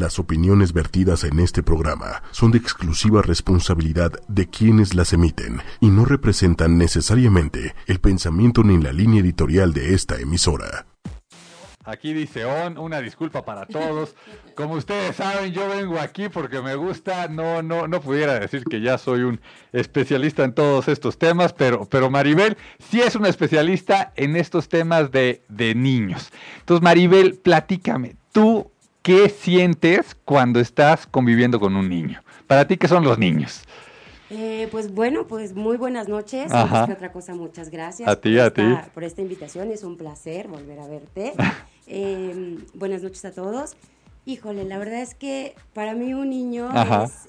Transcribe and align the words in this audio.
Las 0.00 0.18
opiniones 0.18 0.72
vertidas 0.72 1.24
en 1.24 1.38
este 1.40 1.62
programa 1.62 2.22
son 2.30 2.52
de 2.52 2.56
exclusiva 2.56 3.20
responsabilidad 3.20 4.10
de 4.28 4.48
quienes 4.48 4.94
las 4.94 5.12
emiten 5.12 5.60
y 5.78 5.90
no 5.90 6.06
representan 6.06 6.78
necesariamente 6.78 7.74
el 7.86 8.00
pensamiento 8.00 8.62
ni 8.62 8.82
la 8.82 8.94
línea 8.94 9.20
editorial 9.20 9.74
de 9.74 9.92
esta 9.92 10.18
emisora. 10.18 10.86
Aquí 11.84 12.14
dice 12.14 12.46
On, 12.46 12.78
una 12.78 13.02
disculpa 13.02 13.44
para 13.44 13.66
todos. 13.66 14.14
Como 14.54 14.76
ustedes 14.76 15.16
saben, 15.16 15.52
yo 15.52 15.68
vengo 15.68 15.98
aquí 16.00 16.30
porque 16.30 16.62
me 16.62 16.76
gusta. 16.76 17.28
No, 17.28 17.60
no, 17.60 17.86
no 17.86 18.00
pudiera 18.00 18.40
decir 18.40 18.64
que 18.64 18.80
ya 18.80 18.96
soy 18.96 19.20
un 19.20 19.38
especialista 19.70 20.44
en 20.44 20.54
todos 20.54 20.88
estos 20.88 21.18
temas, 21.18 21.52
pero, 21.52 21.84
pero 21.84 22.08
Maribel 22.08 22.56
sí 22.78 23.02
es 23.02 23.16
una 23.16 23.28
especialista 23.28 24.14
en 24.16 24.36
estos 24.36 24.70
temas 24.70 25.10
de, 25.10 25.42
de 25.50 25.74
niños. 25.74 26.30
Entonces, 26.60 26.82
Maribel, 26.82 27.34
platícame, 27.34 28.16
¿tú 28.32 28.70
qué 29.10 29.28
sientes 29.28 30.16
cuando 30.24 30.60
estás 30.60 31.04
conviviendo 31.04 31.58
con 31.58 31.74
un 31.74 31.88
niño? 31.88 32.22
Para 32.46 32.68
ti, 32.68 32.76
¿qué 32.76 32.86
son 32.86 33.02
los 33.02 33.18
niños? 33.18 33.62
Eh, 34.30 34.68
pues 34.70 34.94
bueno, 34.94 35.26
pues 35.26 35.52
muy 35.52 35.76
buenas 35.76 36.06
noches. 36.06 36.52
Antes 36.52 36.86
que 36.86 36.92
otra 36.92 37.10
cosa, 37.10 37.34
muchas 37.34 37.70
gracias. 37.70 38.08
A 38.08 38.20
ti, 38.20 38.38
a 38.38 38.54
ti. 38.54 38.62
Por 38.94 39.02
esta 39.02 39.20
invitación, 39.20 39.72
es 39.72 39.82
un 39.82 39.96
placer 39.96 40.46
volver 40.46 40.78
a 40.78 40.86
verte. 40.86 41.32
Eh, 41.92 42.58
buenas 42.72 43.02
noches 43.02 43.24
a 43.24 43.32
todos. 43.32 43.74
Híjole, 44.24 44.62
la 44.62 44.78
verdad 44.78 45.00
es 45.00 45.16
que 45.16 45.56
para 45.74 45.92
mí 45.94 46.14
un 46.14 46.30
niño 46.30 46.70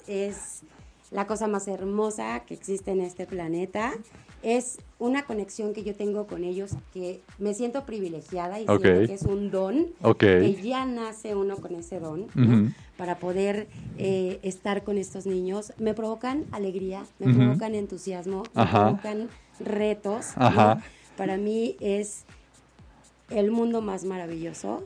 es, 0.06 0.62
la 1.10 1.26
cosa 1.26 1.48
más 1.48 1.66
hermosa 1.66 2.44
que 2.46 2.54
existe 2.54 2.92
en 2.92 3.00
este 3.00 3.26
planeta. 3.26 3.92
Es 4.42 4.78
una 4.98 5.24
conexión 5.24 5.72
que 5.72 5.84
yo 5.84 5.94
tengo 5.94 6.26
con 6.26 6.44
ellos 6.44 6.72
que 6.92 7.20
me 7.38 7.54
siento 7.54 7.84
privilegiada 7.84 8.60
y 8.60 8.66
siento 8.66 8.82
que 8.82 9.14
es 9.14 9.22
un 9.22 9.50
don, 9.50 9.86
que 10.18 10.60
ya 10.62 10.84
nace 10.84 11.34
uno 11.34 11.56
con 11.56 11.74
ese 11.74 12.00
don, 12.00 12.26
para 12.96 13.18
poder 13.18 13.68
eh, 13.98 14.38
estar 14.42 14.84
con 14.84 14.98
estos 14.98 15.26
niños. 15.26 15.72
Me 15.78 15.94
provocan 15.94 16.44
alegría, 16.52 17.04
me 17.18 17.32
provocan 17.32 17.74
entusiasmo, 17.74 18.44
me 18.54 18.66
provocan 18.66 19.28
retos. 19.60 20.32
Para 21.16 21.36
mí 21.36 21.76
es 21.80 22.24
el 23.30 23.50
mundo 23.50 23.80
más 23.82 24.04
maravilloso, 24.04 24.84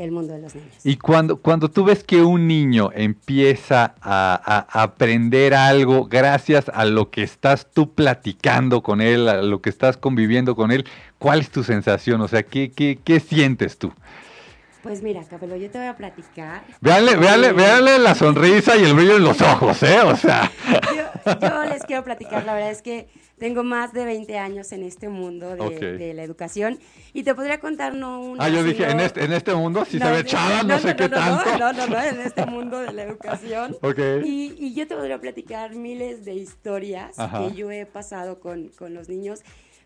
el 0.00 0.12
mundo 0.12 0.32
de 0.32 0.40
los 0.40 0.54
niños. 0.54 0.74
Y 0.82 0.96
cuando, 0.96 1.36
cuando 1.36 1.70
tú 1.70 1.84
ves 1.84 2.02
que 2.02 2.22
un 2.22 2.48
niño 2.48 2.90
empieza 2.94 3.94
a, 4.00 4.66
aprender 4.70 5.54
algo 5.54 6.06
gracias 6.06 6.70
a 6.72 6.84
lo 6.84 7.10
que 7.10 7.22
estás 7.22 7.70
tú 7.70 7.94
platicando 7.94 8.82
con 8.82 9.00
él, 9.00 9.28
a 9.28 9.42
lo 9.42 9.60
que 9.60 9.68
estás 9.68 9.96
conviviendo 9.96 10.56
con 10.56 10.72
él, 10.72 10.86
¿cuál 11.18 11.40
es 11.40 11.50
tu 11.50 11.62
sensación? 11.62 12.20
O 12.22 12.28
sea, 12.28 12.42
¿qué, 12.42 12.70
qué, 12.70 12.98
qué 13.04 13.20
sientes 13.20 13.78
tú? 13.78 13.92
Pues 14.82 15.02
mira, 15.02 15.22
Capelo, 15.24 15.56
yo 15.56 15.70
te 15.70 15.78
voy 15.78 15.88
a 15.88 15.96
platicar. 15.96 16.62
Véanle, 16.80 17.16
véanle, 17.16 17.52
véanle 17.52 17.98
la 17.98 18.14
sonrisa 18.14 18.76
y 18.76 18.84
el 18.84 18.94
brillo 18.94 19.16
en 19.16 19.24
los 19.24 19.40
ojos, 19.42 19.82
¿eh? 19.82 20.00
O 20.00 20.16
sea. 20.16 20.50
yo 21.40 21.64
les 21.64 21.82
quiero 21.82 22.02
platicar, 22.02 22.44
la 22.44 22.54
verdad 22.54 22.70
es 22.70 22.80
que 22.80 23.08
tengo 23.40 23.62
más 23.62 23.92
de 23.92 24.04
20 24.04 24.38
años 24.38 24.70
en 24.72 24.82
este 24.84 25.08
mundo 25.08 25.56
de, 25.56 26.12
la 26.14 26.22
educación 26.22 26.78
y 27.12 27.22
te 27.22 27.34
podría 27.34 27.58
contar 27.58 27.94
no 27.94 28.20
un... 28.20 28.40
Ah, 28.40 28.48
yo 28.48 28.62
dije, 28.62 28.88
en 28.88 29.00
este, 29.00 29.24
en 29.24 29.32
este 29.32 29.54
mundo 29.54 29.84
si 29.84 29.98
se 29.98 30.10
ve 30.10 30.24
chava, 30.24 30.62
no, 30.62 30.78
sé 30.78 30.94
qué 30.94 31.08
tanto. 31.08 31.58
No, 31.58 31.72
no, 31.72 31.86
no, 31.86 32.02
en 32.02 32.20
este 32.20 32.44
mundo 32.46 32.78
de 32.78 32.92
la 32.92 33.02
educación. 33.02 33.76
Y, 34.24 34.54
y, 34.58 34.74
yo 34.74 34.86
te 34.86 34.94
podría 34.94 35.18
platicar 35.20 35.74
miles 35.74 36.24
de 36.24 36.34
historias 36.34 37.16
que 37.16 37.54
yo 37.54 37.70
he 37.70 37.86
pasado 37.86 38.40
con, 38.40 38.68
con 38.68 38.92
los 38.92 39.08
niños, 39.08 39.40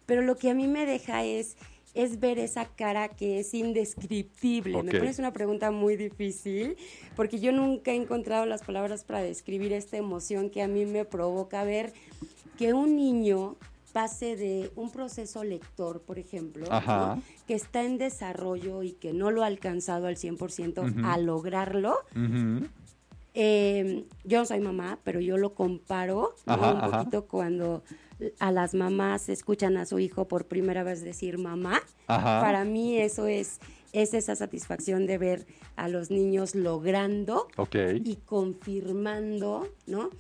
pero 0.05 0.23
lo 0.23 0.37
que 0.37 0.51
a 0.51 0.55
mí 0.55 0.67
me 0.67 0.85
deja 0.85 1.23
es 1.23 1.57
es 1.95 2.21
ver 2.21 2.39
esa 2.39 2.67
cara 2.67 3.09
que 3.09 3.39
es 3.39 3.55
indescriptible. 3.55 4.83
Me 4.83 4.93
pones 4.93 5.19
una 5.19 5.33
pregunta 5.33 5.71
muy 5.71 5.97
difícil 5.97 6.77
porque 7.17 7.39
yo 7.39 7.53
nunca 7.53 7.93
he 7.93 7.95
encontrado 7.95 8.47
las 8.47 8.63
palabras 8.63 9.05
para 9.05 9.23
describir 9.23 9.73
esta 9.73 9.97
emoción 9.97 10.51
que 10.51 10.63
a 10.63 10.69
mí 10.69 10.87
me 10.87 11.05
provoca 11.05 11.65
ver 11.65 11.93
que 12.59 12.73
un 12.73 12.97
niño 12.97 13.57
pase 13.93 14.35
de 14.35 14.73
un 14.75 14.91
proceso 14.91 15.45
lector, 15.45 16.01
por 16.03 16.19
ejemplo, 16.19 16.67
que 17.47 17.55
está 17.55 17.85
en 17.85 17.97
desarrollo 17.97 18.83
y 18.83 18.93
que 18.93 19.13
no 19.13 19.31
lo 19.31 19.45
ha 19.45 19.47
alcanzado 19.47 20.09
al 20.09 20.17
100% 20.17 21.05
a 21.05 21.17
lograrlo. 21.19 21.99
Em, 23.37 24.05
yo 24.25 24.39
no 24.39 24.47
soy 24.47 24.61
mamá, 24.61 24.99
pero 25.05 25.21
yo 25.21 25.37
lo 25.37 25.55
comparo 25.55 26.35
un 26.47 26.91
poquito 26.91 27.27
cuando 27.27 27.85
a 28.39 28.53
las 28.53 28.75
mamás 28.75 29.29
escuchan 29.29 29.77
a 29.77 29.87
su 29.87 29.99
hijo 29.99 30.27
por 30.29 30.47
primera 30.47 30.83
vez 30.83 31.03
decir 31.03 31.39
mamá. 31.39 31.83
Para 32.07 32.65
mí 32.65 32.99
eso 32.99 33.27
es, 33.27 33.61
es 33.93 34.15
esa 34.15 34.37
satisfacción 34.37 35.07
de 35.07 35.19
ver 35.19 35.47
a 35.77 35.89
los 35.89 36.11
niños 36.11 36.55
logrando 36.55 37.49
y 38.05 38.17
confirmando, 38.17 39.69
¿no? 39.87 40.11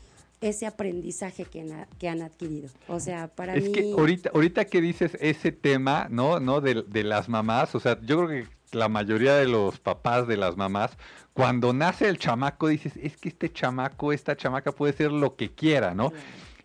ese 0.41 0.67
aprendizaje 0.67 1.47
que 1.47 1.63
han, 1.63 1.87
que 1.99 2.09
han 2.09 2.21
adquirido. 2.21 2.69
O 2.89 3.01
sea, 3.01 3.29
para 3.29 3.55
mí... 3.55 3.61
Es 3.65 3.69
que 3.71 3.93
ahorita, 3.93 4.31
ahorita 4.35 4.65
que 4.67 4.83
dices 4.83 5.17
ese 5.21 5.53
tema, 5.53 6.07
¿no? 6.11 6.39
¿no? 6.39 6.61
De, 6.61 6.83
de, 6.83 7.03
las 7.03 7.31
mamás, 7.31 7.75
o 7.75 7.81
sea, 7.81 7.99
yo 8.03 8.19
creo 8.19 8.29
que 8.29 8.49
la 8.77 8.91
mayoría 8.91 9.37
de 9.37 9.47
los 9.47 9.79
papás 9.79 10.27
de 10.29 10.37
las 10.37 10.57
mamás, 10.57 10.99
cuando 11.33 11.73
nace 11.73 12.09
el 12.09 12.19
chamaco, 12.19 12.69
dices, 12.69 12.93
es 13.01 13.17
que 13.17 13.31
este 13.31 13.51
chamaco, 13.51 14.13
esta 14.13 14.37
chamaca 14.37 14.73
puede 14.73 14.93
ser 14.93 15.13
lo 15.13 15.35
que 15.37 15.51
quiera, 15.51 15.95
¿no? 15.95 16.13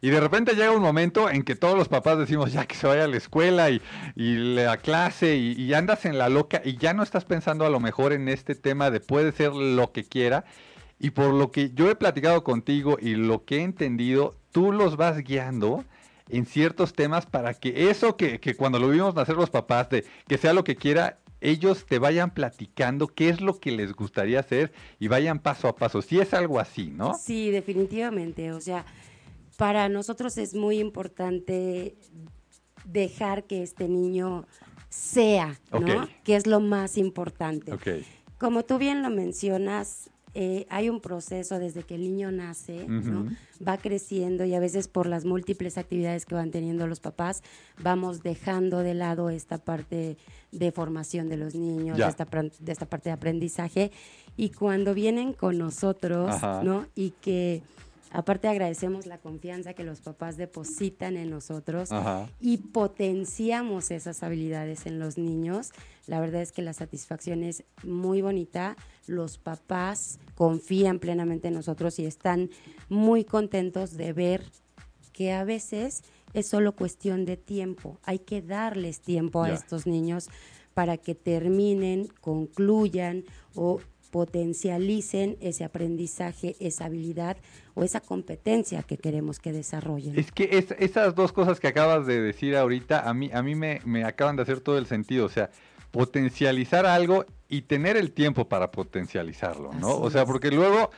Y 0.02 0.10
de 0.10 0.20
repente 0.20 0.54
llega 0.54 0.72
un 0.72 0.82
momento 0.82 1.30
en 1.30 1.44
que 1.44 1.56
todos 1.56 1.78
los 1.78 1.90
papás 1.90 2.18
decimos 2.18 2.54
ya 2.54 2.66
que 2.66 2.76
se 2.76 2.88
vaya 2.88 3.04
a 3.04 3.08
la 3.08 3.18
escuela 3.18 3.70
y, 3.70 3.82
y 4.16 4.36
la 4.36 4.78
clase 4.78 5.36
y, 5.36 5.74
andas 5.74 6.06
en 6.06 6.18
la 6.18 6.30
loca 6.30 6.62
y 6.64 6.78
ya 6.78 6.94
no 6.94 7.04
estás 7.04 7.26
pensando 7.26 7.66
a 7.66 7.70
lo 7.70 7.80
mejor 7.80 8.14
en 8.14 8.30
este 8.30 8.56
tema 8.56 8.92
de 8.92 9.02
puede 9.02 9.32
ser 9.34 9.54
lo 9.54 9.92
que 9.92 10.06
quiera 10.06 10.46
y 11.00 11.12
por 11.12 11.34
lo 11.34 11.52
que 11.52 11.72
yo 11.74 11.90
he 11.90 11.96
platicado 11.96 12.44
contigo 12.44 12.98
y 13.02 13.16
lo 13.16 13.44
que 13.44 13.58
he 13.58 13.64
entendido, 13.64 14.36
tú 14.52 14.72
los 14.72 14.96
vas 14.96 15.18
guiando 15.18 15.84
en 16.30 16.46
ciertos 16.46 16.94
temas 16.94 17.26
para 17.26 17.54
que 17.54 17.90
eso 17.90 18.16
que, 18.16 18.40
que 18.40 18.56
cuando 18.56 18.80
lo 18.80 18.90
vimos 18.90 19.16
nacer 19.16 19.36
los 19.36 19.50
papás, 19.50 19.90
de 19.90 20.06
que 20.28 20.38
sea 20.38 20.54
lo 20.54 20.64
que 20.64 20.76
quiera, 20.76 21.18
ellos 21.42 21.86
te 21.86 22.00
vayan 22.00 22.32
platicando 22.32 23.08
qué 23.08 23.30
es 23.30 23.42
lo 23.42 23.60
que 23.60 23.72
les 23.72 23.94
gustaría 23.94 24.40
hacer 24.40 24.72
y 25.00 25.08
vayan 25.08 25.40
paso 25.40 25.68
a 25.68 25.76
paso. 25.76 26.02
Si 26.02 26.20
es 26.20 26.34
algo 26.34 26.60
así, 26.60 26.92
¿no? 26.96 27.14
Sí, 27.14 27.50
definitivamente. 27.50 28.52
O 28.52 28.62
sea, 28.62 28.86
para 29.60 29.90
nosotros 29.90 30.38
es 30.38 30.56
muy 30.56 30.80
importante 30.80 31.98
dejar 32.86 33.44
que 33.44 33.62
este 33.62 33.90
niño 33.90 34.48
sea, 34.88 35.60
¿no? 35.74 36.08
Que 36.24 36.38
es 36.38 36.48
lo 36.48 36.62
más 36.62 36.98
importante. 36.98 37.74
Como 38.38 38.64
tú 38.64 38.78
bien 38.78 39.04
lo 39.04 39.10
mencionas, 39.10 40.10
eh, 40.34 40.66
hay 40.70 40.88
un 40.88 41.02
proceso 41.02 41.60
desde 41.60 41.84
que 41.84 41.96
el 41.96 42.04
niño 42.04 42.32
nace, 42.32 42.88
va 43.68 43.78
creciendo 43.78 44.46
y 44.46 44.56
a 44.56 44.62
veces 44.62 44.88
por 44.88 45.08
las 45.08 45.26
múltiples 45.26 45.78
actividades 45.78 46.26
que 46.26 46.36
van 46.36 46.52
teniendo 46.52 46.88
los 46.88 47.02
papás, 47.02 47.44
vamos 47.84 48.24
dejando 48.24 48.80
de 48.80 48.94
lado 48.94 49.30
esta 49.30 49.58
parte 49.58 50.16
de 50.54 50.72
formación 50.72 51.28
de 51.28 51.36
los 51.36 51.54
niños, 51.54 51.98
de 51.98 52.08
esta, 52.08 52.26
de 52.26 52.72
esta, 52.72 52.86
parte 52.86 53.10
de 53.10 53.14
aprendizaje. 53.14 53.92
Y 54.38 54.52
cuando 54.52 54.94
vienen 54.94 55.34
con 55.34 55.58
nosotros, 55.58 56.34
¿no? 56.64 56.86
Y 56.96 57.12
que 57.22 57.62
Aparte 58.12 58.48
agradecemos 58.48 59.06
la 59.06 59.20
confianza 59.20 59.74
que 59.74 59.84
los 59.84 60.02
papás 60.02 60.36
depositan 60.36 61.16
en 61.16 61.30
nosotros 61.30 61.90
y 62.40 62.58
potenciamos 62.58 63.92
esas 63.92 64.24
habilidades 64.24 64.86
en 64.88 65.00
los 65.00 65.18
niños. 65.18 65.72
La 66.08 66.20
verdad 66.20 66.42
es 66.42 66.52
que 66.52 66.64
la 66.64 66.74
satisfacción 66.74 67.44
es 67.44 67.64
muy 67.84 68.22
bonita. 68.22 68.76
Los 69.06 69.38
papás 69.38 70.20
confían 70.36 70.98
plenamente 71.00 71.50
en 71.50 71.54
nosotros 71.54 72.00
y 72.00 72.06
están 72.06 72.50
muy 72.90 73.26
contentos 73.26 73.96
de 73.96 74.14
ver 74.14 74.44
que 75.14 75.32
a 75.34 75.44
veces 75.44 76.04
es 76.34 76.48
solo 76.48 76.76
cuestión 76.76 77.26
de 77.26 77.38
tiempo. 77.38 78.00
Hay 78.04 78.20
que 78.20 78.42
darles 78.42 79.02
tiempo 79.02 79.44
a 79.44 79.52
estos 79.52 79.86
niños 79.86 80.30
para 80.74 80.98
que 80.98 81.14
terminen, 81.14 82.08
concluyan 82.22 83.26
o 83.54 83.80
potencialicen 84.12 85.38
ese 85.42 85.64
aprendizaje, 85.64 86.56
esa 86.60 86.86
habilidad 86.86 87.38
o 87.80 87.84
esa 87.84 88.02
competencia 88.02 88.84
que 88.84 88.98
queremos 88.98 89.40
que 89.40 89.54
desarrollen. 89.54 90.20
Es 90.20 90.32
que 90.32 90.66
esas 90.80 91.16
dos 91.16 91.32
cosas 91.32 91.60
que 91.60 91.68
acabas 91.68 92.06
de 92.06 92.20
decir 92.20 92.58
ahorita, 92.58 93.10
a 93.10 93.14
mí, 93.14 93.30
a 93.34 93.42
mí 93.42 93.56
me, 93.56 93.80
me 93.86 94.04
acaban 94.04 94.36
de 94.36 94.42
hacer 94.42 94.60
todo 94.60 94.78
el 94.78 94.86
sentido. 94.86 95.26
O 95.26 95.30
sea, 95.30 95.50
potencializar 95.92 96.86
algo 96.86 97.26
y 97.48 97.62
tener 97.62 97.96
el 97.96 98.12
tiempo 98.12 98.50
para 98.50 98.72
potencializarlo, 98.72 99.74
¿no? 99.74 99.98
o 99.98 100.10
sea, 100.12 100.26
porque 100.26 100.52
luego 100.52 100.92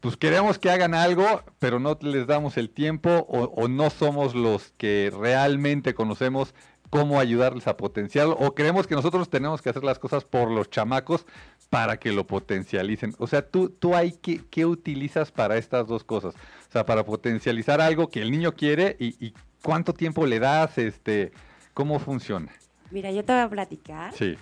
pues 0.00 0.16
queremos 0.16 0.58
que 0.58 0.70
hagan 0.70 0.94
algo, 0.94 1.42
pero 1.58 1.80
no 1.80 1.98
les 2.00 2.26
damos 2.28 2.56
el 2.58 2.70
tiempo 2.70 3.26
o, 3.28 3.44
o, 3.44 3.66
no 3.66 3.90
somos 3.90 4.36
los 4.36 4.70
que 4.76 5.10
realmente 5.18 5.94
conocemos 5.94 6.54
cómo 6.90 7.18
ayudarles 7.18 7.66
a 7.66 7.76
potenciarlo 7.76 8.36
o 8.38 8.54
creemos 8.54 8.86
que 8.86 8.94
nosotros 8.94 9.28
tenemos 9.30 9.62
que 9.62 9.70
hacer 9.70 9.82
las 9.82 9.98
cosas 9.98 10.24
por 10.24 10.50
los 10.50 10.70
chamacos 10.70 11.26
para 11.70 11.98
que 11.98 12.12
lo 12.12 12.26
potencialicen. 12.26 13.14
O 13.18 13.26
sea, 13.26 13.42
tú, 13.42 13.70
tú 13.70 13.94
hay 13.94 14.12
que, 14.12 14.42
¿qué 14.50 14.66
utilizas 14.66 15.30
para 15.30 15.56
estas 15.56 15.86
dos 15.86 16.04
cosas? 16.04 16.34
O 16.34 16.72
sea, 16.72 16.86
para 16.86 17.04
potencializar 17.04 17.80
algo 17.80 18.08
que 18.08 18.22
el 18.22 18.30
niño 18.30 18.52
quiere 18.52 18.96
y, 18.98 19.34
cuánto 19.62 19.92
tiempo 19.92 20.26
le 20.26 20.38
das, 20.38 20.78
este, 20.78 21.32
cómo 21.74 21.98
funciona. 21.98 22.52
Mira, 22.90 23.10
yo 23.10 23.24
te 23.24 23.32
voy 23.32 23.42
a 23.42 23.48
platicar. 23.48 24.12
Sí. 24.14 24.36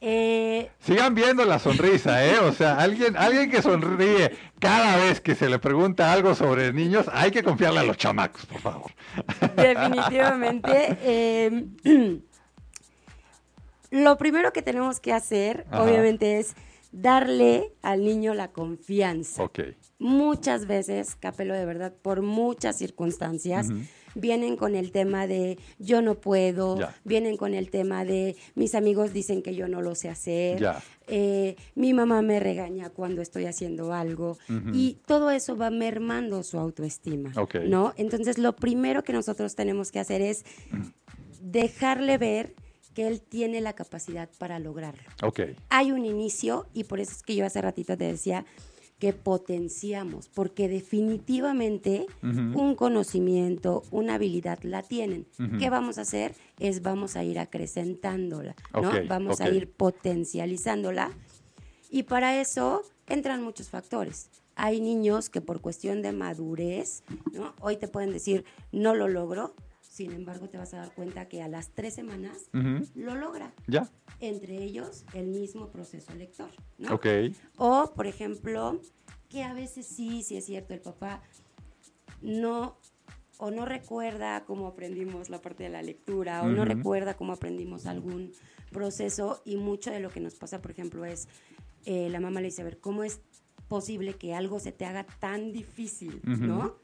Eh, 0.00 0.70
Sigan 0.78 1.12
viendo 1.12 1.44
la 1.44 1.58
sonrisa, 1.58 2.24
¿eh? 2.24 2.38
O 2.38 2.52
sea, 2.52 2.78
alguien, 2.78 3.16
alguien 3.16 3.50
que 3.50 3.60
sonríe 3.62 4.30
cada 4.60 4.96
vez 4.96 5.20
que 5.20 5.34
se 5.34 5.48
le 5.48 5.58
pregunta 5.58 6.12
algo 6.12 6.36
sobre 6.36 6.72
niños, 6.72 7.06
hay 7.12 7.32
que 7.32 7.42
confiarle 7.42 7.80
a 7.80 7.82
los 7.82 7.96
chamacos, 7.96 8.46
por 8.46 8.60
favor. 8.60 8.92
Definitivamente. 9.56 10.98
Em, 11.02 11.74
lo 13.90 14.16
primero 14.18 14.52
que 14.52 14.62
tenemos 14.62 15.00
que 15.00 15.12
hacer, 15.12 15.66
obviamente, 15.72 16.38
es 16.38 16.54
darle 16.92 17.72
al 17.82 18.04
niño 18.04 18.34
la 18.34 18.52
confianza. 18.52 19.42
Ok. 19.42 19.60
Muchas 19.98 20.66
veces, 20.66 21.16
Capelo, 21.16 21.54
de 21.54 21.64
verdad, 21.64 21.92
por 21.92 22.22
muchas 22.22 22.76
circunstancias, 22.76 23.68
vienen 24.14 24.56
con 24.56 24.74
el 24.74 24.92
tema 24.92 25.26
de 25.26 25.58
yo 25.78 26.02
no 26.02 26.14
puedo, 26.16 26.78
vienen 27.04 27.36
con 27.36 27.54
el 27.54 27.70
tema 27.70 28.04
de 28.04 28.36
mis 28.54 28.74
amigos 28.74 29.12
dicen 29.12 29.42
que 29.42 29.54
yo 29.54 29.68
no 29.68 29.82
lo 29.82 29.94
sé 29.94 30.08
hacer, 30.08 30.64
eh, 31.08 31.56
mi 31.74 31.94
mamá 31.94 32.22
me 32.22 32.40
regaña 32.40 32.90
cuando 32.90 33.22
estoy 33.22 33.46
haciendo 33.46 33.92
algo 33.92 34.38
y 34.72 34.98
todo 35.06 35.30
eso 35.30 35.56
va 35.56 35.70
mermando 35.70 36.42
su 36.42 36.58
autoestima, 36.58 37.32
¿no? 37.66 37.92
Entonces 37.96 38.38
lo 38.38 38.54
primero 38.54 39.02
que 39.02 39.12
nosotros 39.12 39.54
tenemos 39.54 39.90
que 39.90 40.00
hacer 40.00 40.22
es 40.22 40.44
dejarle 41.40 42.18
ver 42.18 42.54
que 42.98 43.06
él 43.06 43.20
tiene 43.20 43.60
la 43.60 43.74
capacidad 43.74 44.28
para 44.38 44.58
lograrlo. 44.58 45.08
Hay 45.68 45.92
un 45.92 46.04
inicio 46.04 46.66
y 46.74 46.82
por 46.82 46.98
eso 46.98 47.12
es 47.12 47.22
que 47.22 47.36
yo 47.36 47.46
hace 47.46 47.62
ratito 47.62 47.96
te 47.96 48.06
decía 48.06 48.44
que 48.98 49.12
potenciamos, 49.12 50.28
porque 50.28 50.68
definitivamente 50.68 52.06
un 52.22 52.74
conocimiento, 52.74 53.84
una 53.92 54.16
habilidad 54.16 54.58
la 54.64 54.82
tienen. 54.82 55.28
¿Qué 55.60 55.70
vamos 55.70 55.98
a 55.98 56.00
hacer? 56.00 56.34
Es 56.58 56.82
vamos 56.82 57.14
a 57.14 57.22
ir 57.22 57.38
acrecentándola, 57.38 58.56
¿no? 58.74 58.90
vamos 59.06 59.40
a 59.40 59.48
ir 59.48 59.70
potencializándola. 59.70 61.12
Y 61.90 62.02
para 62.02 62.40
eso 62.40 62.82
entran 63.06 63.44
muchos 63.44 63.68
factores. 63.68 64.28
Hay 64.56 64.80
niños 64.80 65.30
que 65.30 65.40
por 65.40 65.60
cuestión 65.60 66.02
de 66.02 66.10
madurez, 66.10 67.04
¿no? 67.32 67.54
hoy 67.60 67.76
te 67.76 67.86
pueden 67.86 68.12
decir, 68.12 68.44
no 68.72 68.96
lo 68.96 69.06
logro, 69.06 69.54
sin 69.98 70.12
embargo, 70.12 70.48
te 70.48 70.56
vas 70.58 70.72
a 70.74 70.76
dar 70.76 70.94
cuenta 70.94 71.28
que 71.28 71.42
a 71.42 71.48
las 71.48 71.70
tres 71.70 71.92
semanas 71.92 72.50
lo 72.94 73.16
logra. 73.16 73.52
Ya. 73.66 73.90
Entre 74.20 74.62
ellos, 74.62 75.04
el 75.12 75.26
mismo 75.26 75.72
proceso 75.72 76.14
lector. 76.14 76.50
¿no? 76.78 76.94
Ok. 76.94 77.06
O, 77.56 77.92
por 77.96 78.06
ejemplo, 78.06 78.80
que 79.28 79.42
a 79.42 79.52
veces 79.54 79.86
sí, 79.86 80.22
sí 80.22 80.36
es 80.36 80.44
cierto, 80.44 80.72
el 80.72 80.80
papá 80.80 81.20
no 82.22 82.78
o 83.38 83.50
no 83.50 83.64
recuerda 83.64 84.44
cómo 84.44 84.68
aprendimos 84.68 85.30
la 85.30 85.40
parte 85.40 85.64
de 85.64 85.70
la 85.70 85.82
lectura, 85.82 86.42
o 86.42 86.48
no 86.48 86.64
recuerda 86.64 87.16
cómo 87.16 87.32
aprendimos 87.32 87.86
algún 87.86 88.30
proceso, 88.70 89.42
y 89.44 89.56
mucho 89.56 89.90
de 89.90 89.98
lo 89.98 90.10
que 90.10 90.20
nos 90.20 90.36
pasa, 90.36 90.62
por 90.62 90.70
ejemplo, 90.70 91.04
es 91.06 91.26
eh, 91.86 92.08
la 92.08 92.20
mamá 92.20 92.40
le 92.40 92.46
dice, 92.46 92.62
a 92.62 92.66
ver, 92.66 92.78
¿cómo 92.78 93.02
es 93.02 93.20
posible 93.66 94.14
que 94.14 94.32
algo 94.32 94.60
se 94.60 94.70
te 94.70 94.84
haga 94.84 95.04
tan 95.18 95.52
difícil, 95.52 96.20
¿no? 96.24 96.76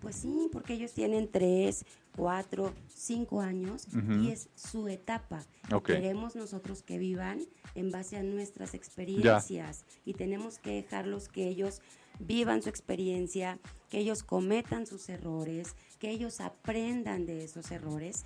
Pues 0.00 0.16
sí, 0.16 0.48
porque 0.52 0.74
ellos 0.74 0.92
tienen 0.92 1.28
tres, 1.28 1.84
cuatro, 2.16 2.72
cinco 2.88 3.40
años 3.40 3.86
y 4.20 4.30
es 4.30 4.48
su 4.54 4.88
etapa. 4.88 5.44
Queremos 5.84 6.36
nosotros 6.36 6.82
que 6.82 6.98
vivan 6.98 7.40
en 7.74 7.90
base 7.90 8.16
a 8.16 8.22
nuestras 8.22 8.74
experiencias 8.74 9.84
y 10.04 10.14
tenemos 10.14 10.58
que 10.58 10.70
dejarlos 10.70 11.28
que 11.28 11.48
ellos 11.48 11.80
vivan 12.20 12.62
su 12.62 12.68
experiencia, 12.68 13.58
que 13.90 13.98
ellos 13.98 14.22
cometan 14.22 14.86
sus 14.86 15.08
errores, 15.08 15.74
que 15.98 16.10
ellos 16.10 16.40
aprendan 16.40 17.26
de 17.26 17.44
esos 17.44 17.70
errores 17.70 18.24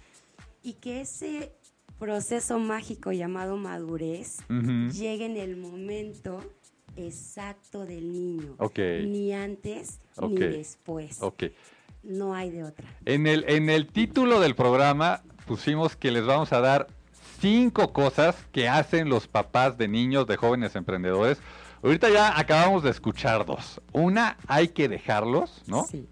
y 0.63 0.75
que 0.75 1.01
ese 1.01 1.53
proceso 1.99 2.59
mágico 2.59 3.13
llamado 3.13 3.57
madurez 3.57 4.39
llegue 4.93 5.27
en 5.27 5.37
el 5.37 5.57
momento 5.57 6.41
exacto 6.97 7.87
del 7.87 8.13
niño. 8.13 8.57
Ni 9.07 9.33
antes 9.33 10.01
ni 10.21 10.35
después. 10.37 11.23
No 12.09 12.35
hay 12.35 12.51
de 12.51 12.65
otra. 12.65 12.87
En 13.05 13.27
el, 13.27 13.45
en 13.49 13.69
el 13.69 13.87
título 13.87 14.41
del 14.41 14.55
programa 14.55 15.21
pusimos 15.47 15.95
que 15.95 16.11
les 16.11 16.25
vamos 16.25 16.55
a 16.55 16.61
dar 16.61 16.87
cinco 17.39 17.93
cosas 17.93 18.35
que 18.51 18.67
hacen 18.67 19.11
los 19.11 19.29
papás 19.29 19.77
de 19.77 19.89
niños, 19.89 20.27
de 20.27 20.39
jóvenes 20.39 20.75
emprendedores. 20.75 21.39
Ahorita 21.83 22.09
ya 22.09 22.39
acabamos 22.39 22.83
de 22.83 22.91
escuchar 22.91 23.45
dos. 23.45 23.83
Una, 23.93 24.39
hay 24.47 24.69
que 24.69 24.89
dejarlos, 24.89 25.63
¿no? 25.67 25.85
Sí. 25.85 26.09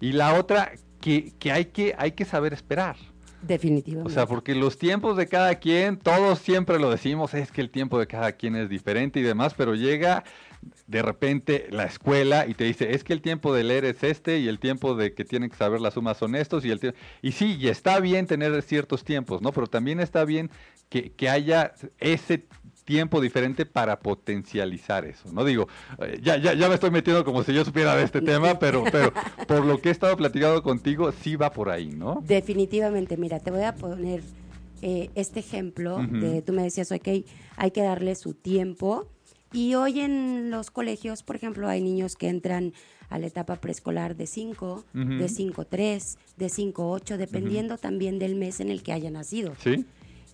Y 0.00 0.12
la 0.12 0.34
otra, 0.34 0.72
que, 1.02 1.34
que, 1.38 1.52
hay, 1.52 1.66
que 1.66 1.94
hay 1.98 2.12
que 2.12 2.24
saber 2.24 2.54
esperar. 2.54 2.96
Definitivamente. 3.42 4.10
O 4.10 4.14
sea, 4.14 4.26
porque 4.26 4.54
los 4.54 4.78
tiempos 4.78 5.18
de 5.18 5.26
cada 5.26 5.54
quien, 5.56 5.98
todos 5.98 6.38
siempre 6.38 6.78
lo 6.78 6.90
decimos, 6.90 7.34
es 7.34 7.52
que 7.52 7.60
el 7.60 7.68
tiempo 7.68 7.98
de 7.98 8.06
cada 8.06 8.32
quien 8.32 8.56
es 8.56 8.70
diferente 8.70 9.20
y 9.20 9.22
demás, 9.22 9.52
pero 9.54 9.74
llega 9.74 10.24
de 10.86 11.02
repente 11.02 11.68
la 11.70 11.84
escuela 11.84 12.46
y 12.46 12.54
te 12.54 12.64
dice, 12.64 12.92
es 12.94 13.04
que 13.04 13.12
el 13.12 13.22
tiempo 13.22 13.54
de 13.54 13.64
leer 13.64 13.84
es 13.84 14.02
este 14.02 14.40
y 14.40 14.48
el 14.48 14.58
tiempo 14.58 14.94
de 14.94 15.14
que 15.14 15.24
tienen 15.24 15.48
que 15.48 15.56
saber 15.56 15.80
las 15.80 15.94
sumas 15.94 16.16
son 16.16 16.34
estos 16.34 16.64
y 16.64 16.70
el 16.70 16.94
Y 17.22 17.32
sí, 17.32 17.56
y 17.58 17.68
está 17.68 18.00
bien 18.00 18.26
tener 18.26 18.60
ciertos 18.62 19.04
tiempos, 19.04 19.40
¿no? 19.40 19.52
Pero 19.52 19.66
también 19.66 20.00
está 20.00 20.24
bien 20.24 20.50
que, 20.88 21.12
que 21.12 21.28
haya 21.28 21.72
ese 21.98 22.46
tiempo 22.84 23.20
diferente 23.20 23.66
para 23.66 24.00
potencializar 24.00 25.04
eso. 25.04 25.32
No 25.32 25.44
digo, 25.44 25.68
eh, 26.00 26.18
ya, 26.20 26.36
ya, 26.36 26.54
ya 26.54 26.68
me 26.68 26.74
estoy 26.74 26.90
metiendo 26.90 27.24
como 27.24 27.44
si 27.44 27.54
yo 27.54 27.64
supiera 27.64 27.94
de 27.94 28.02
este 28.02 28.20
tema, 28.32 28.58
pero, 28.58 28.82
pero 28.90 29.12
por 29.46 29.64
lo 29.64 29.80
que 29.80 29.90
he 29.90 29.92
estado 29.92 30.16
platicando 30.16 30.60
contigo, 30.62 31.12
sí 31.12 31.36
va 31.36 31.52
por 31.52 31.70
ahí, 31.70 31.90
¿no? 31.90 32.20
Definitivamente, 32.26 33.16
mira, 33.16 33.38
te 33.38 33.52
voy 33.52 33.62
a 33.62 33.76
poner 33.76 34.22
eh, 34.82 35.10
este 35.14 35.38
ejemplo 35.38 35.98
de, 35.98 36.42
tú 36.42 36.52
me 36.52 36.64
decías, 36.64 36.90
ok, 36.90 37.08
hay 37.56 37.70
que 37.70 37.82
darle 37.82 38.14
su 38.16 38.34
tiempo. 38.34 39.06
Y 39.52 39.74
hoy 39.74 40.00
en 40.00 40.50
los 40.50 40.70
colegios, 40.70 41.22
por 41.22 41.36
ejemplo, 41.36 41.68
hay 41.68 41.80
niños 41.82 42.16
que 42.16 42.28
entran 42.28 42.72
a 43.08 43.18
la 43.18 43.26
etapa 43.26 43.56
preescolar 43.56 44.16
de 44.16 44.26
5, 44.26 44.84
de 44.92 45.26
5-3, 45.26 46.16
de 46.36 46.46
5-8, 46.46 47.16
dependiendo 47.16 47.76
también 47.76 48.20
del 48.20 48.36
mes 48.36 48.60
en 48.60 48.70
el 48.70 48.82
que 48.82 48.92
haya 48.92 49.10
nacido. 49.10 49.54
Sí. 49.62 49.84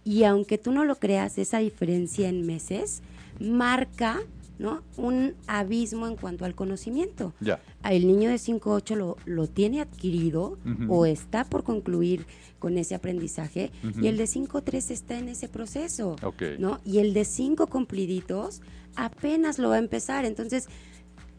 Y 0.04 0.24
aunque 0.24 0.58
tú 0.58 0.70
no 0.72 0.84
lo 0.84 0.96
creas, 0.96 1.38
esa 1.38 1.58
diferencia 1.58 2.28
en 2.28 2.46
meses 2.46 3.02
marca 3.40 4.20
¿no? 4.58 4.82
un 4.97 5.35
abismo 5.47 6.06
en 6.06 6.17
cuanto 6.17 6.44
al 6.44 6.55
conocimiento. 6.55 7.35
Ya. 7.41 7.61
El 7.88 8.06
niño 8.06 8.31
de 8.31 8.37
5-8 8.37 8.97
lo, 8.97 9.17
lo 9.25 9.47
tiene 9.49 9.81
adquirido 9.81 10.58
o 10.88 11.06
está 11.06 11.44
por 11.44 11.62
concluir 11.62 12.26
con 12.58 12.79
ese 12.79 12.94
aprendizaje 12.94 13.70
y 14.00 14.06
el 14.06 14.17
de 14.17 14.25
5-3 14.25 14.91
está 14.91 15.19
en 15.19 15.29
ese 15.29 15.49
proceso. 15.49 16.17
¿no? 16.58 16.81
Y 16.85 16.99
el 16.99 17.14
de 17.14 17.25
5 17.25 17.67
cumpliditos 17.67 18.62
apenas 18.97 19.58
lo 19.58 19.69
va 19.69 19.76
a 19.76 19.79
empezar. 19.79 20.25
Entonces, 20.25 20.69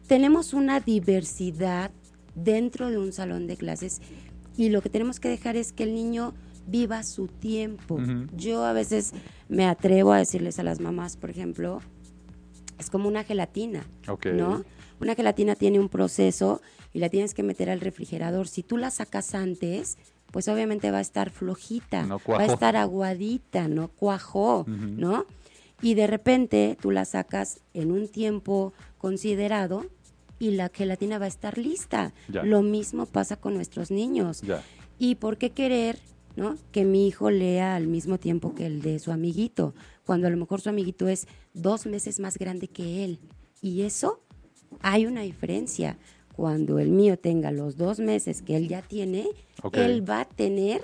tenemos 0.07 0.53
una 0.53 0.79
diversidad 0.79 1.91
dentro 2.35 2.89
de 2.89 2.97
un 2.97 3.11
salón 3.11 3.47
de 3.47 3.57
clases 3.57 4.01
y 4.55 4.69
lo 4.69 4.81
que 4.81 4.89
tenemos 4.89 5.19
que 5.19 5.29
dejar 5.29 5.55
es 5.55 5.73
que 5.73 5.83
el 5.83 5.93
niño 5.93 6.33
viva 6.67 7.03
su 7.03 7.27
tiempo. 7.27 7.99
Yo 8.35 8.65
a 8.65 8.73
veces 8.73 9.13
me 9.47 9.65
atrevo 9.65 10.11
a 10.11 10.17
decirles 10.17 10.59
a 10.59 10.63
las 10.63 10.79
mamás, 10.79 11.17
por 11.17 11.29
ejemplo, 11.29 11.81
es 12.79 12.89
como 12.89 13.07
una 13.07 13.23
gelatina, 13.23 13.85
¿no? 14.33 14.63
Una 14.99 15.15
gelatina 15.15 15.55
tiene 15.55 15.79
un 15.79 15.89
proceso 15.89 16.61
y 16.93 16.99
la 16.99 17.09
tienes 17.09 17.33
que 17.33 17.43
meter 17.43 17.69
al 17.69 17.81
refrigerador. 17.81 18.47
Si 18.47 18.63
tú 18.63 18.77
la 18.77 18.89
sacas 18.89 19.35
antes, 19.35 19.97
pues 20.31 20.47
obviamente 20.47 20.91
va 20.91 20.97
a 20.97 21.01
estar 21.01 21.29
flojita, 21.29 22.05
va 22.05 22.39
a 22.39 22.45
estar 22.45 22.75
aguadita, 22.75 23.67
¿no? 23.67 23.89
Cuajó, 23.89 24.65
¿no? 24.67 25.25
Y 25.81 25.93
de 25.93 26.07
repente 26.07 26.77
tú 26.81 26.91
la 26.91 27.05
sacas 27.05 27.59
en 27.73 27.91
un 27.91 28.07
tiempo 28.07 28.73
considerado 28.97 29.85
y 30.39 30.51
la 30.51 30.69
gelatina 30.69 31.19
va 31.19 31.25
a 31.25 31.29
estar 31.29 31.57
lista. 31.57 32.13
Lo 32.27 32.63
mismo 32.63 33.05
pasa 33.05 33.35
con 33.35 33.53
nuestros 33.53 33.91
niños. 33.91 34.41
¿Y 34.97 35.15
por 35.15 35.37
qué 35.37 35.51
querer 35.51 35.99
¿no? 36.37 36.55
Que 36.71 36.85
mi 36.85 37.07
hijo 37.07 37.31
lea 37.31 37.75
al 37.75 37.87
mismo 37.87 38.19
tiempo 38.19 38.53
que 38.53 38.67
el 38.67 38.81
de 38.81 38.99
su 38.99 39.11
amiguito, 39.11 39.73
cuando 40.07 40.25
a 40.25 40.29
lo 40.31 40.37
mejor 40.37 40.61
su 40.61 40.69
amiguito 40.69 41.07
es 41.07 41.27
dos 41.53 41.85
meses 41.85 42.19
más 42.19 42.39
grande 42.39 42.69
que 42.69 43.03
él. 43.03 43.19
Y 43.61 43.81
eso 43.81 44.23
hay 44.81 45.05
una 45.05 45.21
diferencia. 45.21 45.97
Cuando 46.35 46.79
el 46.79 46.89
mío 46.91 47.19
tenga 47.19 47.51
los 47.51 47.77
dos 47.77 47.99
meses 47.99 48.41
que 48.41 48.55
él 48.55 48.69
ya 48.69 48.81
tiene, 48.81 49.27
él 49.73 50.09
va 50.09 50.21
a 50.21 50.25
tener 50.25 50.81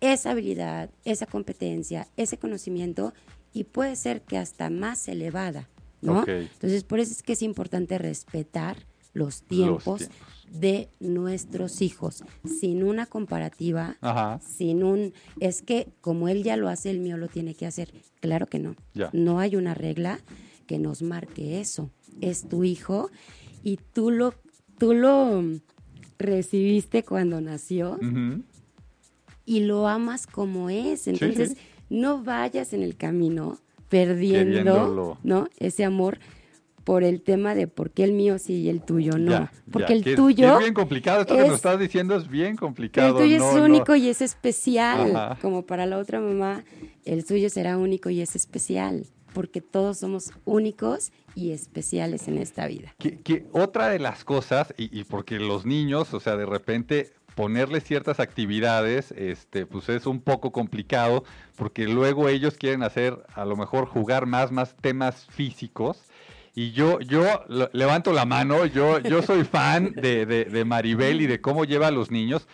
esa 0.00 0.30
habilidad, 0.30 0.90
esa 1.04 1.26
competencia, 1.26 2.06
ese 2.16 2.38
conocimiento 2.38 3.12
y 3.52 3.64
puede 3.64 3.96
ser 3.96 4.22
que 4.22 4.38
hasta 4.38 4.70
más 4.70 5.08
elevada, 5.08 5.68
¿no? 6.00 6.24
Entonces, 6.26 6.84
por 6.84 7.00
eso 7.00 7.12
es 7.12 7.22
que 7.22 7.32
es 7.32 7.42
importante 7.42 7.98
respetar 7.98 8.76
los 9.14 9.42
tiempos, 9.42 10.08
de 10.54 10.88
nuestros 11.00 11.82
hijos, 11.82 12.22
sin 12.44 12.84
una 12.84 13.06
comparativa, 13.06 13.96
sin 14.40 14.84
un, 14.84 15.12
es 15.40 15.62
que 15.62 15.88
como 16.00 16.28
él 16.28 16.42
ya 16.44 16.56
lo 16.56 16.68
hace, 16.68 16.90
el 16.90 17.00
mío 17.00 17.16
lo 17.16 17.28
tiene 17.28 17.54
que 17.54 17.66
hacer. 17.66 17.92
Claro 18.20 18.46
que 18.46 18.58
no. 18.58 18.76
No 19.12 19.40
hay 19.40 19.56
una 19.56 19.74
regla 19.74 20.20
que 20.66 20.78
nos 20.78 21.02
marque 21.02 21.60
eso. 21.60 21.90
Es 22.20 22.48
tu 22.48 22.64
hijo 22.64 23.10
y 23.62 23.78
tú 23.92 24.10
lo, 24.10 24.34
tú 24.78 24.94
lo 24.94 25.42
recibiste 26.18 27.02
cuando 27.02 27.40
nació 27.40 27.98
y 29.44 29.60
lo 29.60 29.88
amas 29.88 30.26
como 30.26 30.70
es. 30.70 31.08
Entonces, 31.08 31.56
no 31.90 32.22
vayas 32.22 32.72
en 32.72 32.82
el 32.82 32.96
camino 32.96 33.58
perdiendo, 33.88 35.18
¿no? 35.22 35.48
Ese 35.58 35.84
amor 35.84 36.18
por 36.84 37.02
el 37.02 37.22
tema 37.22 37.54
de 37.54 37.66
por 37.66 37.90
qué 37.90 38.04
el 38.04 38.12
mío 38.12 38.38
sí 38.38 38.60
y 38.60 38.68
el 38.68 38.82
tuyo 38.82 39.18
no. 39.18 39.48
Porque 39.72 39.94
el 39.94 40.04
tuyo. 40.14 40.54
Es, 40.54 40.58
bien 40.60 40.74
complicado, 40.74 41.22
esto 41.22 41.34
que 41.34 41.42
nos 41.42 41.56
estás 41.56 41.78
diciendo 41.78 42.14
es 42.16 42.28
bien 42.28 42.56
complicado. 42.56 43.18
El 43.18 43.24
tuyo 43.24 43.36
es 43.36 43.56
único 43.56 43.96
y 43.96 44.08
es 44.08 44.20
especial. 44.20 45.36
Como 45.40 45.66
para 45.66 45.86
la 45.86 45.98
otra 45.98 46.20
mamá, 46.20 46.64
el 47.04 47.24
suyo 47.26 47.48
será 47.50 47.78
único 47.78 48.10
y 48.10 48.20
es 48.20 48.36
especial. 48.36 49.06
Porque 49.32 49.60
todos 49.60 49.98
somos 49.98 50.30
únicos 50.44 51.10
y 51.34 51.50
especiales 51.50 52.28
en 52.28 52.38
esta 52.38 52.68
vida. 52.68 52.94
Que, 52.98 53.46
otra 53.50 53.88
de 53.88 53.98
las 53.98 54.22
cosas, 54.22 54.72
y, 54.76 54.96
y 54.96 55.02
porque 55.02 55.40
los 55.40 55.66
niños, 55.66 56.14
o 56.14 56.20
sea, 56.20 56.36
de 56.36 56.46
repente 56.46 57.12
ponerles 57.34 57.84
ciertas 57.84 58.20
actividades, 58.20 59.12
este, 59.12 59.66
pues 59.66 59.88
es 59.88 60.06
un 60.06 60.20
poco 60.20 60.52
complicado, 60.52 61.24
porque 61.56 61.86
luego 61.86 62.28
ellos 62.28 62.56
quieren 62.56 62.82
hacer, 62.82 63.24
a 63.34 63.44
lo 63.44 63.56
mejor 63.56 63.86
jugar 63.86 64.26
más, 64.26 64.52
más 64.52 64.76
temas 64.76 65.26
físicos, 65.30 66.04
y 66.54 66.70
yo, 66.70 67.00
yo 67.00 67.44
levanto 67.72 68.12
la 68.12 68.24
mano, 68.24 68.64
yo, 68.66 69.00
yo 69.00 69.22
soy 69.22 69.44
fan 69.44 69.92
de, 69.92 70.24
de, 70.24 70.64
Maribel 70.64 71.20
y 71.20 71.26
de 71.26 71.40
cómo 71.40 71.64
lleva 71.64 71.88
a 71.88 71.90
los 71.90 72.10
niños. 72.12 72.46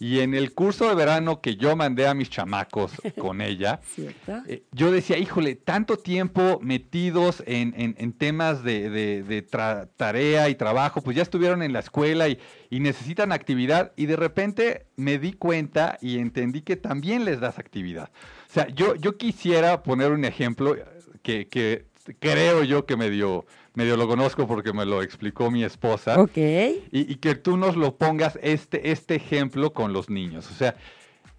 Y 0.00 0.20
en 0.20 0.34
el 0.34 0.54
curso 0.54 0.88
de 0.88 0.94
verano 0.94 1.40
que 1.40 1.56
yo 1.56 1.74
mandé 1.74 2.06
a 2.06 2.14
mis 2.14 2.30
chamacos 2.30 2.92
con 3.18 3.40
ella, 3.40 3.80
eh, 4.46 4.62
yo 4.70 4.92
decía, 4.92 5.18
híjole, 5.18 5.56
tanto 5.56 5.96
tiempo 5.96 6.60
metidos 6.62 7.42
en, 7.46 7.72
en, 7.74 8.12
temas 8.12 8.62
de, 8.62 8.90
de, 8.90 9.42
tarea 9.96 10.50
y 10.50 10.54
trabajo, 10.54 11.00
pues 11.00 11.16
ya 11.16 11.22
estuvieron 11.22 11.62
en 11.62 11.72
la 11.72 11.80
escuela 11.80 12.28
y, 12.28 12.38
y, 12.70 12.78
necesitan 12.78 13.32
actividad. 13.32 13.92
Y 13.96 14.06
de 14.06 14.14
repente 14.14 14.86
me 14.94 15.18
di 15.18 15.32
cuenta 15.32 15.98
y 16.00 16.18
entendí 16.18 16.60
que 16.60 16.76
también 16.76 17.24
les 17.24 17.40
das 17.40 17.58
actividad. 17.58 18.10
O 18.48 18.52
sea, 18.52 18.68
yo, 18.68 18.94
yo 18.94 19.16
quisiera 19.16 19.82
poner 19.82 20.12
un 20.12 20.24
ejemplo 20.24 20.76
que, 21.22 21.48
que 21.48 21.87
creo 22.18 22.64
yo 22.64 22.86
que 22.86 22.96
medio, 22.96 23.46
medio 23.74 23.96
lo 23.96 24.06
conozco 24.08 24.46
porque 24.46 24.72
me 24.72 24.84
lo 24.84 25.02
explicó 25.02 25.50
mi 25.50 25.64
esposa. 25.64 26.20
Ok. 26.20 26.36
Y, 26.90 27.16
que 27.16 27.34
tú 27.34 27.56
nos 27.56 27.76
lo 27.76 27.96
pongas 27.96 28.38
este, 28.42 28.90
este 28.90 29.16
ejemplo 29.16 29.72
con 29.72 29.92
los 29.92 30.10
niños. 30.10 30.50
O 30.50 30.54
sea, 30.54 30.76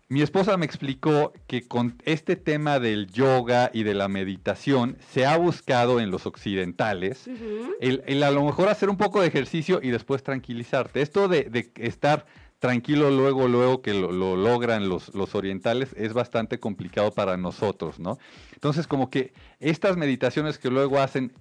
mi 0.08 0.22
esposa 0.22 0.58
me 0.58 0.66
explicó 0.66 1.34
que 1.46 1.68
con 1.68 1.96
este 2.04 2.36
tema 2.36 2.80
del 2.80 3.08
yoga 3.12 3.70
y 3.74 3.84
de 3.84 3.94
la 3.94 4.08
meditación 4.08 4.98
se 5.12 5.26
ha 5.26 5.38
buscado 5.38 6.00
en 6.00 6.10
los 6.10 6.26
occidentales 6.26 7.30
el, 7.80 8.24
a 8.24 8.32
lo 8.32 8.44
mejor 8.44 8.70
hacer 8.70 8.90
un 8.90 8.98
poco 8.98 9.22
de 9.22 9.28
ejercicio 9.28 9.80
y 9.84 9.90
después 9.90 10.24
tranquilizarte. 10.24 11.02
Esto 11.02 11.28
de, 11.28 11.44
de 11.44 11.72
estar 11.76 12.26
tranquilo 12.60 13.10
luego, 13.10 13.48
luego 13.48 13.82
que 13.82 13.94
lo, 13.94 14.12
logran 14.12 14.90
los, 14.90 15.14
los, 15.16 15.34
orientales, 15.34 15.94
es 15.98 16.14
bastante 16.14 16.60
complicado 16.60 17.12
para 17.12 17.38
nosotros, 17.38 18.00
¿no? 18.00 18.20
Entonces, 18.60 18.88
como 18.88 19.10
que 19.10 19.32
estas 19.62 19.96
meditaciones 19.96 20.58
que 20.58 20.70
luego 20.70 21.00
hacen, 21.00 21.32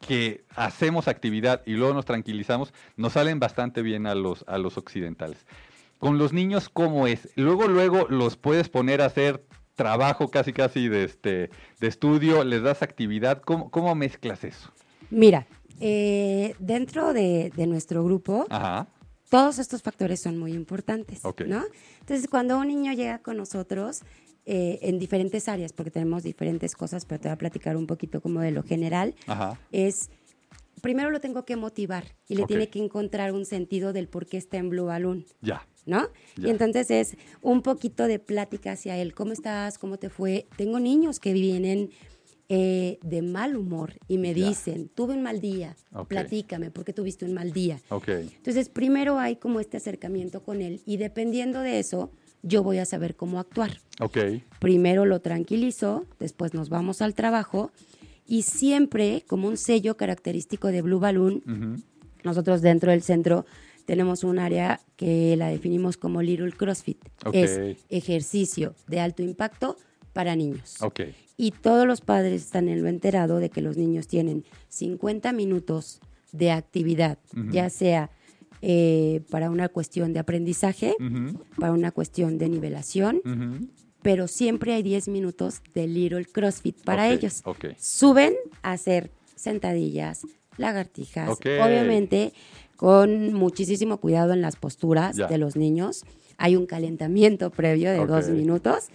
que 0.00 0.42
hacemos 0.56 1.06
actividad 1.06 1.60
y 1.66 1.74
luego 1.74 1.92
nos 1.92 2.06
tranquilizamos, 2.06 2.72
nos 2.96 3.12
salen 3.12 3.38
bastante 3.40 3.82
bien 3.82 4.06
a 4.06 4.14
los, 4.14 4.42
a 4.48 4.56
los 4.56 4.78
occidentales. 4.78 5.44
Con 5.98 6.16
los 6.16 6.32
niños, 6.32 6.70
¿cómo 6.70 7.06
es? 7.06 7.28
Luego, 7.36 7.68
luego 7.68 8.06
los 8.08 8.38
puedes 8.38 8.70
poner 8.70 9.02
a 9.02 9.04
hacer 9.04 9.44
trabajo 9.74 10.30
casi, 10.30 10.54
casi 10.54 10.88
de, 10.88 11.04
este, 11.04 11.50
de 11.78 11.86
estudio, 11.86 12.42
les 12.42 12.62
das 12.62 12.80
actividad, 12.80 13.42
¿cómo, 13.42 13.70
cómo 13.70 13.94
mezclas 13.94 14.44
eso? 14.44 14.72
Mira, 15.10 15.46
eh, 15.78 16.56
dentro 16.58 17.12
de, 17.12 17.52
de, 17.54 17.66
nuestro 17.66 18.02
grupo, 18.02 18.46
Ajá 18.48 18.88
todos 19.34 19.58
estos 19.58 19.82
factores 19.82 20.20
son 20.20 20.38
muy 20.38 20.52
importantes, 20.52 21.22
¿no? 21.24 21.64
Entonces, 21.98 22.28
cuando 22.30 22.56
un 22.56 22.68
niño 22.68 22.92
llega 22.92 23.18
con 23.18 23.36
nosotros 23.36 24.02
eh, 24.46 24.78
en 24.82 24.98
diferentes 24.98 25.48
áreas, 25.48 25.72
porque 25.72 25.90
tenemos 25.90 26.22
diferentes 26.22 26.74
cosas, 26.74 27.06
pero 27.06 27.20
te 27.20 27.28
voy 27.28 27.34
a 27.34 27.38
platicar 27.38 27.76
un 27.76 27.86
poquito 27.86 28.20
como 28.20 28.40
de 28.40 28.50
lo 28.50 28.62
general, 28.62 29.14
es 29.72 30.10
primero 30.82 31.10
lo 31.10 31.18
tengo 31.18 31.46
que 31.46 31.56
motivar 31.56 32.04
y 32.28 32.34
le 32.34 32.44
tiene 32.44 32.68
que 32.68 32.78
encontrar 32.78 33.32
un 33.32 33.46
sentido 33.46 33.94
del 33.94 34.06
por 34.06 34.26
qué 34.26 34.36
está 34.36 34.58
en 34.58 34.68
Blue 34.68 34.84
Balloon. 34.84 35.24
Ya. 35.40 35.66
¿No? 35.86 36.08
Y 36.36 36.48
entonces 36.48 36.90
es 36.90 37.16
un 37.42 37.62
poquito 37.62 38.06
de 38.06 38.18
plática 38.18 38.72
hacia 38.72 38.96
él. 38.96 39.14
¿Cómo 39.14 39.32
estás? 39.32 39.78
¿Cómo 39.78 39.98
te 39.98 40.08
fue? 40.08 40.46
Tengo 40.56 40.80
niños 40.80 41.20
que 41.20 41.34
vienen 41.34 41.90
eh, 42.50 42.98
de 43.02 43.22
mal 43.22 43.56
humor 43.56 43.94
y 44.08 44.18
me 44.18 44.34
dicen, 44.34 44.90
tuve 44.94 45.14
un 45.14 45.22
mal 45.22 45.40
día, 45.40 45.74
platícame, 46.08 46.70
¿por 46.70 46.84
qué 46.84 46.92
tuviste 46.92 47.24
un 47.24 47.32
mal 47.32 47.52
día? 47.52 47.80
Entonces, 48.36 48.68
primero 48.68 49.18
hay 49.18 49.36
como 49.36 49.60
este 49.60 49.78
acercamiento 49.78 50.42
con 50.42 50.60
él 50.60 50.82
y 50.84 50.98
dependiendo 50.98 51.60
de 51.60 51.78
eso, 51.78 52.10
yo 52.44 52.62
voy 52.62 52.78
a 52.78 52.84
saber 52.84 53.16
cómo 53.16 53.40
actuar. 53.40 53.80
Primero 54.60 55.06
lo 55.06 55.20
tranquilizo, 55.20 56.06
después 56.20 56.54
nos 56.54 56.68
vamos 56.68 57.02
al 57.02 57.14
trabajo 57.14 57.72
y 58.26 58.42
siempre 58.42 59.24
como 59.26 59.48
un 59.48 59.56
sello 59.56 59.96
característico 59.96 60.68
de 60.68 60.82
Blue 60.82 61.00
Balloon, 61.00 61.82
nosotros 62.22 62.62
dentro 62.62 62.90
del 62.90 63.02
centro 63.02 63.44
tenemos 63.86 64.24
un 64.24 64.38
área 64.38 64.80
que 64.96 65.36
la 65.36 65.48
definimos 65.48 65.96
como 65.96 66.22
Little 66.22 66.52
CrossFit. 66.52 66.98
Es 67.32 67.78
ejercicio 67.88 68.74
de 68.86 69.00
alto 69.00 69.22
impacto 69.22 69.76
para 70.12 70.36
niños. 70.36 70.76
Y 71.36 71.50
todos 71.50 71.86
los 71.86 72.00
padres 72.00 72.42
están 72.42 72.68
en 72.68 72.82
lo 72.82 72.88
enterado 72.88 73.38
de 73.38 73.50
que 73.50 73.60
los 73.60 73.76
niños 73.76 74.06
tienen 74.06 74.44
50 74.68 75.32
minutos 75.32 76.00
de 76.32 76.50
actividad, 76.50 77.18
ya 77.50 77.68
sea 77.70 78.10
eh, 78.66 79.20
para 79.28 79.50
una 79.50 79.68
cuestión 79.68 80.14
de 80.14 80.20
aprendizaje, 80.20 80.96
para 81.58 81.72
una 81.72 81.90
cuestión 81.90 82.38
de 82.38 82.48
nivelación, 82.48 83.20
pero 84.00 84.26
siempre 84.26 84.72
hay 84.72 84.82
10 84.82 85.08
minutos 85.08 85.60
de 85.74 85.86
Little 85.86 86.24
CrossFit 86.24 86.82
para 86.82 87.10
ellos. 87.10 87.42
Suben 87.78 88.32
a 88.62 88.72
hacer 88.72 89.10
sentadillas, 89.36 90.26
lagartijas, 90.56 91.38
obviamente 91.38 92.32
con 92.76 93.34
muchísimo 93.34 93.98
cuidado 93.98 94.32
en 94.32 94.40
las 94.40 94.56
posturas 94.56 95.16
de 95.16 95.38
los 95.38 95.56
niños. 95.56 96.04
Hay 96.38 96.56
un 96.56 96.64
calentamiento 96.64 97.50
previo 97.50 97.92
de 97.92 98.06
dos 98.06 98.28
minutos. 98.30 98.88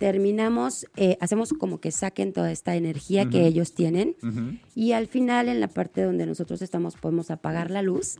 Terminamos, 0.00 0.86
eh, 0.96 1.16
hacemos 1.20 1.52
como 1.52 1.80
que 1.80 1.92
saquen 1.92 2.32
toda 2.32 2.50
esta 2.50 2.74
energía 2.74 3.28
que 3.30 3.46
ellos 3.46 3.72
tienen 3.72 4.16
y 4.74 4.92
al 4.92 5.06
final 5.06 5.48
en 5.48 5.60
la 5.60 5.68
parte 5.68 6.02
donde 6.02 6.26
nosotros 6.26 6.60
estamos 6.60 6.96
podemos 6.96 7.30
apagar 7.30 7.70
la 7.70 7.82
luz, 7.82 8.18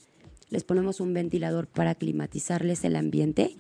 les 0.49 0.65
ponemos 0.65 1.01
un 1.01 1.13
ventilador 1.13 1.67
para 1.67 1.95
climatizarles 1.95 2.85
el 2.85 2.97
ambiente, 2.97 3.57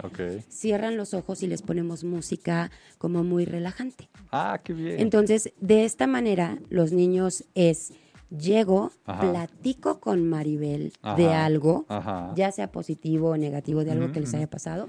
cierran 0.49 0.97
los 0.97 1.14
ojos 1.14 1.43
y 1.43 1.47
les 1.47 1.62
ponemos 1.62 2.05
música 2.05 2.71
como 2.99 3.25
muy 3.25 3.45
relajante. 3.45 4.09
Ah, 4.31 4.61
qué 4.62 4.73
bien. 4.73 5.00
Entonces, 5.00 5.52
de 5.61 5.85
esta 5.85 6.07
manera 6.07 6.59
los 6.69 6.93
niños 6.93 7.45
es... 7.55 7.93
Llego, 8.28 8.90
platico 9.05 10.00
con 10.00 10.28
Maribel 10.28 10.93
de 11.16 11.28
algo, 11.28 11.87
ya 12.35 12.50
sea 12.50 12.73
positivo 12.73 13.31
o 13.31 13.37
negativo, 13.37 13.85
de 13.85 13.93
algo 13.93 14.11
que 14.11 14.19
les 14.19 14.35
haya 14.35 14.50
pasado, 14.50 14.88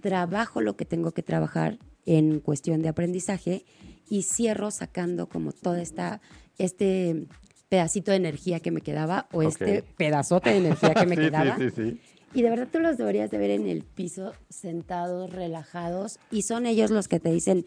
trabajo 0.00 0.60
lo 0.60 0.76
que 0.76 0.84
tengo 0.84 1.12
que 1.12 1.22
trabajar 1.22 1.78
en 2.04 2.40
cuestión 2.40 2.82
de 2.82 2.88
aprendizaje 2.88 3.64
y 4.08 4.22
cierro 4.22 4.70
sacando 4.70 5.28
como 5.28 5.52
toda 5.52 5.80
esta, 5.80 6.20
este 6.58 7.28
pedacito 7.72 8.10
de 8.10 8.18
energía 8.18 8.60
que 8.60 8.70
me 8.70 8.82
quedaba 8.82 9.28
o 9.32 9.42
este 9.42 9.82
pedazote 9.96 10.50
de 10.50 10.58
energía 10.58 10.92
que 10.92 11.06
me 11.06 11.16
quedaba. 11.16 11.56
y 12.34 12.42
de 12.42 12.50
verdad 12.50 12.68
tú 12.70 12.80
los 12.80 12.98
deberías 12.98 13.30
de 13.30 13.38
ver 13.38 13.50
en 13.50 13.66
el 13.66 13.82
piso, 13.82 14.34
sentados, 14.50 15.32
relajados, 15.32 16.18
y 16.30 16.42
son 16.42 16.66
ellos 16.66 16.90
los 16.90 17.08
que 17.08 17.18
te 17.18 17.32
dicen, 17.32 17.64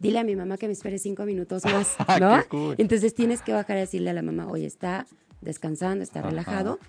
dile 0.00 0.18
a 0.18 0.24
mi 0.24 0.34
mamá 0.34 0.56
que 0.56 0.66
me 0.66 0.72
espere 0.72 0.98
cinco 0.98 1.24
minutos 1.24 1.64
más, 1.66 1.94
¿no? 2.20 2.42
Entonces 2.78 3.14
tienes 3.14 3.42
que 3.42 3.52
bajar 3.52 3.76
a 3.76 3.80
decirle 3.80 4.10
a 4.10 4.12
la 4.12 4.22
mamá, 4.22 4.48
oye, 4.48 4.66
está 4.66 5.06
descansando, 5.40 6.02
está 6.02 6.20
relajado. 6.20 6.80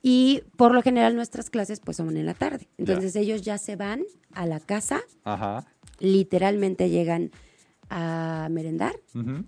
Y 0.00 0.44
por 0.56 0.72
lo 0.72 0.80
general 0.80 1.16
nuestras 1.16 1.50
clases 1.50 1.80
pues 1.80 1.96
son 1.96 2.16
en 2.16 2.24
la 2.24 2.34
tarde. 2.34 2.68
Entonces 2.78 3.16
ellos 3.16 3.42
ya 3.42 3.58
se 3.58 3.74
van 3.74 4.04
a 4.32 4.46
la 4.46 4.60
casa, 4.60 5.00
literalmente 5.98 6.88
llegan 6.88 7.32
a 7.90 8.48
merendar, 8.50 8.94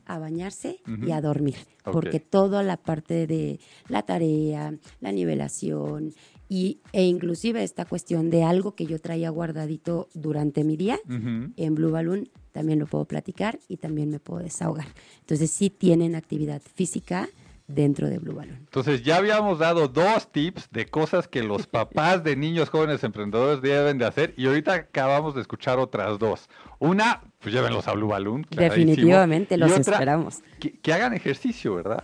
a 0.05 0.19
bañarse 0.19 0.81
y 0.87 1.11
a 1.11 1.21
dormir, 1.21 1.57
porque 1.85 2.21
toda 2.21 2.63
la 2.63 2.77
parte 2.77 3.27
de 3.27 3.61
la 3.89 4.03
tarea, 4.03 4.75
la 5.01 5.13
nivelación 5.13 6.13
y, 6.49 6.81
e 6.93 7.05
inclusive 7.05 7.63
esta 7.63 7.85
cuestión 7.85 8.31
de 8.31 8.45
algo 8.45 8.75
que 8.75 8.87
yo 8.87 9.01
traía 9.01 9.31
guardadito 9.31 10.09
durante 10.15 10.65
mi 10.65 10.77
día, 10.77 10.99
en 11.09 11.75
Blue 11.75 11.91
Balloon 11.91 12.29
también 12.53 12.79
lo 12.79 12.87
puedo 12.87 13.05
platicar 13.05 13.59
y 13.69 13.77
también 13.77 14.11
me 14.11 14.19
puedo 14.19 14.43
desahogar. 14.43 14.87
Entonces 15.21 15.51
sí 15.51 15.69
tienen 15.71 16.15
actividad 16.15 16.63
física, 16.63 17.29
dentro 17.69 18.09
de 18.09 18.19
Blue 18.19 18.35
Balloon. 18.35 18.59
Entonces 18.59 19.03
ya 19.03 19.17
habíamos 19.17 19.59
dado 19.59 19.89
dos 19.89 20.31
tips 20.31 20.71
de 20.71 20.87
cosas 20.87 21.29
que 21.29 21.43
los 21.43 21.67
papás 21.67 22.23
de 22.23 22.37
niños 22.37 22.71
jóvenes 22.71 23.03
emprendedores 23.05 23.61
deben 23.61 23.99
de 23.99 24.07
hacer 24.07 24.35
y 24.37 24.47
ahorita 24.47 24.75
acabamos 24.75 25.35
de 25.35 25.41
escuchar 25.41 25.79
otras 25.79 26.19
dos. 26.19 26.49
Una, 26.79 27.23
pues 27.47 27.55
llévenlos 27.55 27.87
a 27.87 27.93
Blue 27.93 28.09
Balloon. 28.09 28.45
Definitivamente, 28.51 29.57
los 29.57 29.71
esperamos. 29.71 30.41
Que, 30.59 30.93
hagan 30.93 31.15
ejercicio, 31.15 31.77
¿verdad? 31.77 32.03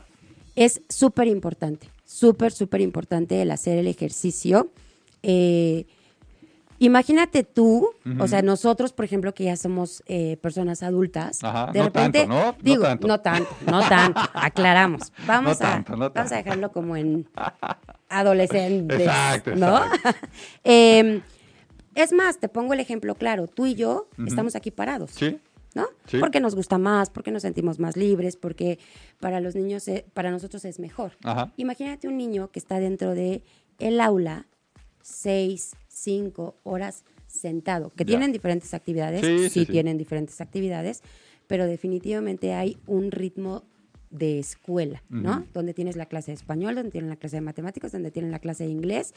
Es 0.54 0.82
súper 0.88 1.26
importante, 1.26 1.88
súper, 2.04 2.52
súper 2.52 2.80
importante 2.80 3.42
el 3.42 3.50
hacer 3.50 3.76
el 3.76 3.88
ejercicio. 3.88 4.70
Eh, 5.25 5.84
Imagínate 6.82 7.44
tú, 7.44 7.90
o 8.18 8.26
sea, 8.26 8.42
nosotros, 8.42 8.92
por 8.92 9.04
ejemplo, 9.04 9.32
que 9.34 9.44
ya 9.44 9.56
somos 9.56 10.02
eh, 10.06 10.37
personas 10.42 10.82
adultas, 10.82 11.38
de 11.72 11.80
repente, 11.80 12.26
¿no? 12.26 12.56
digo, 12.61 12.82
no 13.06 13.20
tanto. 13.20 13.50
no 13.66 13.88
tanto, 13.88 14.20
aclaramos. 14.34 15.12
Vamos, 15.25 15.61
a, 15.61 15.84
vamos 15.87 16.32
a 16.32 16.37
dejarlo 16.37 16.72
como 16.72 16.96
en 16.96 17.28
adolescentes, 18.08 18.99
exacto, 18.99 19.54
¿no? 19.54 19.80
Em, 20.64 21.20
es 21.94 22.12
más, 22.12 22.38
te 22.38 22.49
pongo 22.49 22.72
el 22.72 22.80
ejemplo 22.80 23.14
claro, 23.14 23.46
tú 23.46 23.66
y 23.66 23.75
yo 23.75 24.08
estamos 24.26 24.56
aquí 24.56 24.70
parados. 24.70 25.11
Sí. 25.12 25.38
¿no? 25.75 25.87
Porque 26.20 26.40
nos 26.40 26.54
gusta 26.54 26.78
más, 26.78 27.08
porque 27.08 27.30
nos 27.30 27.42
sentimos 27.42 27.78
más 27.78 27.96
libres, 27.96 28.37
porque 28.37 28.78
para 29.20 29.40
los 29.40 29.54
niños, 29.54 29.88
eh, 29.88 30.04
para 30.12 30.30
nosotros 30.30 30.64
es 30.64 30.78
mejor. 30.78 31.12
Imagínate 31.56 32.08
un 32.08 32.18
niño 32.18 32.50
que 32.50 32.58
está 32.58 32.78
dentro 32.78 33.14
de 33.14 33.42
el 33.78 34.00
aula 34.00 34.46
seis, 35.00 35.75
cinco 35.88 36.56
horas 36.62 37.04
sentado, 37.26 37.90
que 37.96 38.04
tienen 38.04 38.32
diferentes 38.32 38.75
actividades, 38.75 39.50
sí, 39.50 39.64
tienen 39.64 39.96
diferentes 39.96 40.40
actividades, 40.40 41.02
pero 41.46 41.66
definitivamente 41.66 42.52
hay 42.52 42.76
un 42.87 43.11
ritmo 43.11 43.64
de 44.12 44.38
escuela, 44.38 45.02
¿no? 45.09 45.45
Donde 45.52 45.75
tienes 45.75 45.97
la 45.97 46.07
clase 46.07 46.31
de 46.31 46.37
español, 46.37 46.75
donde 46.76 46.90
tienen 46.92 47.11
la 47.11 47.16
clase 47.16 47.37
de 47.37 47.40
matemáticas, 47.40 47.90
donde 47.90 48.11
tienen 48.11 48.31
la 48.31 48.38
clase 48.38 48.64
de 48.64 48.71
inglés. 48.71 49.14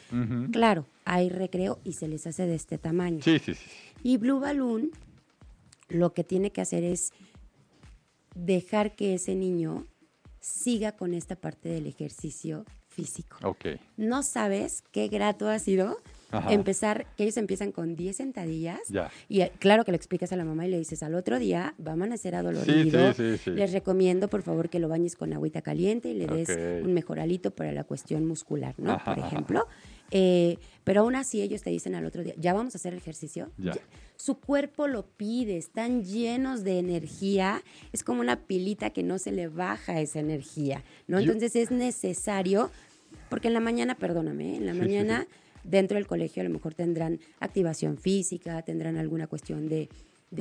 Claro, 0.52 0.88
hay 1.04 1.30
recreo 1.30 1.80
y 1.84 1.94
se 1.94 2.08
les 2.08 2.26
hace 2.26 2.48
de 2.48 2.56
este 2.56 2.78
tamaño. 2.78 3.22
Sí, 3.22 3.38
sí, 3.40 3.54
sí. 3.54 3.66
Y 4.02 4.18
Blue 4.18 4.40
Balloon 4.40 4.90
lo 5.90 6.14
que 6.14 6.24
tiene 6.24 6.52
que 6.52 6.62
hacer 6.62 6.84
es 6.84 7.12
dejar 8.34 8.96
que 8.96 9.14
ese 9.14 9.36
niño 9.36 9.86
siga 10.40 10.94
con 10.94 11.14
esta 11.14 11.36
parte 11.36 11.70
del 11.70 11.88
ejercicio 11.88 12.66
físico. 12.88 13.38
Okay. 13.44 13.80
No 13.98 14.24
sabes 14.24 14.84
qué 14.92 15.10
grato 15.10 15.50
ha 15.50 15.60
sido 15.60 15.98
empezar, 16.50 17.08
que 17.16 17.24
ellos 17.24 17.38
empiezan 17.38 17.72
con 17.72 17.96
10 17.96 18.16
sentadillas. 18.16 18.80
Y 19.30 19.42
eh, 19.42 19.52
claro 19.60 19.86
que 19.86 19.92
le 19.92 19.98
explicas 19.98 20.32
a 20.32 20.36
la 20.36 20.46
mamá 20.46 20.66
y 20.68 20.70
le 20.70 20.78
dices, 20.78 21.04
al 21.04 21.16
otro 21.16 21.40
día 21.40 21.76
va 21.86 21.92
a 21.92 21.94
amanecer 21.94 22.36
adolorido. 22.36 23.14
Sí, 23.14 23.38
sí, 23.38 23.52
Les 23.52 23.72
recomiendo, 23.72 24.28
por 24.28 24.42
favor, 24.42 24.70
que 24.70 24.80
lo 24.80 24.90
bañes 24.90 25.16
con 25.16 25.34
agüita 25.34 25.62
caliente 25.62 26.10
y 26.10 26.14
le 26.16 26.28
des 26.28 26.84
un 26.84 26.94
mejoralito 26.94 27.52
para 27.52 27.72
la 27.72 27.84
cuestión 27.84 28.26
muscular, 28.26 28.76
¿no? 28.78 28.98
por 29.04 29.20
ejemplo. 29.20 29.68
Eh, 30.12 30.58
pero 30.84 31.02
aún 31.02 31.16
así 31.16 31.42
ellos 31.42 31.64
te 31.64 31.72
dicen 31.72 31.96
al 31.96 32.06
otro 32.06 32.24
día, 32.24 32.36
¿ya 32.38 32.54
vamos 32.54 32.76
a 32.76 32.78
hacer 32.78 32.94
ejercicio? 32.94 33.52
Su 34.18 34.40
cuerpo 34.40 34.88
lo 34.88 35.08
pide, 35.08 35.58
están 35.58 36.04
llenos 36.04 36.64
de 36.64 36.80
energía, 36.80 37.64
es 37.92 38.04
como 38.04 38.22
una 38.22 38.42
pilita 38.42 38.92
que 38.92 39.04
no 39.04 39.18
se 39.18 39.32
le 39.32 39.48
baja 39.48 40.00
esa 40.00 40.20
energía, 40.20 40.84
¿no? 41.08 41.20
Entonces 41.20 41.56
es 41.56 41.72
necesario, 41.72 42.70
porque 43.30 43.48
en 43.48 43.56
la 43.56 43.60
mañana, 43.60 43.96
perdóname, 43.96 44.58
en 44.58 44.66
la 44.66 44.74
mañana 44.74 45.28
dentro 45.66 45.96
del 45.96 46.08
colegio 46.08 46.42
a 46.42 46.46
lo 46.46 46.50
mejor 46.50 46.74
tendrán 46.74 47.20
activación 47.40 47.98
física, 47.98 48.62
tendrán 48.62 48.98
alguna 48.98 49.28
cuestión 49.28 49.68
de, 49.68 49.90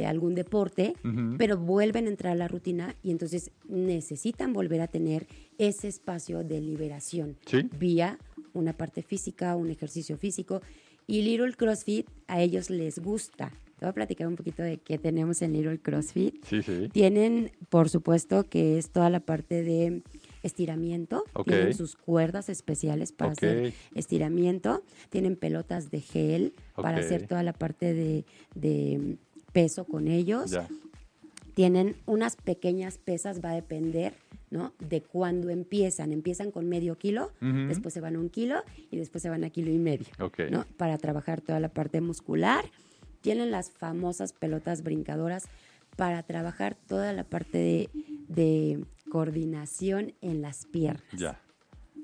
algún 0.06 0.34
deporte, 0.34 0.94
pero 1.38 1.56
vuelven 1.56 2.06
a 2.06 2.10
entrar 2.10 2.32
a 2.32 2.36
la 2.36 2.48
rutina 2.48 2.96
y 3.02 3.12
entonces 3.12 3.52
necesitan 3.68 4.52
volver 4.52 4.80
a 4.80 4.88
tener 4.88 5.28
ese 5.56 5.86
espacio 5.86 6.42
de 6.42 6.60
liberación 6.60 7.36
vía 7.78 8.18
una 8.54 8.72
parte 8.72 9.02
física, 9.02 9.54
un 9.54 9.70
ejercicio 9.70 10.16
físico. 10.16 10.62
Y 11.06 11.22
Little 11.22 11.52
CrossFit 11.52 12.08
a 12.26 12.40
ellos 12.40 12.70
les 12.70 12.98
gusta. 12.98 13.50
Te 13.78 13.84
voy 13.84 13.90
a 13.90 13.92
platicar 13.92 14.26
un 14.26 14.36
poquito 14.36 14.62
de 14.62 14.78
qué 14.78 14.98
tenemos 14.98 15.42
en 15.42 15.52
Little 15.52 15.78
CrossFit. 15.78 16.42
Sí, 16.44 16.62
sí. 16.62 16.88
Tienen, 16.92 17.52
por 17.68 17.88
supuesto, 17.88 18.44
que 18.44 18.78
es 18.78 18.90
toda 18.90 19.10
la 19.10 19.20
parte 19.20 19.62
de 19.62 20.02
estiramiento. 20.44 21.24
Tienen 21.44 21.74
sus 21.74 21.96
cuerdas 21.96 22.48
especiales 22.48 23.12
para 23.12 23.32
hacer 23.32 23.74
estiramiento. 23.94 24.84
Tienen 25.10 25.36
pelotas 25.36 25.90
de 25.90 26.00
gel 26.00 26.54
para 26.76 26.98
hacer 26.98 27.26
toda 27.26 27.42
la 27.42 27.52
parte 27.52 27.94
de, 28.54 29.16
peso 29.52 29.84
con 29.84 30.06
ellos. 30.06 30.56
Tienen 31.54 31.96
unas 32.06 32.36
pequeñas 32.36 32.98
pesas, 32.98 33.44
va 33.44 33.50
a 33.50 33.54
depender 33.54 34.14
¿no? 34.50 34.72
De 34.78 35.02
cuando 35.02 35.50
empiezan. 35.50 36.12
Empiezan 36.12 36.52
con 36.52 36.68
medio 36.68 36.96
kilo, 36.96 37.32
después 37.40 37.92
se 37.92 38.00
van 38.00 38.14
a 38.14 38.20
un 38.20 38.28
kilo 38.28 38.62
y 38.90 38.96
después 38.96 39.20
se 39.20 39.28
van 39.28 39.42
a 39.42 39.50
kilo 39.50 39.72
y 39.72 39.78
medio, 39.78 40.06
¿no? 40.50 40.64
Para 40.76 40.96
trabajar 40.96 41.40
toda 41.40 41.59
la 41.59 41.70
parte 41.70 42.00
muscular. 42.00 42.64
Tienen 43.20 43.50
las 43.50 43.72
famosas 43.72 44.33
pelotas 44.33 44.83
brincadoras 44.83 45.48
para 45.96 46.22
trabajar 46.22 46.76
toda 46.76 47.12
la 47.12 47.24
parte 47.24 47.88
de, 48.28 48.85
coordinación 49.14 50.12
en 50.22 50.42
las 50.42 50.66
piernas. 50.66 51.37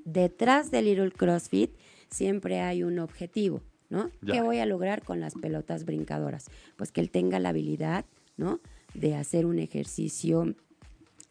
Detrás 0.05 0.71
del 0.71 0.85
Little 0.85 1.11
CrossFit 1.11 1.71
siempre 2.09 2.61
hay 2.61 2.83
un 2.83 2.99
objetivo, 2.99 3.61
¿no? 3.89 4.09
¿Qué 4.25 4.41
voy 4.41 4.59
a 4.59 4.65
lograr 4.65 5.03
con 5.03 5.19
las 5.19 5.33
pelotas 5.33 5.83
brincadoras? 5.83 6.45
Pues 6.77 6.93
que 6.93 7.01
él 7.01 7.11
tenga 7.11 7.37
la 7.39 7.49
habilidad, 7.49 8.05
¿no? 8.37 8.61
De 8.93 9.15
hacer 9.15 9.45
un 9.45 9.59
ejercicio 9.59 10.55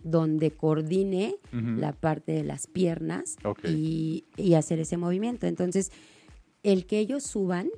donde 0.04 0.50
coordine 0.50 1.36
la 1.50 1.94
parte 1.94 2.32
de 2.32 2.44
las 2.44 2.66
piernas 2.66 3.36
y, 3.64 4.26
hacer 4.54 4.80
ese 4.80 4.98
movimiento. 4.98 5.46
Entonces, 5.46 5.92
el 6.62 6.84
que 6.84 6.98
ellos 6.98 7.22
suban, 7.22 7.70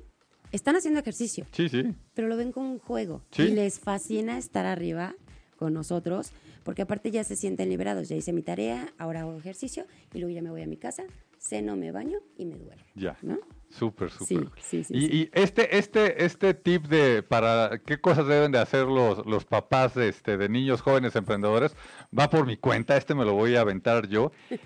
están 0.51 0.75
haciendo 0.75 0.99
ejercicio. 0.99 1.47
Sí, 1.53 1.69
sí. 1.69 1.95
Pero 2.13 2.27
lo 2.27 2.35
ven 2.35 2.51
como 2.51 2.69
un 2.69 2.79
juego. 2.79 3.21
Y 3.37 3.43
les 3.43 3.79
fascina 3.79 4.37
estar 4.37 4.65
arriba 4.65 5.15
con 5.63 5.73
nosotros, 5.73 6.33
porque 6.65 6.81
aparte 6.81 7.09
ya 7.09 7.23
se 7.23 7.37
sienten 7.37 7.69
liberados. 7.69 8.09
Ya 8.09 8.17
hice 8.17 8.33
mi 8.33 8.41
tarea, 8.41 8.93
ahora 8.97 9.21
hago 9.21 9.37
ejercicio 9.37 9.85
y 10.13 10.19
luego 10.19 10.35
ya 10.35 10.41
me 10.41 10.49
voy 10.49 10.61
a 10.61 10.67
mi 10.67 10.75
casa, 10.75 11.03
ceno, 11.39 11.77
me 11.77 11.93
baño 11.93 12.19
y 12.37 12.43
me 12.43 12.57
duermo. 12.57 12.83
Ya. 12.95 13.17
¿no? 13.21 13.39
Súper, 13.69 14.11
súper. 14.11 14.49
Sí, 14.61 14.83
sí, 14.83 14.93
y, 14.93 15.17
y, 15.17 15.29
este, 15.31 15.77
este, 15.77 16.25
este 16.25 16.53
tip 16.53 16.87
de 16.87 17.23
para 17.23 17.79
qué 17.85 17.97
cosas 18.01 18.27
deben 18.27 18.51
de 18.51 18.59
hacer 18.59 18.87
los, 18.87 19.25
los 19.25 19.45
papás 19.45 19.95
este, 19.95 20.35
de 20.35 20.49
niños 20.49 20.81
jóvenes 20.81 21.15
emprendedores 21.15 21.77
va 22.17 22.29
por 22.29 22.45
mi 22.45 22.57
cuenta. 22.57 22.97
Este 22.97 23.15
me 23.15 23.23
lo 23.23 23.33
voy 23.33 23.55
a 23.55 23.61
aventar 23.61 24.09
yo. 24.09 24.31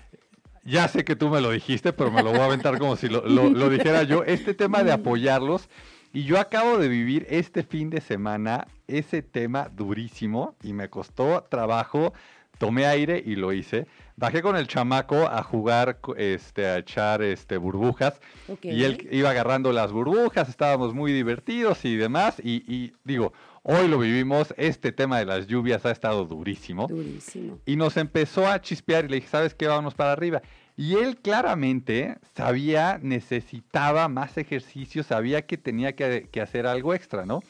Ya 0.63 0.85
sé 0.89 1.05
que 1.05 1.15
tú 1.15 1.29
me 1.29 1.39
lo 1.39 1.51
dijiste, 1.51 1.93
pero 1.93 2.11
me 2.11 2.21
lo 2.21 2.31
voy 2.31 2.41
a 2.41 2.45
aventar 2.45 2.77
como 2.77 2.97
si 2.97 3.07
lo, 3.07 3.25
lo 3.25 3.69
dijera 3.69 4.03
yo. 4.03 4.25
Este 4.25 4.53
tema 4.53 4.83
de 4.83 4.91
apoyarlos. 4.99 5.69
Y 6.13 6.23
yo 6.23 6.39
acabo 6.39 6.77
de 6.77 6.87
vivir 6.87 7.25
este 7.29 7.63
fin 7.63 7.89
de 7.89 8.01
semana 8.01 8.67
ese 8.87 9.21
tema 9.21 9.69
durísimo 9.69 10.55
y 10.63 10.73
me 10.73 10.89
costó 10.89 11.45
trabajo. 11.49 12.13
Tomé 12.57 12.87
aire 12.87 13.21
y 13.23 13.35
lo 13.35 13.53
hice 13.53 13.85
bajé 14.17 14.41
con 14.41 14.57
el 14.57 14.67
chamaco 14.67 15.27
a 15.27 15.41
jugar, 15.43 15.99
este, 16.17 16.65
a 16.65 16.79
echar 16.79 17.21
este, 17.21 17.55
burbujas. 17.57 18.19
Y 18.61 18.83
él 18.83 19.07
iba 19.11 19.29
agarrando 19.29 19.71
las 19.71 19.91
burbujas, 19.91 20.49
estábamos 20.49 20.93
muy 20.93 21.13
divertidos 21.13 21.85
y 21.85 21.95
demás. 21.95 22.41
Y, 22.43 22.93
digo, 23.05 23.31
hoy 23.63 23.87
lo 23.87 23.99
vivimos, 23.99 24.53
este 24.57 24.91
tema 24.91 25.19
de 25.19 25.25
las 25.25 25.47
lluvias 25.47 25.85
ha 25.85 25.91
estado 25.91 26.25
durísimo. 26.25 26.87
Durísimo. 26.87 27.59
Y 27.65 27.77
nos 27.77 27.95
empezó 27.95 28.47
a 28.47 28.59
chispear 28.61 29.05
y 29.05 29.09
le 29.09 29.15
dije, 29.17 29.29
¿sabes 29.29 29.53
qué? 29.53 29.67
Vámonos 29.67 29.93
para 29.93 30.11
arriba. 30.11 30.41
Y 30.77 30.93
él 30.95 31.17
claramente 31.17 32.17
sabía, 32.35 32.99
necesitaba 33.01 34.07
más 34.07 34.37
ejercicio, 34.37 35.03
sabía 35.03 35.45
que 35.45 35.57
tenía 35.57 35.95
que, 35.95 36.29
que 36.31 36.39
hacer 36.39 36.67
algo 36.67 36.93
extra, 36.93 37.25
¿no? 37.25 37.41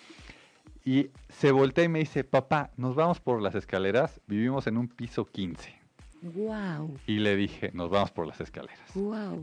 Y 0.85 1.09
se 1.27 1.51
voltea 1.51 1.83
y 1.83 1.89
me 1.89 1.99
dice, 1.99 2.23
papá, 2.23 2.71
nos 2.77 2.95
vamos 2.95 3.19
por 3.19 3.41
las 3.41 3.53
escaleras, 3.53 4.21
vivimos 4.25 4.65
en 4.67 4.77
un 4.77 4.87
piso 4.87 5.25
15. 5.25 5.75
Wow. 6.21 6.97
Y 7.05 7.19
le 7.19 7.35
dije, 7.35 7.71
nos 7.73 7.89
vamos 7.89 8.11
por 8.11 8.25
las 8.25 8.39
escaleras. 8.39 8.79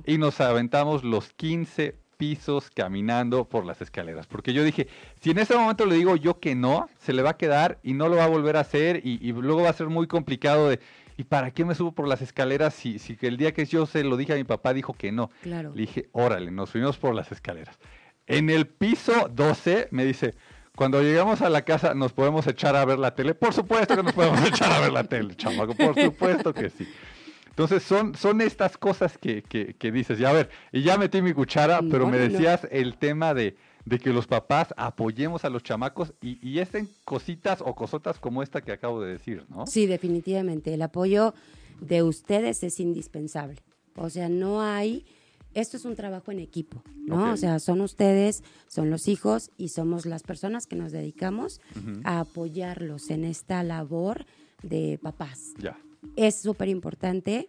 Y 0.07 0.19
nos 0.19 0.41
aventamos 0.41 1.05
los 1.05 1.33
15 1.35 1.95
pisos 2.17 2.71
caminando 2.71 3.45
por 3.45 3.65
las 3.65 3.81
escaleras. 3.83 4.27
Porque 4.27 4.53
yo 4.53 4.65
dije, 4.65 4.89
si 5.21 5.31
en 5.31 5.39
ese 5.39 5.55
momento 5.55 5.87
le 5.87 5.97
digo 5.97 6.17
yo 6.17 6.41
que 6.41 6.55
no, 6.55 6.89
se 6.99 7.13
le 7.13 7.23
va 7.23 7.31
a 7.31 7.37
quedar 7.37 7.79
y 7.83 7.93
no 7.93 8.09
lo 8.09 8.17
va 8.17 8.25
a 8.25 8.29
volver 8.29 8.57
a 8.57 8.61
hacer 8.61 9.01
y, 9.05 9.33
luego 9.33 9.63
va 9.63 9.71
a 9.71 9.75
ser 9.75 9.89
muy 9.89 10.07
complicado 10.07 10.69
de, 10.69 10.81
¿y 11.17 11.25
para 11.25 11.51
qué 11.51 11.65
me 11.65 11.75
subo 11.75 11.93
por 11.93 12.09
las 12.09 12.23
escaleras 12.23 12.75
si, 12.75 12.99
si 12.99 13.17
el 13.23 13.37
día 13.37 13.53
que 13.53 13.65
yo 13.67 13.87
se 13.87 14.05
lo 14.05 14.17
dije 14.17 14.33
a 14.33 14.37
mi 14.37 14.45
papá 14.45 14.75
dijo 14.75 14.95
que 14.95 15.13
no? 15.13 15.31
Claro. 15.43 15.73
Le 15.75 15.83
dije, 15.83 16.09
órale, 16.13 16.51
nos 16.51 16.71
subimos 16.71 16.99
por 16.99 17.15
las 17.15 17.31
escaleras. 17.33 17.79
En 18.27 18.51
el 18.51 18.67
piso 18.67 19.29
12 19.33 19.89
me 19.91 20.05
dice, 20.05 20.35
cuando 20.77 21.03
llegamos 21.03 21.41
a 21.43 21.51
la 21.51 21.63
casa, 21.63 21.95
¿nos 21.95 22.13
podemos 22.13 22.47
echar 22.47 22.75
a 22.75 22.85
ver 22.85 22.99
la 22.99 23.15
tele? 23.15 23.35
Por 23.35 23.53
supuesto 23.53 23.95
que 23.97 24.03
nos 24.03 24.13
podemos 24.13 24.43
echar 24.49 24.73
a 24.73 24.81
ver 24.81 24.93
la 24.93 25.05
tele, 25.05 25.37
chamaco, 25.37 25.75
por 25.75 25.95
supuesto 26.01 26.53
que 26.53 26.71
sí. 26.71 26.89
Entonces 27.49 27.85
son, 27.85 28.17
son 28.17 28.41
estas 28.41 28.77
cosas 28.77 29.17
que, 29.17 29.43
que, 29.43 29.93
dices, 29.93 30.19
ya 30.19 30.31
a 30.31 30.33
ver, 30.33 30.51
y 30.73 30.83
ya 30.83 30.99
metí 30.99 31.23
mi 31.23 31.33
cuchara, 31.33 31.81
pero 31.89 32.09
me 32.09 32.19
decías 32.19 32.67
el 32.73 32.97
tema 32.97 33.33
de, 33.33 33.57
de, 33.85 33.99
que 33.99 34.13
los 34.13 34.27
papás 34.27 34.75
apoyemos 34.77 35.45
a 35.45 35.51
los 35.51 35.63
chamacos 35.63 36.15
y, 36.21 36.39
y 36.47 36.59
estén 36.59 36.89
cositas 37.05 37.61
o 37.61 37.75
cosotas 37.75 38.19
como 38.19 38.43
esta 38.43 38.63
que 38.63 38.73
acabo 38.73 39.01
de 39.03 39.13
decir, 39.13 39.45
¿no? 39.49 39.67
Sí, 39.67 39.87
definitivamente. 39.87 40.75
El 40.75 40.83
apoyo 40.83 41.35
de 41.81 42.03
ustedes 42.03 42.63
es 42.63 42.81
indispensable. 42.81 43.63
O 43.97 44.11
sea, 44.11 44.29
no 44.29 44.63
hay 44.63 45.05
esto 45.55 45.77
es 45.77 45.85
un 45.85 45.95
trabajo 45.95 46.33
en 46.33 46.41
equipo, 46.41 46.83
¿no? 46.97 47.33
O 47.33 47.37
sea, 47.37 47.61
son 47.61 47.81
ustedes, 47.81 48.43
son 48.67 48.91
los 48.91 49.09
hijos 49.09 49.51
y 49.57 49.69
somos 49.69 50.05
las 50.05 50.23
personas 50.23 50.67
que 50.67 50.77
nos 50.77 50.93
dedicamos 50.93 51.61
a 52.03 52.21
apoyarlos 52.21 53.11
en 53.11 53.25
esta 53.25 53.63
labor 53.63 54.27
de 54.63 54.99
papás. 55.01 55.55
Ya. 55.59 55.79
Es 56.17 56.41
súper 56.41 56.69
importante. 56.69 57.47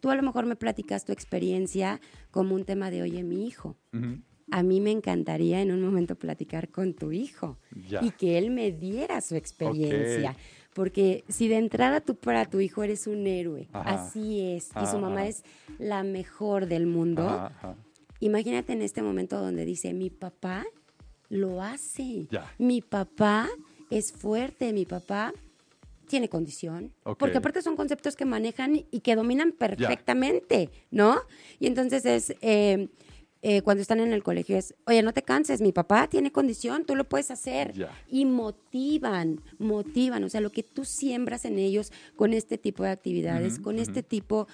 Tú 0.00 0.10
a 0.10 0.16
lo 0.16 0.22
mejor 0.22 0.46
me 0.46 0.56
platicas 0.56 1.04
tu 1.04 1.12
experiencia 1.12 2.00
como 2.30 2.54
un 2.54 2.64
tema 2.64 2.90
de, 2.90 3.02
oye, 3.02 3.22
mi 3.22 3.46
hijo. 3.46 3.76
A 4.50 4.62
mí 4.62 4.80
me 4.80 4.90
encantaría 4.90 5.60
en 5.60 5.72
un 5.72 5.82
momento 5.82 6.14
platicar 6.14 6.68
con 6.68 6.94
tu 6.94 7.12
hijo 7.12 7.58
y 8.02 8.10
que 8.12 8.38
él 8.38 8.50
me 8.50 8.72
diera 8.72 9.20
su 9.20 9.34
experiencia. 9.34 10.36
Porque 10.74 11.24
si 11.28 11.48
de 11.48 11.56
entrada 11.56 12.00
tú 12.00 12.14
para 12.14 12.44
tu 12.44 12.60
hijo 12.60 12.82
eres 12.82 13.06
un 13.06 13.26
héroe, 13.26 13.68
así 13.72 14.40
es, 14.40 14.70
y 14.80 14.86
su 14.86 14.98
mamá 14.98 15.26
es 15.26 15.42
la 15.78 16.02
mejor 16.04 16.66
del 16.66 16.86
mundo, 16.86 17.50
imagínate 18.20 18.72
en 18.72 18.82
este 18.82 19.02
momento 19.02 19.40
donde 19.40 19.64
dice, 19.64 19.92
mi 19.92 20.10
papá 20.10 20.64
lo 21.28 21.62
hace, 21.62 22.28
mi 22.58 22.80
papá 22.80 23.48
es 23.90 24.12
fuerte, 24.12 24.72
mi 24.72 24.84
papá 24.84 25.32
tiene 26.06 26.28
condición, 26.28 26.92
porque 27.18 27.38
aparte 27.38 27.60
son 27.60 27.76
conceptos 27.76 28.16
que 28.16 28.24
manejan 28.24 28.84
y 28.90 29.00
que 29.00 29.16
dominan 29.16 29.52
perfectamente, 29.52 30.70
¿no? 30.90 31.18
Y 31.58 31.66
entonces 31.66 32.06
es... 32.06 32.34
Eh, 32.40 32.88
eh, 33.42 33.62
cuando 33.62 33.82
están 33.82 34.00
en 34.00 34.12
el 34.12 34.22
colegio 34.22 34.56
es, 34.56 34.74
oye, 34.86 35.02
no 35.02 35.12
te 35.12 35.22
canses, 35.22 35.60
mi 35.60 35.72
papá 35.72 36.08
tiene 36.08 36.32
condición, 36.32 36.84
tú 36.84 36.96
lo 36.96 37.04
puedes 37.04 37.30
hacer. 37.30 37.72
Y 38.08 38.24
motivan, 38.24 39.40
motivan, 39.58 40.24
o 40.24 40.28
sea, 40.28 40.40
lo 40.40 40.50
que 40.50 40.62
tú 40.62 40.84
siembras 40.84 41.44
en 41.44 41.58
ellos 41.58 41.92
con 42.16 42.32
este 42.32 42.58
tipo 42.58 42.82
de 42.82 42.90
actividades, 42.90 43.58
con 43.58 43.78
este 43.78 44.02
tipo 44.02 44.48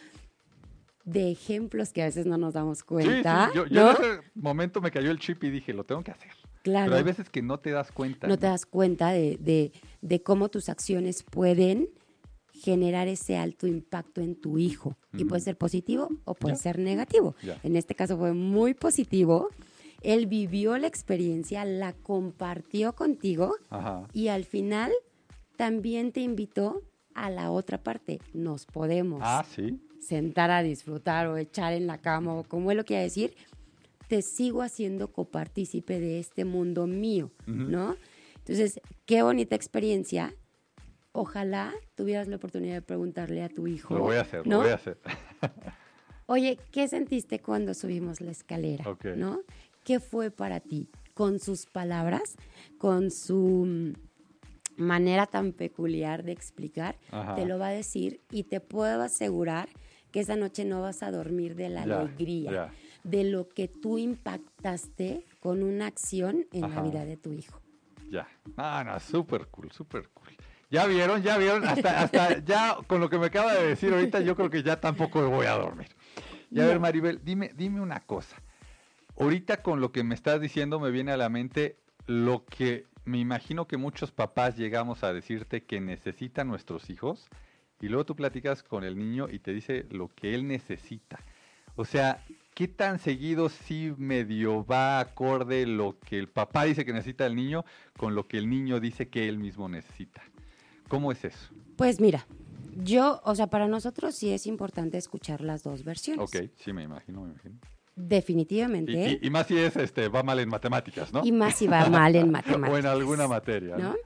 de 1.05 1.31
ejemplos 1.31 1.93
que 1.93 2.03
a 2.03 2.07
veces 2.07 2.27
no 2.27 2.37
nos 2.39 2.55
damos 2.55 2.83
cuenta. 2.83 3.51
Yo, 3.55 3.65
en 3.65 3.77
ese 3.77 4.21
momento 4.35 4.81
me 4.81 4.91
cayó 4.91 5.11
el 5.11 5.19
chip 5.19 5.43
y 5.45 5.51
dije, 5.51 5.73
lo 5.73 5.85
tengo 5.85 6.03
que 6.03 6.11
hacer. 6.11 6.31
Claro. 6.63 6.87
Pero 6.87 6.97
hay 6.97 7.03
veces 7.03 7.29
que 7.29 7.43
no 7.43 7.59
te 7.59 7.71
das 7.71 7.93
cuenta. 7.93 8.27
No, 8.27 8.39
te 8.39 8.47
das 8.47 8.65
cuenta 8.65 9.11
de, 9.11 9.37
de, 9.39 9.73
de 10.01 10.23
cómo 10.23 10.49
tus 10.49 10.71
acciones 10.71 11.23
pueden 11.23 11.91
generar 12.55 13.09
ese 13.09 13.37
alto 13.37 13.67
impacto 13.67 14.21
en 14.21 14.37
tu 14.37 14.59
hijo. 14.59 14.97
Y 15.13 15.25
puede 15.25 15.43
ser 15.43 15.57
positivo 15.57 16.09
o 16.25 16.35
puede 16.35 16.57
ser 16.57 16.79
negativo. 16.79 17.35
En 17.63 17.77
este 17.77 17.95
caso 17.95 18.17
fue 18.17 18.33
muy 18.33 18.75
positivo. 18.75 19.49
Él 20.03 20.27
vivió 20.27 20.77
la 20.79 20.87
experiencia, 20.87 21.65
la 21.65 21.93
compartió 21.93 22.95
contigo 22.95 23.57
y 24.13 24.29
al 24.29 24.45
final 24.45 24.93
también 25.57 26.13
te 26.13 26.21
invitó 26.21 26.83
a 27.15 27.31
la 27.31 27.51
otra 27.51 27.83
parte. 27.83 28.21
Nos 28.33 28.67
podemos 28.67 29.21
ah, 29.23 29.45
sentar 30.01 30.51
a 30.51 30.63
disfrutar 30.63 31.27
o 31.27 31.37
echar 31.37 31.73
en 31.73 31.87
la 31.87 31.99
cama 31.99 32.35
o 32.35 32.45
como 32.45 32.71
él 32.71 32.77
lo 32.77 32.85
quiera 32.85 33.03
decir. 33.03 33.35
Te 34.09 34.21
sigo 34.21 34.63
haciendo 34.63 35.11
copartícipe 35.11 35.99
de 35.99 36.21
este 36.21 36.45
mundo 36.45 36.87
mío, 36.87 37.31
¿no? 37.47 37.97
Entonces, 38.39 38.79
qué 39.07 39.23
bonita 39.23 39.57
experiencia 39.57 40.35
ojalá 41.15 41.73
tuvieras 41.95 42.27
la 42.27 42.37
oportunidad 42.37 42.75
de 42.75 42.83
preguntarle 42.83 43.43
a 43.43 43.49
tu 43.49 43.67
hijo. 43.69 43.95
Lo 43.95 44.03
voy 44.03 44.17
a 44.17 44.23
hacer, 44.23 44.47
lo 44.47 44.59
voy 44.59 44.69
a 44.69 44.75
hacer. 44.75 44.99
Oye, 46.27 46.59
¿qué 46.73 46.89
sentiste 46.89 47.39
cuando 47.39 47.73
subimos 47.73 48.21
la 48.21 48.33
escalera? 48.33 48.85
¿No? 49.17 49.41
¿Qué 49.85 50.01
fue 50.01 50.31
para 50.31 50.59
ti? 50.61 50.91
Con 51.15 51.39
sus 51.39 51.67
palabras, 51.67 52.37
con 52.79 53.13
su 53.13 53.65
mm, 53.67 53.93
manera 54.77 55.27
tan 55.27 55.53
peculiar 55.53 56.25
de 56.25 56.33
explicar, 56.33 56.99
te 57.37 57.47
lo 57.47 57.59
va 57.59 57.69
a 57.69 57.73
decir 57.73 58.21
y 58.33 58.45
te 58.45 58.61
puedo 58.61 59.01
asegurar 59.01 59.69
que 60.11 60.21
esa 60.21 60.35
noche 60.35 60.65
no 60.65 60.81
vas 60.81 61.05
a 61.05 61.13
dormir 61.13 61.55
de 61.55 61.69
la 61.69 61.83
alegría, 61.83 62.73
de 63.05 63.23
lo 63.23 63.49
que 63.49 63.69
tú 63.69 63.99
impactaste 63.99 65.25
con 65.39 65.63
una 65.63 65.87
acción 65.87 66.47
en 66.53 66.63
la 66.63 66.83
vida 66.83 67.05
de 67.05 67.17
tu 67.17 67.33
hijo. 67.33 67.61
Ya, 68.11 68.27
ah, 68.57 68.83
no, 68.85 68.99
súper 68.99 69.47
cool, 69.47 69.71
súper 69.71 70.09
cool. 70.09 70.37
Ya 70.71 70.87
vieron, 70.87 71.23
ya 71.23 71.39
vieron, 71.39 71.65
hasta, 71.65 72.01
hasta 72.01 72.45
ya 72.45 72.77
con 72.87 73.01
lo 73.01 73.09
que 73.09 73.19
me 73.19 73.27
acaba 73.27 73.55
de 73.55 73.67
decir 73.67 73.93
ahorita, 73.93 74.21
yo 74.21 74.35
creo 74.37 74.51
que 74.51 74.63
ya 74.63 74.81
tampoco 74.81 75.29
voy 75.31 75.47
a 75.47 75.53
dormir. 75.53 75.89
Y 76.51 76.61
a 76.61 76.67
ver, 76.67 76.81
Maribel, 76.81 77.21
dime, 77.25 77.51
dime 77.57 77.81
una 77.81 78.01
cosa. 78.01 78.37
Ahorita 79.19 79.63
con 79.63 79.81
lo 79.81 79.93
que 79.93 80.05
me 80.05 80.15
estás 80.15 80.41
diciendo 80.41 80.81
me 80.81 80.91
viene 80.91 81.13
a 81.13 81.17
la 81.17 81.29
mente 81.29 81.77
lo 82.07 82.45
que 82.45 82.87
me 83.05 83.19
imagino 83.19 83.67
que 83.67 83.77
muchos 83.77 84.13
papás 84.13 84.57
llegamos 84.57 85.05
a 85.05 85.13
decirte 85.13 85.65
que 85.65 85.81
necesitan 85.81 86.49
nuestros 86.49 86.91
hijos 86.91 87.29
y 87.81 87.89
luego 87.89 88.07
tú 88.07 88.17
platicas 88.17 88.63
con 88.63 88.83
el 88.85 88.97
niño 88.97 89.29
y 89.31 89.39
te 89.39 89.53
dice 89.53 89.87
lo 89.91 90.09
que 90.09 90.35
él 90.35 90.47
necesita. 90.47 91.19
O 91.77 91.85
sea, 91.85 92.25
¿qué 92.55 92.69
tan 92.69 92.99
seguido 92.99 93.49
sí 93.49 93.93
medio 93.99 94.65
va 94.65 95.01
acorde 95.01 95.67
lo 95.67 95.99
que 95.99 96.19
el 96.19 96.29
papá 96.29 96.65
dice 96.65 96.85
que 96.85 96.93
necesita 96.93 97.27
el 97.27 97.35
niño 97.35 97.65
con 97.97 98.15
lo 98.15 98.27
que 98.27 98.39
el 98.39 98.49
niño 98.49 98.81
dice 98.81 99.09
que 99.09 99.29
él 99.29 99.39
mismo 99.39 99.69
necesita? 99.69 100.23
¿Cómo 100.95 101.11
es 101.11 101.25
eso? 101.25 101.51
Pues 101.77 102.01
mira, 102.01 102.25
yo, 102.77 103.21
o 103.25 103.35
sea, 103.35 103.49
para 103.49 103.67
nosotros 103.67 104.15
sí 104.15 104.31
es 104.31 104.47
importante 104.47 104.97
escuchar 104.97 105.41
las 105.41 105.65
dos 105.65 105.83
versiones. 105.83 106.23
Ok, 106.23 106.51
sí, 106.57 106.73
me 106.73 106.85
imagino, 106.85 107.23
me 107.23 107.31
imagino. 107.31 107.59
Definitivamente. 107.97 109.19
Y, 109.21 109.29
más 109.29 109.49
si 109.49 109.59
es, 109.59 109.75
este, 109.77 110.09
va 110.09 110.23
mal 110.23 110.39
en 110.39 110.49
matemáticas, 110.49 111.13
¿no? 111.13 111.25
Y 111.25 111.33
más 111.33 111.57
si 111.57 111.67
va 111.67 111.89
mal 111.89 112.15
en 112.15 112.31
matemáticas. 112.33 112.71
o 112.71 112.79
en 112.79 112.87
alguna 112.87 113.27
materia. 113.27 113.77
¿no? 113.77 113.97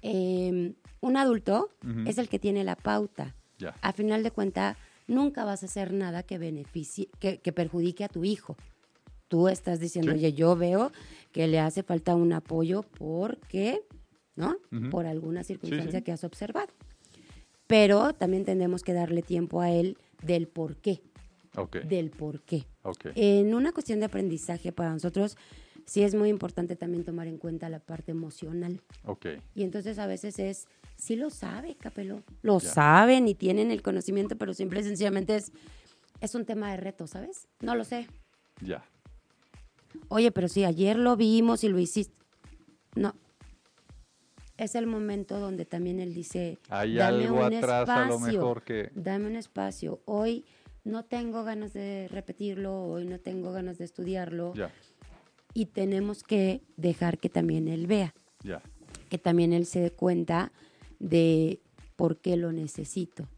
Em, 0.00 0.74
un 1.00 1.16
adulto 1.16 1.70
es 2.06 2.18
el 2.18 2.28
que 2.28 2.40
tiene 2.40 2.64
la 2.64 2.74
pauta. 2.74 3.36
Ya. 3.58 3.76
A 3.80 3.92
final 3.92 4.24
de 4.24 4.32
cuentas, 4.32 4.76
nunca 5.06 5.44
vas 5.44 5.62
a 5.62 5.66
hacer 5.66 5.92
nada 5.92 6.24
que 6.24 6.38
beneficie, 6.38 7.08
que, 7.20 7.38
perjudique 7.52 8.02
a 8.02 8.08
tu 8.08 8.24
hijo. 8.24 8.56
Tú 9.28 9.46
estás 9.46 9.78
diciendo, 9.78 10.12
oye, 10.12 10.32
yo 10.32 10.56
veo 10.56 10.90
que 11.30 11.46
le 11.46 11.60
hace 11.60 11.84
falta 11.84 12.16
un 12.16 12.32
apoyo 12.32 12.82
porque 12.82 13.82
¿no? 14.36 14.56
Por 14.90 15.06
alguna 15.06 15.44
circunstancia 15.44 16.02
que 16.02 16.12
has 16.12 16.24
observado. 16.24 16.68
Pero 17.66 18.12
también 18.12 18.44
tenemos 18.44 18.82
que 18.82 18.92
darle 18.92 19.22
tiempo 19.22 19.60
a 19.60 19.70
él 19.70 19.96
del 20.22 20.48
por 20.48 20.76
qué. 20.76 21.02
Del 21.84 22.10
por 22.10 22.40
qué. 22.40 22.64
En 23.14 23.54
una 23.54 23.72
cuestión 23.72 24.00
de 24.00 24.06
aprendizaje 24.06 24.72
para 24.72 24.90
nosotros 24.90 25.36
sí 25.86 26.02
es 26.02 26.14
muy 26.14 26.28
importante 26.28 26.76
también 26.76 27.04
tomar 27.04 27.26
en 27.26 27.38
cuenta 27.38 27.68
la 27.68 27.80
parte 27.80 28.12
emocional. 28.12 28.80
Y 29.54 29.62
entonces 29.62 29.98
a 29.98 30.06
veces 30.06 30.38
es, 30.38 30.66
sí 30.96 31.16
lo 31.16 31.30
sabe, 31.30 31.74
Capelo, 31.76 32.22
lo 32.42 32.60
saben 32.60 33.28
y 33.28 33.34
tienen 33.34 33.70
el 33.70 33.82
conocimiento, 33.82 34.36
pero 34.36 34.54
simple 34.54 34.80
y 34.80 34.84
sencillamente 34.84 35.36
es, 35.36 35.52
es 36.20 36.34
un 36.34 36.44
tema 36.44 36.70
de 36.70 36.78
reto, 36.78 37.06
¿sabes? 37.06 37.48
No 37.60 37.74
lo 37.74 37.84
sé. 37.84 38.06
Ya. 38.60 38.84
Oye, 40.08 40.30
pero 40.30 40.48
si 40.48 40.64
ayer 40.64 40.96
lo 40.96 41.16
vimos 41.16 41.64
y 41.64 41.68
lo 41.68 41.78
hiciste. 41.78 42.14
No, 42.94 43.14
es 44.64 44.74
el 44.74 44.86
momento 44.86 45.38
donde 45.38 45.64
también 45.64 46.00
él 46.00 46.14
dice, 46.14 46.58
hay 46.68 46.98
algo 46.98 47.42
atrás 47.42 47.88
a 47.88 48.06
lo 48.06 48.18
mejor 48.18 48.62
que... 48.62 48.90
Dame 48.94 49.26
un 49.26 49.36
espacio. 49.36 50.00
Hoy 50.04 50.44
no 50.84 51.04
tengo 51.04 51.44
ganas 51.44 51.72
de 51.72 52.08
repetirlo, 52.08 52.84
hoy 52.84 53.04
no 53.04 53.18
tengo 53.18 53.52
ganas 53.52 53.78
de 53.78 53.84
estudiarlo. 53.84 54.52
Y 55.54 55.66
tenemos 55.66 56.22
que 56.22 56.62
dejar 56.76 57.18
que 57.18 57.28
también 57.28 57.68
él 57.68 57.86
vea. 57.86 58.14
Que 59.08 59.18
también 59.18 59.52
él 59.52 59.66
se 59.66 59.80
dé 59.80 59.90
cuenta 59.90 60.52
de 60.98 61.60
por 61.96 62.20
qué 62.20 62.36
lo 62.36 62.52
necesito. 62.52 63.28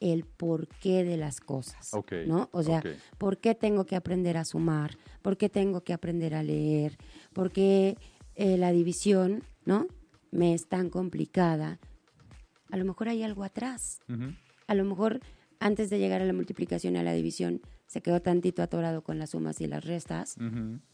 El 0.00 0.24
porqué 0.24 1.04
de 1.04 1.16
las 1.16 1.40
cosas, 1.40 1.90
¿no? 2.26 2.50
O 2.52 2.62
sea, 2.62 2.82
¿por 3.18 3.38
qué 3.38 3.54
tengo 3.54 3.86
que 3.86 3.96
aprender 3.96 4.36
a 4.36 4.44
sumar? 4.44 4.98
¿Por 5.22 5.36
qué 5.36 5.48
tengo 5.48 5.82
que 5.82 5.92
aprender 5.92 6.34
a 6.34 6.42
leer? 6.42 6.98
¿Por 7.32 7.50
qué 7.52 7.96
eh, 8.34 8.58
la 8.58 8.72
división, 8.72 9.44
¿no? 9.64 9.86
Me 10.34 10.52
es 10.52 10.68
tan 10.68 10.90
complicada, 10.90 11.78
a 12.70 12.76
lo 12.76 12.84
mejor 12.84 13.08
hay 13.08 13.22
algo 13.22 13.44
atrás. 13.44 14.00
A 14.66 14.74
lo 14.74 14.84
mejor 14.84 15.20
antes 15.60 15.90
de 15.90 15.98
llegar 15.98 16.20
a 16.20 16.24
la 16.24 16.32
multiplicación 16.32 16.96
y 16.96 16.98
a 16.98 17.02
la 17.02 17.12
división 17.12 17.60
se 17.86 18.00
quedó 18.00 18.20
tantito 18.20 18.62
atorado 18.62 19.02
con 19.02 19.18
las 19.18 19.30
sumas 19.30 19.60
y 19.60 19.66
las 19.66 19.84
restas 19.84 20.36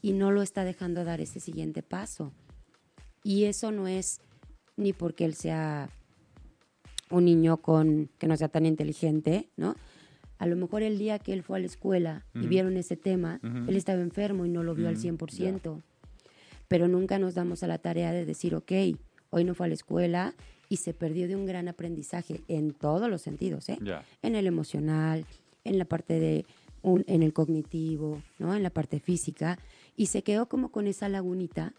y 0.02 0.12
no 0.12 0.30
lo 0.30 0.42
está 0.42 0.64
dejando 0.64 1.04
dar 1.04 1.20
ese 1.20 1.40
siguiente 1.40 1.82
paso. 1.82 2.32
Y 3.24 3.44
eso 3.44 3.70
no 3.70 3.88
es 3.88 4.20
ni 4.76 4.92
porque 4.92 5.24
él 5.24 5.34
sea 5.34 5.88
un 7.10 7.24
niño 7.24 7.58
con 7.58 8.10
que 8.18 8.26
no 8.26 8.36
sea 8.36 8.48
tan 8.48 8.66
inteligente, 8.66 9.48
¿no? 9.56 9.74
A 10.38 10.46
lo 10.46 10.56
mejor 10.56 10.82
el 10.82 10.98
día 10.98 11.18
que 11.18 11.32
él 11.32 11.42
fue 11.42 11.58
a 11.58 11.60
la 11.60 11.66
escuela 11.66 12.26
y 12.34 12.46
vieron 12.46 12.76
ese 12.76 12.96
tema, 12.96 13.40
él 13.42 13.76
estaba 13.76 14.00
enfermo 14.00 14.46
y 14.46 14.48
no 14.48 14.62
lo 14.62 14.74
vio 14.74 14.88
al 14.88 14.96
100%. 14.96 15.82
Pero 16.68 16.88
nunca 16.88 17.18
nos 17.18 17.34
damos 17.34 17.62
a 17.62 17.66
la 17.66 17.78
tarea 17.78 18.12
de 18.12 18.24
decir, 18.24 18.54
ok, 18.54 18.72
hoy 19.30 19.44
no 19.44 19.54
fue 19.54 19.66
a 19.66 19.68
la 19.68 19.74
escuela 19.74 20.34
y 20.68 20.76
se 20.76 20.94
perdió 20.94 21.26
de 21.26 21.36
un 21.36 21.46
gran 21.46 21.68
aprendizaje 21.68 22.42
en 22.48 22.72
todos 22.72 23.10
los 23.10 23.22
sentidos, 23.22 23.68
¿eh? 23.68 23.78
En 24.22 24.36
el 24.36 24.46
emocional, 24.46 25.24
en 25.64 25.78
la 25.78 25.84
parte 25.84 26.20
de 26.20 26.46
un, 26.82 27.04
en 27.08 27.22
el 27.22 27.32
cognitivo, 27.32 28.22
¿no? 28.38 28.54
En 28.54 28.62
la 28.62 28.70
parte 28.70 29.00
física 29.00 29.58
y 29.96 30.06
se 30.06 30.22
quedó 30.22 30.48
como 30.48 30.70
con 30.70 30.86
esa 30.86 31.08
lagunita 31.08 31.74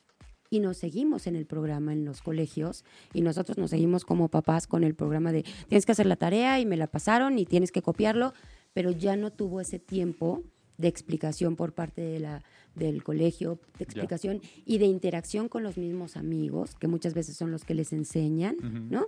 y 0.50 0.60
nos 0.60 0.78
seguimos 0.78 1.28
en 1.28 1.36
el 1.38 1.46
programa 1.46 1.94
en 1.94 2.04
los 2.04 2.22
colegios 2.22 2.84
y 3.14 3.22
nosotros 3.22 3.58
nos 3.58 3.70
seguimos 3.70 4.04
como 4.04 4.28
papás 4.28 4.68
con 4.68 4.84
el 4.84 4.94
programa 4.94 5.32
de 5.32 5.44
tienes 5.70 5.86
que 5.86 5.94
hacer 5.94 6.06
la 6.06 6.18
tarea 6.18 6.60
y 6.60 6.66
me 6.66 6.76
la 6.76 6.88
pasaron 6.88 7.40
y 7.40 7.46
tienes 7.46 7.72
que 7.72 7.82
copiarlo, 7.82 8.34
pero 8.74 8.92
ya 8.92 9.16
no 9.16 9.32
tuvo 9.32 9.62
ese 9.62 9.80
tiempo 9.80 10.44
de 10.82 10.88
explicación 10.88 11.56
por 11.56 11.74
parte 11.74 12.02
de 12.02 12.20
la, 12.20 12.44
del 12.76 13.04
colegio, 13.04 13.60
de 13.78 13.84
explicación 13.84 14.42
y 14.66 14.78
de 14.78 14.86
interacción 14.86 15.48
con 15.48 15.64
los 15.64 15.78
mismos 15.78 16.18
amigos, 16.18 16.76
que 16.76 16.88
muchas 16.88 17.14
veces 17.14 17.38
son 17.38 17.52
los 17.52 17.64
que 17.64 17.74
les 17.74 17.94
enseñan, 17.94 18.58
¿no? 18.90 19.06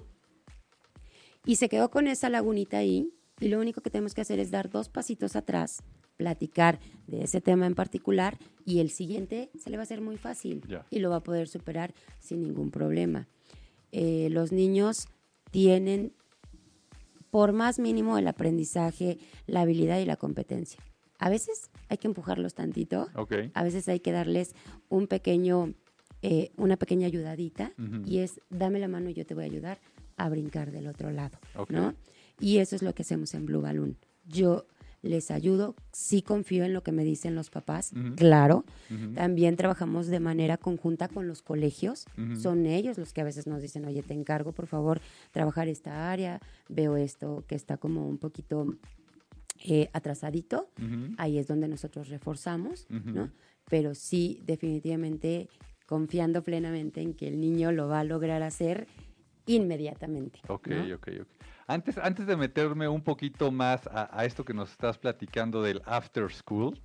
Y 1.45 1.57
se 1.57 1.67
quedó 1.67 1.89
con 1.89 2.07
esa 2.07 2.29
lagunita 2.29 2.77
ahí 2.77 3.12
y 3.39 3.49
lo 3.49 3.59
único 3.59 3.81
que 3.81 3.89
tenemos 3.89 4.13
que 4.13 4.21
hacer 4.21 4.39
es 4.39 4.51
dar 4.51 4.69
dos 4.69 4.88
pasitos 4.88 5.36
atrás 5.36 5.83
platicar 6.17 6.79
de 7.07 7.23
ese 7.23 7.41
tema 7.41 7.65
en 7.65 7.75
particular 7.75 8.38
y 8.65 8.79
el 8.79 8.89
siguiente 8.89 9.49
se 9.59 9.69
le 9.69 9.77
va 9.77 9.81
a 9.81 9.83
hacer 9.83 10.01
muy 10.01 10.17
fácil 10.17 10.63
y 10.89 10.99
lo 10.99 11.09
va 11.09 11.17
a 11.17 11.23
poder 11.23 11.47
superar 11.47 11.93
sin 12.19 12.41
ningún 12.41 12.71
problema. 12.71 13.27
Eh, 13.91 14.29
los 14.29 14.51
niños 14.51 15.07
tienen, 15.51 16.13
por 17.31 17.51
más 17.51 17.79
mínimo 17.79 18.17
el 18.17 18.27
aprendizaje, 18.27 19.17
la 19.47 19.62
habilidad 19.62 19.99
y 19.99 20.05
la 20.05 20.15
competencia. 20.15 20.79
A 21.19 21.30
veces 21.30 21.69
hay 21.89 21.97
que 21.97 22.08
empujarlos 22.08 22.54
tantito, 22.54 23.08
a 23.54 23.63
veces 23.63 23.88
hay 23.88 23.99
que 23.99 24.12
darles 24.12 24.56
un 24.89 25.08
pequeño, 25.08 25.73
eh, 26.21 26.52
una 26.58 26.78
pequeña 26.78 27.08
ayudadita 27.08 27.71
y 28.06 28.19
es 28.19 28.41
dame 28.49 28.80
la 28.80 28.88
mano 28.88 29.10
y 29.10 29.13
yo 29.13 29.26
te 29.26 29.34
voy 29.34 29.43
a 29.43 29.47
ayudar 29.47 29.80
a 30.17 30.30
brincar 30.30 30.71
del 30.71 30.88
otro 30.88 31.12
lado, 31.12 31.38
¿no? 31.69 31.93
Y 32.39 32.58
eso 32.58 32.76
es 32.76 32.82
lo 32.82 32.93
que 32.93 33.04
hacemos 33.04 33.34
en 33.36 33.45
Blue 33.45 33.62
Balloon. 33.62 33.97
Yo 34.26 34.65
les 35.02 35.32
ayudo, 35.32 35.76
sí 35.91 36.21
confío 36.21 36.63
en 36.63 36.73
lo 36.73 36.82
que 36.82 36.93
me 36.93 37.04
dicen 37.04 37.36
los 37.36 37.49
papás, 37.49 37.91
claro. 38.15 38.63
También 39.15 39.56
trabajamos 39.58 40.08
de 40.08 40.19
manera 40.21 40.58
conjunta 40.58 41.10
con 41.10 41.28
los 41.28 41.41
colegios, 41.41 42.06
son 42.41 42.65
ellos 42.65 42.97
los 42.97 43.12
que 43.13 43.21
a 43.21 43.26
veces 43.26 43.45
nos 43.45 43.62
dicen, 43.62 43.86
oye, 43.86 44.02
te 44.02 44.13
encargo 44.13 44.54
por 44.54 44.67
favor 44.67 45.02
trabajar 45.32 45.67
esta 45.67 46.10
área, 46.12 46.39
veo 46.69 46.95
esto 46.95 47.43
que 47.47 47.56
está 47.56 47.78
como 47.78 48.08
un 48.08 48.17
poquito 48.17 48.78
eh, 49.65 49.89
atrasadito, 49.93 50.69
ahí 51.17 51.38
es 51.38 51.47
donde 51.47 51.69
nosotros 51.69 52.10
reforzamos, 52.10 52.86
¿no? 52.89 53.32
Pero 53.69 53.95
sí, 53.95 54.41
definitivamente 54.45 55.47
confiando 55.86 56.43
plenamente 56.43 57.02
en 57.02 57.13
que 57.13 57.30
el 57.30 57.39
niño 57.39 57.71
lo 57.71 57.88
va 57.88 58.02
a 58.02 58.04
lograr 58.04 58.43
hacer 58.43 58.88
inmediatamente. 59.45 60.39
Ok, 60.49 60.67
ok, 60.93 61.08
ok. 61.21 61.28
Antes, 61.65 61.97
antes 61.97 62.28
de 62.28 62.36
meterme 62.36 62.89
un 62.89 63.02
poquito 63.02 63.52
más 63.52 63.88
a, 63.88 64.26
esto 64.26 64.43
que 64.43 64.54
nos 64.54 64.71
estás 64.71 64.97
platicando 64.97 65.62
del 65.62 65.82
after 65.86 66.30
school, 66.30 66.78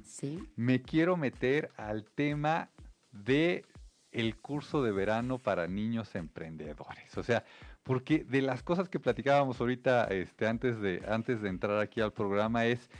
me 0.54 0.80
quiero 0.80 1.16
meter 1.16 1.70
al 1.76 2.04
tema 2.04 2.70
de 3.10 3.64
el 4.12 4.36
curso 4.36 4.84
de 4.84 4.92
verano 4.92 5.38
para 5.38 5.66
niños 5.66 6.14
emprendedores. 6.14 7.18
O 7.18 7.24
sea, 7.24 7.44
porque 7.88 8.22
de 8.22 8.42
las 8.42 8.62
cosas 8.62 8.90
que 8.90 9.00
platicábamos 9.00 9.58
ahorita 9.62 10.04
este, 10.04 10.46
antes, 10.46 10.78
de, 10.78 11.02
antes 11.08 11.40
de 11.40 11.48
entrar 11.48 11.80
aquí 11.80 12.02
al 12.02 12.12
programa 12.12 12.66
es 12.66 12.90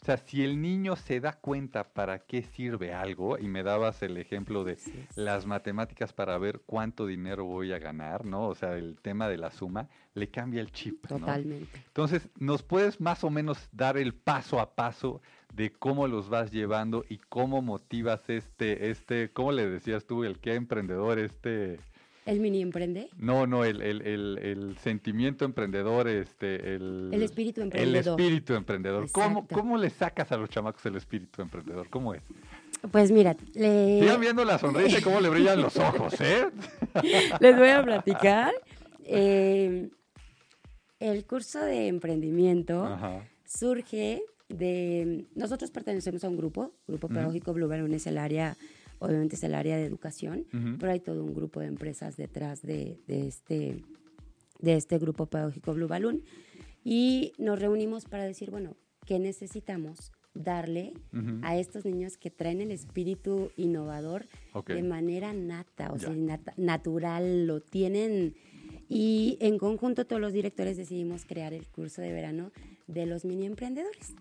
o 0.00 0.04
sea, 0.04 0.16
si 0.16 0.44
el 0.44 0.62
niño 0.62 0.94
se 0.94 1.18
da 1.18 1.32
cuenta 1.32 1.92
para 1.92 2.20
qué 2.20 2.42
sirve 2.42 2.94
algo, 2.94 3.36
y 3.36 3.48
me 3.48 3.64
dabas 3.64 4.00
el 4.02 4.16
ejemplo 4.16 4.62
de 4.62 4.78
las 5.16 5.44
matemáticas 5.44 6.12
para 6.12 6.38
ver 6.38 6.62
cuánto 6.64 7.04
dinero 7.04 7.44
voy 7.44 7.72
a 7.72 7.80
ganar, 7.80 8.24
¿no? 8.24 8.46
O 8.46 8.54
sea, 8.54 8.76
el 8.76 8.96
tema 9.02 9.28
de 9.28 9.38
la 9.38 9.50
suma, 9.50 9.88
le 10.14 10.30
cambia 10.30 10.60
el 10.60 10.70
chip. 10.70 11.04
Totalmente. 11.08 11.82
Entonces, 11.88 12.28
¿nos 12.38 12.62
puedes 12.62 13.00
más 13.00 13.24
o 13.24 13.30
menos 13.30 13.68
dar 13.72 13.98
el 13.98 14.14
paso 14.14 14.60
a 14.60 14.76
paso 14.76 15.20
de 15.52 15.72
cómo 15.72 16.06
los 16.06 16.28
vas 16.28 16.52
llevando 16.52 17.04
y 17.08 17.18
cómo 17.18 17.60
motivas 17.60 18.30
este, 18.30 18.90
este, 18.90 19.32
¿cómo 19.32 19.50
le 19.50 19.68
decías 19.68 20.06
tú, 20.06 20.22
el 20.22 20.38
qué 20.38 20.54
emprendedor, 20.54 21.18
este 21.18 21.80
¿El 22.28 22.40
mini 22.40 22.60
emprende? 22.60 23.08
No, 23.16 23.46
no, 23.46 23.64
el, 23.64 23.80
el, 23.80 24.02
el, 24.02 24.76
sentimiento 24.82 25.46
emprendedor, 25.46 26.08
este, 26.08 26.74
el... 26.74 27.08
El 27.10 27.22
espíritu 27.22 27.62
emprendedor. 27.62 28.20
El 28.20 28.20
espíritu 28.20 28.52
emprendedor. 28.52 29.10
¿Cómo, 29.10 29.48
¿Cómo, 29.48 29.78
le 29.78 29.88
sacas 29.88 30.30
a 30.30 30.36
los 30.36 30.50
chamacos 30.50 30.84
el 30.84 30.96
espíritu 30.96 31.40
emprendedor? 31.40 31.88
¿Cómo 31.88 32.12
es? 32.12 32.22
Pues 32.90 33.10
mira, 33.12 33.34
le... 33.54 34.00
Sigan 34.00 34.20
viendo 34.20 34.44
la 34.44 34.58
sonrisa 34.58 34.98
y 34.98 35.02
cómo 35.02 35.22
le 35.22 35.30
brillan 35.30 35.62
los 35.62 35.78
ojos, 35.78 36.20
¿eh? 36.20 36.50
Les 37.40 37.56
voy 37.56 37.70
a 37.70 37.82
platicar. 37.82 38.52
Eh, 39.04 39.88
el 41.00 41.24
curso 41.24 41.60
de 41.60 41.88
emprendimiento 41.88 42.94
surge 43.46 44.22
de... 44.50 45.24
Nosotros 45.34 45.70
pertenecemos 45.70 46.22
a 46.24 46.28
un 46.28 46.36
grupo, 46.36 46.74
Grupo 46.86 47.08
Pedagógico 47.08 47.54
Blue 47.54 47.72
es 47.72 48.06
el 48.06 48.18
área 48.18 48.54
obviamente 48.98 49.36
es 49.36 49.42
el 49.44 49.54
área 49.54 49.76
de 49.76 49.84
educación, 49.84 50.46
pero 50.78 50.92
hay 50.92 51.00
todo 51.00 51.24
un 51.24 51.34
grupo 51.34 51.60
de 51.60 51.66
empresas 51.66 52.16
detrás 52.16 52.62
de, 52.62 52.98
este, 53.06 53.82
de 54.60 54.74
este 54.74 54.98
grupo 54.98 55.26
pedagógico 55.26 55.74
Blue 55.74 55.88
Balloon. 55.88 56.22
Y 56.84 57.32
nos 57.38 57.58
reunimos 57.58 58.04
para 58.04 58.24
decir, 58.24 58.50
bueno, 58.50 58.76
¿qué 59.04 59.18
necesitamos 59.18 60.12
darle 60.34 60.94
a 61.42 61.56
estos 61.56 61.84
niños 61.84 62.16
que 62.16 62.30
traen 62.30 62.60
el 62.60 62.70
espíritu 62.70 63.50
innovador 63.56 64.26
de 64.66 64.82
manera 64.82 65.32
nata, 65.32 65.92
o 65.92 65.98
sea, 65.98 66.14
natural, 66.56 67.46
lo 67.46 67.60
tienen. 67.60 68.34
Y 68.88 69.36
en 69.40 69.58
conjunto 69.58 70.06
todos 70.06 70.20
los 70.20 70.32
directores 70.32 70.76
decidimos 70.76 71.24
crear 71.24 71.52
el 71.52 71.66
curso 71.66 72.00
de 72.00 72.12
verano 72.12 72.52
de 72.86 73.06
los 73.06 73.24
mini 73.24 73.46
emprendedores. 73.46 74.14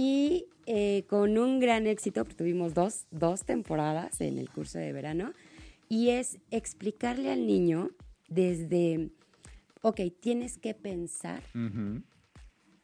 Y 0.00 0.46
eh, 0.66 1.06
con 1.08 1.38
un 1.38 1.58
gran 1.58 1.88
éxito, 1.88 2.22
porque 2.22 2.36
tuvimos 2.36 2.72
dos, 2.72 3.06
dos 3.10 3.42
temporadas 3.42 4.20
en 4.20 4.38
el 4.38 4.48
curso 4.48 4.78
de 4.78 4.92
verano, 4.92 5.32
y 5.88 6.10
es 6.10 6.38
explicarle 6.52 7.32
al 7.32 7.48
niño 7.48 7.90
desde, 8.28 9.10
ok, 9.82 10.02
tienes 10.20 10.56
que 10.56 10.72
pensar 10.72 11.42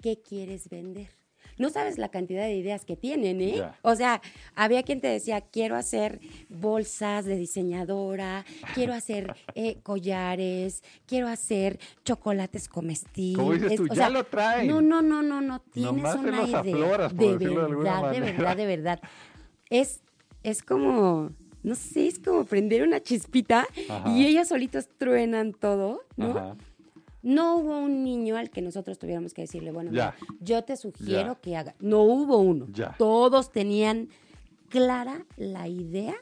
qué 0.03 0.23
quieres 0.23 0.69
vender 0.69 1.11
no 1.59 1.71
sabes 1.71 1.99
la 1.99 2.09
cantidad 2.09 2.45
de 2.45 2.55
ideas 2.55 2.85
que 2.85 2.97
tienen, 2.97 3.41
¿eh? 3.41 3.63
O 3.83 3.95
sea, 3.95 4.21
había 4.55 4.83
quien 4.83 5.01
te 5.01 5.09
decía, 5.09 5.41
quiero 5.41 5.77
hacer 5.77 6.21
bolsas 6.49 7.25
de 7.25 7.37
diseñadora, 7.37 8.45
quiero 8.75 8.93
hacer 8.93 9.35
eh, 9.55 9.79
collares, 9.83 10.83
quiero 11.07 11.29
hacer 11.29 11.79
chocolates 12.05 12.69
comestibles. 12.69 13.39
Como 13.39 13.53
dices 13.55 13.77
tú, 13.77 13.89
ya 13.89 14.09
lo 14.11 14.25
traen. 14.25 14.69
No, 14.69 14.81
no, 14.81 15.03
no, 15.03 15.23
no, 15.23 15.41
no, 15.41 15.61
tienes 15.61 16.15
una 16.15 16.43
idea. 16.43 16.63
de 16.63 16.75
verdad, 16.75 18.11
de, 18.11 18.21
verdad, 18.21 18.57
de 18.57 18.67
verdad. 18.67 19.01
Es, 19.71 20.03
es 20.43 20.63
como 20.63 21.31
no 21.65 21.75
sé, 21.75 22.07
es 22.07 22.19
como 22.19 22.45
prender 22.45 22.83
una 22.83 23.01
chispita 23.01 23.67
y 24.07 24.27
ellas 24.27 24.49
solitos 24.49 24.87
truenan 24.99 25.55
todo, 25.55 26.03
¿no? 26.17 26.57
No 27.25 27.57
hubo 27.57 27.79
un 27.79 28.05
niño 28.05 28.37
al 28.37 28.51
que 28.51 28.61
nosotros 28.61 28.99
tuviéramos 28.99 29.33
que 29.33 29.43
decirle, 29.43 29.73
bueno, 29.73 29.91
yo 30.41 30.63
te 30.63 30.77
sugiero 30.77 31.41
que 31.41 31.57
haga. 31.57 31.75
No 31.81 32.03
hubo 32.03 32.37
uno. 32.37 32.69
Todos 32.99 33.51
tenían 33.51 34.11
clara 34.69 35.25
la 35.39 35.67
idea 35.67 36.15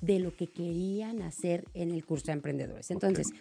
de 0.00 0.20
lo 0.20 0.36
que 0.36 0.46
querían 0.46 1.22
hacer 1.22 1.64
en 1.74 1.90
el 1.90 2.06
curso 2.06 2.26
de 2.26 2.34
emprendedores. 2.34 2.92
Entonces, 2.92 3.32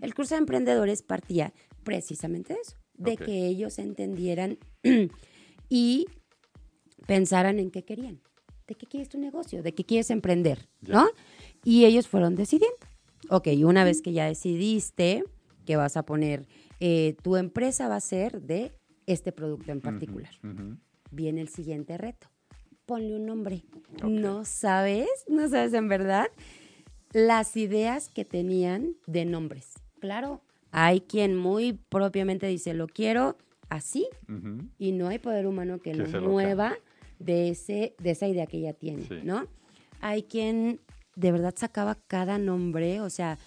el 0.00 0.14
curso 0.14 0.34
de 0.34 0.38
emprendedores 0.38 1.02
partía 1.02 1.52
precisamente 1.84 2.54
de 2.54 2.60
eso, 2.60 2.76
de 2.94 3.18
que 3.18 3.46
ellos 3.46 3.78
entendieran 3.78 4.58
y 5.68 6.06
pensaran 7.06 7.58
en 7.58 7.70
qué 7.70 7.84
querían, 7.84 8.18
de 8.66 8.76
qué 8.76 8.86
quieres 8.86 9.10
tu 9.10 9.18
negocio, 9.18 9.62
de 9.62 9.74
qué 9.74 9.84
quieres 9.84 10.10
emprender, 10.10 10.70
¿no? 10.80 11.06
Y 11.64 11.84
ellos 11.84 12.08
fueron 12.08 12.34
decidiendo. 12.34 12.78
Ok, 13.28 13.48
una 13.62 13.84
vez 13.84 14.00
que 14.00 14.12
ya 14.12 14.24
decidiste, 14.24 15.24
que 15.70 15.76
vas 15.76 15.96
a 15.96 16.02
poner, 16.02 16.48
eh, 16.80 17.14
tu 17.22 17.36
empresa 17.36 17.86
va 17.86 17.94
a 17.94 18.00
ser 18.00 18.42
de 18.42 18.72
este 19.06 19.30
producto 19.30 19.70
en 19.70 19.80
particular. 19.80 20.32
Viene 21.12 21.42
el 21.42 21.48
siguiente 21.48 21.96
reto. 21.96 22.26
Ponle 22.86 23.14
un 23.14 23.24
nombre. 23.24 23.62
No 24.02 24.44
sabes, 24.44 25.06
no 25.28 25.48
sabes 25.48 25.72
en 25.74 25.86
verdad 25.86 26.26
las 27.12 27.56
ideas 27.56 28.08
que 28.08 28.24
tenían 28.24 28.96
de 29.06 29.24
nombres. 29.26 29.74
Claro, 30.00 30.42
hay 30.72 31.02
quien 31.02 31.36
muy 31.36 31.74
propiamente 31.88 32.48
dice, 32.48 32.74
lo 32.74 32.88
quiero 32.88 33.38
así, 33.68 34.08
y 34.76 34.90
no 34.90 35.06
hay 35.06 35.20
poder 35.20 35.46
humano 35.46 35.78
que, 35.78 35.94
lo 35.94 36.20
mueva 36.20 36.78
de, 37.20 37.50
ese, 37.50 37.94
de 38.00 38.10
esa 38.10 38.26
idea 38.26 38.48
que 38.48 38.60
ya 38.60 38.72
tiene, 38.72 39.04
¿no? 39.22 39.46
Hay 40.00 40.24
quien 40.24 40.80
de 41.14 41.30
verdad 41.30 41.54
sacaba 41.56 41.94
cada 42.08 42.38
nombre, 42.38 43.00
o 43.00 43.08
sea, 43.08 43.38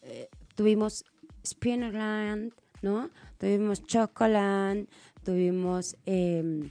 eh, 0.00 0.30
tuvimos 0.54 1.04
Spinnerland, 1.46 2.52
¿no? 2.82 3.10
Tuvimos 3.38 3.84
Chocoland, 3.84 4.88
tuvimos 5.24 5.96
em, 6.06 6.70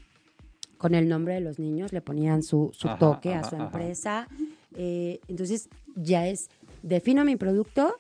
con 0.78 0.96
el 0.96 1.08
nombre 1.08 1.36
de 1.36 1.42
los 1.42 1.60
niños, 1.60 1.94
le 1.94 2.02
ponían 2.02 2.44
su, 2.44 2.72
toque 3.00 3.34
a 3.34 3.44
su 3.44 3.56
empresa. 3.56 4.28
Eh, 4.76 5.20
entonces 5.28 5.70
ya 5.96 6.28
es, 6.28 6.50
defino 6.84 7.24
mi 7.24 7.36
producto 7.36 7.96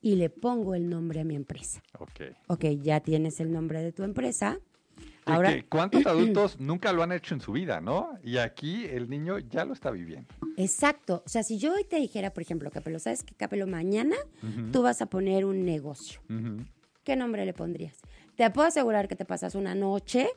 y 0.00 0.16
le 0.16 0.30
pongo 0.30 0.74
el 0.74 0.88
nombre 0.88 1.20
a 1.20 1.24
mi 1.24 1.34
empresa. 1.34 1.82
Ok. 1.98 2.20
Ok, 2.48 2.64
ya 2.82 3.00
tienes 3.00 3.40
el 3.40 3.52
nombre 3.52 3.82
de 3.82 3.92
tu 3.92 4.02
empresa. 4.02 4.60
Ahora, 5.28 5.64
¿Cuántos 5.68 6.06
adultos 6.06 6.58
nunca 6.60 6.92
lo 6.92 7.02
han 7.02 7.12
hecho 7.12 7.34
en 7.34 7.40
su 7.40 7.52
vida, 7.52 7.80
no? 7.80 8.18
Y 8.22 8.38
aquí 8.38 8.84
el 8.86 9.08
niño 9.08 9.38
ya 9.38 9.64
lo 9.64 9.72
está 9.72 9.90
viviendo. 9.90 10.28
Exacto. 10.56 11.22
O 11.24 11.28
sea, 11.28 11.42
si 11.42 11.58
yo 11.58 11.74
hoy 11.74 11.84
te 11.84 11.96
dijera, 11.96 12.32
por 12.32 12.42
ejemplo, 12.42 12.70
Capelo, 12.70 12.98
¿sabes 12.98 13.22
qué, 13.22 13.34
Capelo? 13.34 13.66
Mañana 13.66 14.16
tú 14.72 14.82
vas 14.82 15.02
a 15.02 15.06
poner 15.06 15.44
un 15.44 15.64
negocio. 15.64 16.20
¿Qué 17.04 17.16
nombre 17.16 17.44
le 17.44 17.52
pondrías? 17.52 17.96
Te 18.36 18.48
puedo 18.50 18.68
asegurar 18.68 19.08
que 19.08 19.16
te 19.16 19.24
pasas 19.24 19.54
una 19.54 19.74
noche, 19.74 20.28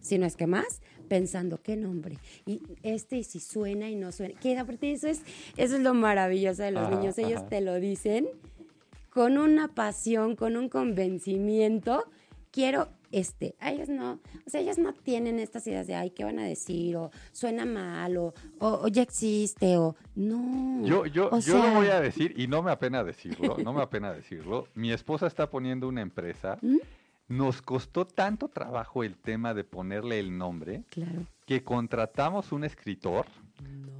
si 0.00 0.18
no 0.18 0.26
es 0.26 0.36
que 0.36 0.46
más, 0.46 0.80
pensando 1.08 1.60
qué 1.62 1.76
nombre. 1.76 2.18
Y 2.46 2.62
este, 2.82 3.18
y 3.18 3.24
si 3.24 3.40
suena 3.40 3.88
y 3.88 3.96
no 3.96 4.12
suena. 4.12 4.38
Que 4.38 4.56
aparte 4.56 4.92
eso 4.92 5.08
es, 5.08 5.22
eso 5.56 5.76
es 5.76 5.82
lo 5.82 5.94
maravilloso 5.94 6.62
de 6.62 6.70
los 6.70 6.90
niños. 6.90 7.18
Ellos 7.18 7.48
te 7.48 7.60
lo 7.60 7.76
dicen 7.76 8.28
con 9.10 9.38
una 9.38 9.68
pasión, 9.68 10.36
con 10.36 10.56
un 10.56 10.68
convencimiento 10.68 12.04
quiero 12.50 12.88
este, 13.10 13.54
a 13.60 13.72
ellos 13.72 13.88
no, 13.88 14.20
o 14.46 14.50
sea, 14.50 14.60
ellos 14.60 14.78
no 14.78 14.92
tienen 14.92 15.38
estas 15.38 15.66
ideas 15.66 15.86
de, 15.86 15.94
ay, 15.94 16.10
¿qué 16.10 16.24
van 16.24 16.38
a 16.38 16.44
decir? 16.44 16.96
O 16.96 17.10
suena 17.32 17.64
mal, 17.64 18.16
o, 18.16 18.34
o, 18.58 18.88
ya 18.88 19.02
existe, 19.02 19.76
o 19.76 19.96
no. 20.14 20.84
Yo, 20.84 21.06
yo, 21.06 21.38
yo 21.38 21.62
lo 21.62 21.72
voy 21.74 21.88
a 21.88 22.00
decir, 22.00 22.34
y 22.36 22.46
no 22.46 22.62
me 22.62 22.70
apena 22.70 23.04
decirlo, 23.04 23.56
no 23.64 23.72
me 23.72 23.82
apena 23.82 24.12
decirlo. 24.12 24.68
Mi 24.74 24.92
esposa 24.92 25.26
está 25.26 25.50
poniendo 25.50 25.88
una 25.88 26.02
empresa. 26.02 26.58
¿Mm? 26.62 26.78
Nos 27.28 27.60
costó 27.60 28.06
tanto 28.06 28.48
trabajo 28.48 29.04
el 29.04 29.18
tema 29.18 29.52
de 29.52 29.62
ponerle 29.62 30.18
el 30.18 30.38
nombre 30.38 30.84
claro. 30.88 31.26
que 31.44 31.62
contratamos 31.62 32.52
un 32.52 32.64
escritor 32.64 33.26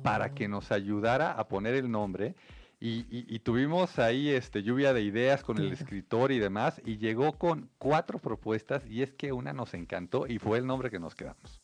para 0.03 0.33
que 0.33 0.49
nos 0.49 0.73
ayudara 0.73 1.33
a 1.33 1.47
poner 1.47 1.75
el 1.75 1.90
nombre. 1.90 2.35
Y, 2.80 3.38
tuvimos 3.40 3.98
ahí 3.98 4.28
este, 4.28 4.62
lluvia 4.62 4.92
de 4.92 5.02
ideas 5.02 5.42
con 5.42 5.58
el 5.58 5.72
escritor 5.72 6.30
y 6.30 6.38
demás, 6.38 6.80
y 6.84 6.98
llegó 6.98 7.32
con 7.32 7.68
cuatro 7.78 8.18
propuestas, 8.20 8.86
y 8.88 9.02
es 9.02 9.12
que 9.12 9.32
una 9.32 9.52
nos 9.52 9.74
encantó 9.74 10.26
y 10.28 10.38
fue 10.38 10.58
el 10.58 10.66
nombre 10.66 10.90
que 10.90 11.00
nos 11.00 11.16
quedamos. 11.16 11.60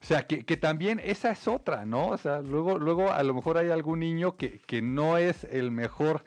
O 0.00 0.06
sea, 0.06 0.26
que, 0.26 0.56
también 0.56 1.00
esa 1.04 1.30
es 1.32 1.46
otra, 1.48 1.84
¿no? 1.84 2.08
O 2.08 2.18
sea, 2.18 2.40
luego, 2.40 2.78
luego 2.78 3.12
a 3.12 3.22
lo 3.22 3.34
mejor 3.34 3.58
hay 3.58 3.68
algún 3.68 4.00
niño 4.00 4.36
que, 4.36 4.60
que 4.60 4.80
no 4.80 5.18
es 5.18 5.44
el 5.44 5.70
mejor 5.70 6.24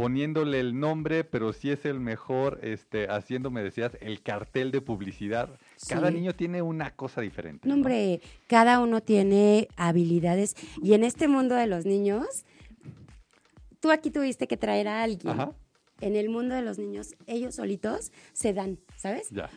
poniéndole 0.00 0.60
el 0.60 0.80
nombre, 0.80 1.24
pero 1.24 1.52
sí 1.52 1.70
es 1.70 1.84
el 1.84 2.00
mejor 2.00 2.58
este, 2.62 3.10
haciendo, 3.10 3.50
me 3.50 3.62
decías, 3.62 3.98
el 4.00 4.22
cartel 4.22 4.70
de 4.70 4.80
publicidad. 4.80 5.50
Cada 5.86 6.10
niño 6.10 6.34
tiene 6.34 6.62
una 6.62 6.92
cosa 6.92 7.20
diferente. 7.20 7.68
No, 7.68 7.74
hombre, 7.74 8.22
cada 8.46 8.80
uno 8.80 9.02
tiene 9.02 9.68
habilidades. 9.76 10.56
Y 10.82 10.94
en 10.94 11.04
este 11.04 11.28
mundo 11.28 11.54
de 11.54 11.66
los 11.66 11.84
niños, 11.84 12.46
tú 13.80 13.90
aquí 13.90 14.10
tuviste 14.10 14.46
que 14.46 14.56
traer 14.56 14.88
a 14.88 15.02
alguien. 15.02 15.34
En 16.00 16.16
el 16.16 16.30
mundo 16.30 16.54
de 16.54 16.62
los 16.62 16.78
niños, 16.78 17.14
ellos 17.26 17.56
solitos 17.56 18.10
se 18.32 18.54
dan, 18.54 18.78
¿sabes? 18.96 19.28
Ya. 19.30 19.50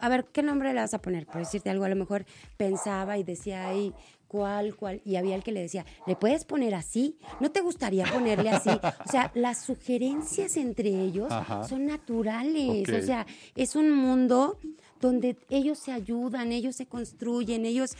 A 0.00 0.08
ver, 0.08 0.24
¿qué 0.26 0.42
nombre 0.42 0.72
le 0.72 0.80
vas 0.80 0.94
a 0.94 1.02
poner? 1.02 1.26
Por 1.26 1.38
decirte 1.38 1.70
algo, 1.70 1.84
a 1.84 1.88
lo 1.88 1.96
mejor 1.96 2.24
pensaba 2.56 3.18
y 3.18 3.24
decía 3.24 3.68
ahí, 3.68 3.92
¿cuál, 4.28 4.76
cuál? 4.76 5.02
Y 5.04 5.16
había 5.16 5.34
el 5.34 5.42
que 5.42 5.52
le 5.52 5.60
decía, 5.60 5.84
¿le 6.06 6.14
puedes 6.14 6.44
poner 6.44 6.74
así? 6.74 7.18
¿No 7.40 7.50
te 7.50 7.60
gustaría 7.60 8.06
ponerle 8.06 8.50
así? 8.50 8.70
O 8.70 9.10
sea, 9.10 9.32
las 9.34 9.64
sugerencias 9.64 10.56
entre 10.56 10.88
ellos 10.88 11.32
son 11.68 11.86
naturales. 11.86 12.88
O 12.88 13.02
sea, 13.04 13.26
es 13.56 13.74
un 13.74 13.90
mundo 13.90 14.58
donde 15.00 15.36
ellos 15.50 15.78
se 15.78 15.92
ayudan, 15.92 16.52
ellos 16.52 16.76
se 16.76 16.86
construyen, 16.86 17.66
ellos 17.66 17.96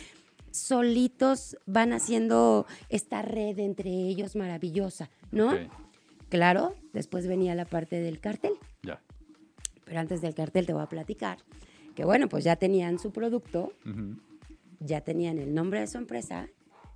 solitos 0.51 1.57
van 1.67 1.93
haciendo 1.93 2.67
esta 2.89 3.23
red 3.23 3.59
entre 3.59 3.91
ellos 3.91 4.37
maravillosa, 4.37 5.11
¿no? 5.31 5.53
Claro, 6.29 6.75
después 6.93 7.27
venía 7.27 7.55
la 7.55 7.65
parte 7.65 8.01
del 8.01 8.21
cartel. 8.21 8.53
Ya. 8.83 9.01
Pero 9.85 10.01
antes 10.01 10.21
del 10.21 10.35
cartel 10.35 10.67
te 10.67 10.73
voy 10.73 10.83
a 10.83 10.89
platicar 10.89 11.39
que 11.99 12.05
bueno, 12.05 12.29
pues 12.29 12.45
ya 12.45 12.55
tenían 12.55 13.01
su 13.01 13.11
producto, 13.11 13.73
ya 14.79 15.01
tenían 15.01 15.41
el 15.41 15.53
nombre 15.53 15.81
de 15.81 15.89
su 15.89 15.99
empresa 15.99 16.49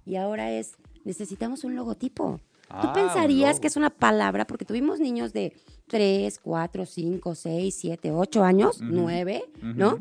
y 0.07 0.15
ahora 0.15 0.53
es, 0.53 0.77
necesitamos 1.03 1.65
un 1.65 1.75
logotipo. 1.75 2.39
Tú 2.69 2.87
ah, 2.87 2.93
pensarías 2.93 3.59
que 3.59 3.67
es 3.67 3.77
una 3.77 3.91
palabra, 3.91 4.47
porque 4.47 4.65
tuvimos 4.65 5.01
niños 5.01 5.33
de 5.33 5.57
3, 5.89 6.39
4, 6.39 6.87
5, 6.87 7.35
6, 7.35 7.75
7, 7.81 8.13
8 8.13 8.45
años, 8.45 8.81
9, 8.81 9.43
¿no? 9.75 9.99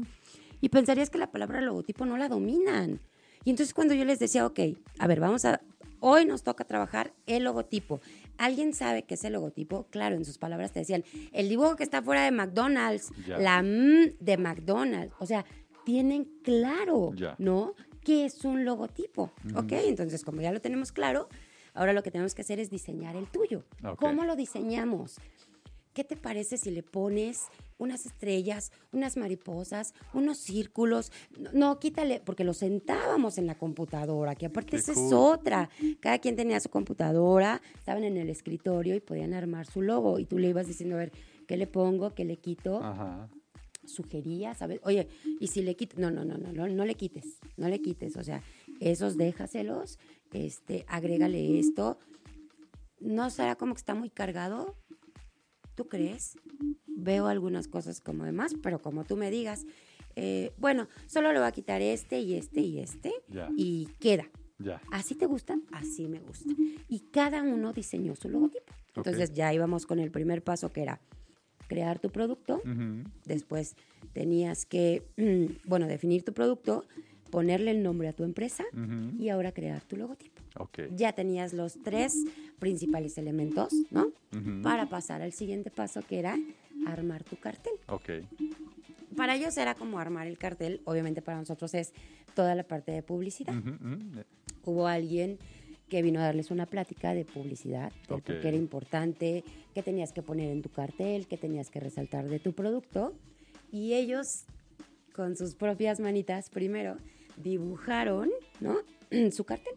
Y 0.61 0.69
pensarías 0.69 1.09
que 1.09 1.17
la 1.17 1.31
palabra 1.31 1.61
logotipo 1.61 2.05
no 2.05 2.15
la 2.17 2.29
dominan. 2.29 2.99
Y 3.43 3.49
entonces 3.49 3.73
cuando 3.73 3.93
yo 3.93 4.05
les 4.05 4.19
decía, 4.19 4.45
ok, 4.45 4.59
a 4.99 5.07
ver, 5.07 5.19
vamos 5.19 5.45
a, 5.45 5.61
hoy 5.99 6.25
nos 6.25 6.43
toca 6.43 6.65
trabajar 6.65 7.13
el 7.25 7.43
logotipo. 7.43 8.01
¿Alguien 8.37 8.73
sabe 8.73 9.03
qué 9.03 9.13
es 9.15 9.23
el 9.23 9.33
logotipo? 9.33 9.87
Claro, 9.89 10.15
en 10.15 10.25
sus 10.25 10.37
palabras 10.37 10.71
te 10.71 10.79
decían, 10.79 11.03
el 11.31 11.49
dibujo 11.49 11.75
que 11.75 11.83
está 11.83 12.01
fuera 12.01 12.23
de 12.23 12.31
McDonald's, 12.31 13.11
la 13.27 13.59
M 13.59 14.15
de 14.19 14.37
McDonald's. 14.37 15.13
O 15.19 15.25
sea, 15.25 15.45
tienen 15.85 16.25
claro, 16.43 17.13
¿no? 17.37 17.75
¿Qué 18.03 18.25
es 18.25 18.43
un 18.45 18.65
logotipo? 18.65 19.31
Ok, 19.55 19.73
entonces 19.73 20.23
como 20.23 20.41
ya 20.41 20.51
lo 20.51 20.59
tenemos 20.59 20.91
claro, 20.91 21.29
ahora 21.73 21.93
lo 21.93 22.03
que 22.03 22.11
tenemos 22.11 22.33
que 22.33 22.41
hacer 22.41 22.59
es 22.59 22.69
diseñar 22.69 23.15
el 23.15 23.27
tuyo. 23.27 23.63
¿Cómo 23.97 24.25
lo 24.25 24.35
diseñamos? 24.35 25.19
¿Qué 25.93 26.03
te 26.03 26.15
parece 26.15 26.57
si 26.57 26.71
le 26.71 26.83
pones 26.83 27.47
unas 27.81 28.05
estrellas, 28.05 28.71
unas 28.91 29.17
mariposas, 29.17 29.93
unos 30.13 30.37
círculos? 30.37 31.11
No, 31.53 31.79
quítale, 31.79 32.21
porque 32.23 32.43
lo 32.43 32.53
sentábamos 32.53 33.37
en 33.39 33.47
la 33.47 33.57
computadora, 33.57 34.35
que 34.35 34.45
aparte 34.45 34.77
esa 34.77 34.91
es 34.91 35.11
otra. 35.11 35.69
Cada 35.99 36.19
quien 36.19 36.35
tenía 36.35 36.59
su 36.59 36.69
computadora, 36.69 37.61
estaban 37.75 38.03
en 38.03 38.17
el 38.17 38.29
escritorio 38.29 38.95
y 38.95 38.99
podían 38.99 39.33
armar 39.33 39.65
su 39.65 39.81
logo 39.81 40.19
y 40.19 40.25
tú 40.25 40.37
le 40.37 40.49
ibas 40.49 40.67
diciendo, 40.67 40.95
a 40.95 40.99
ver, 40.99 41.11
¿qué 41.47 41.57
le 41.57 41.65
pongo? 41.65 42.13
¿Qué 42.13 42.23
le 42.23 42.37
quito? 42.37 42.83
Ajá. 42.83 43.29
Sugería, 43.83 44.53
¿sabes? 44.53 44.79
Oye, 44.83 45.07
y 45.39 45.47
si 45.47 45.63
le 45.63 45.75
quitas, 45.75 45.97
no, 45.97 46.11
no, 46.11 46.23
no, 46.23 46.37
no, 46.37 46.53
no, 46.53 46.67
no 46.67 46.85
le 46.85 46.93
quites, 46.93 47.39
no 47.57 47.67
le 47.67 47.81
quites, 47.81 48.15
o 48.15 48.23
sea, 48.23 48.43
esos 48.79 49.17
déjaselos, 49.17 49.97
este, 50.33 50.85
agrégale 50.87 51.57
esto. 51.59 51.97
¿No 52.99 53.31
será 53.31 53.55
como 53.55 53.73
que 53.73 53.79
está 53.79 53.95
muy 53.95 54.11
cargado? 54.11 54.75
¿Tú 55.75 55.87
crees? 55.87 56.37
Veo 56.87 57.27
algunas 57.27 57.67
cosas 57.67 58.01
como 58.01 58.25
demás, 58.25 58.55
pero 58.61 58.81
como 58.81 59.03
tú 59.03 59.17
me 59.17 59.31
digas, 59.31 59.65
eh, 60.15 60.51
bueno, 60.57 60.87
solo 61.07 61.31
le 61.31 61.39
voy 61.39 61.47
a 61.47 61.51
quitar 61.51 61.81
este 61.81 62.19
y 62.19 62.35
este 62.35 62.61
y 62.61 62.79
este 62.79 63.13
y 63.57 63.87
queda. 63.99 64.25
¿Así 64.91 65.15
te 65.15 65.25
gustan? 65.25 65.63
Así 65.71 66.07
me 66.07 66.19
gusta. 66.19 66.53
Y 66.87 66.99
cada 67.11 67.41
uno 67.41 67.73
diseñó 67.73 68.15
su 68.15 68.29
logotipo. 68.29 68.73
Entonces 68.95 69.33
ya 69.33 69.51
íbamos 69.53 69.85
con 69.85 69.99
el 69.99 70.11
primer 70.11 70.43
paso 70.43 70.71
que 70.71 70.83
era 70.83 71.01
crear 71.67 71.99
tu 71.99 72.11
producto. 72.11 72.61
Después 73.25 73.75
tenías 74.13 74.65
que, 74.65 75.03
mm, 75.17 75.67
bueno, 75.67 75.87
definir 75.87 76.23
tu 76.23 76.33
producto, 76.33 76.85
ponerle 77.31 77.71
el 77.71 77.81
nombre 77.81 78.09
a 78.09 78.13
tu 78.13 78.23
empresa 78.23 78.65
y 79.17 79.29
ahora 79.29 79.51
crear 79.53 79.81
tu 79.83 79.95
logotipo. 79.97 80.30
Ya 80.95 81.13
tenías 81.13 81.53
los 81.53 81.77
tres 81.83 82.15
principales 82.59 83.17
elementos, 83.17 83.73
¿no? 83.89 84.11
Para 84.61 84.87
pasar 84.89 85.21
al 85.21 85.33
siguiente 85.33 85.71
paso 85.71 86.01
que 86.01 86.19
era 86.19 86.37
armar 86.85 87.23
tu 87.23 87.37
cartel. 87.37 87.73
Para 89.15 89.35
ellos 89.35 89.57
era 89.57 89.75
como 89.75 89.99
armar 89.99 90.27
el 90.27 90.37
cartel, 90.37 90.81
obviamente 90.85 91.21
para 91.21 91.37
nosotros 91.37 91.73
es 91.73 91.93
toda 92.33 92.55
la 92.55 92.63
parte 92.63 92.91
de 92.91 93.03
publicidad. 93.03 93.53
Hubo 94.63 94.87
alguien 94.87 95.37
que 95.89 96.01
vino 96.01 96.21
a 96.21 96.23
darles 96.23 96.51
una 96.51 96.65
plática 96.65 97.13
de 97.13 97.25
publicidad, 97.25 97.91
de 97.91 98.07
por 98.07 98.23
qué 98.23 98.47
era 98.47 98.55
importante, 98.55 99.43
qué 99.73 99.83
tenías 99.83 100.13
que 100.13 100.21
poner 100.21 100.49
en 100.49 100.61
tu 100.61 100.69
cartel, 100.69 101.27
qué 101.27 101.37
tenías 101.37 101.69
que 101.69 101.81
resaltar 101.81 102.29
de 102.29 102.39
tu 102.39 102.53
producto. 102.53 103.13
Y 103.71 103.93
ellos, 103.93 104.45
con 105.13 105.35
sus 105.35 105.55
propias 105.55 105.99
manitas, 105.99 106.49
primero 106.49 106.95
dibujaron, 107.35 108.29
¿no? 108.61 108.77
su 109.31 109.43
cartel 109.43 109.73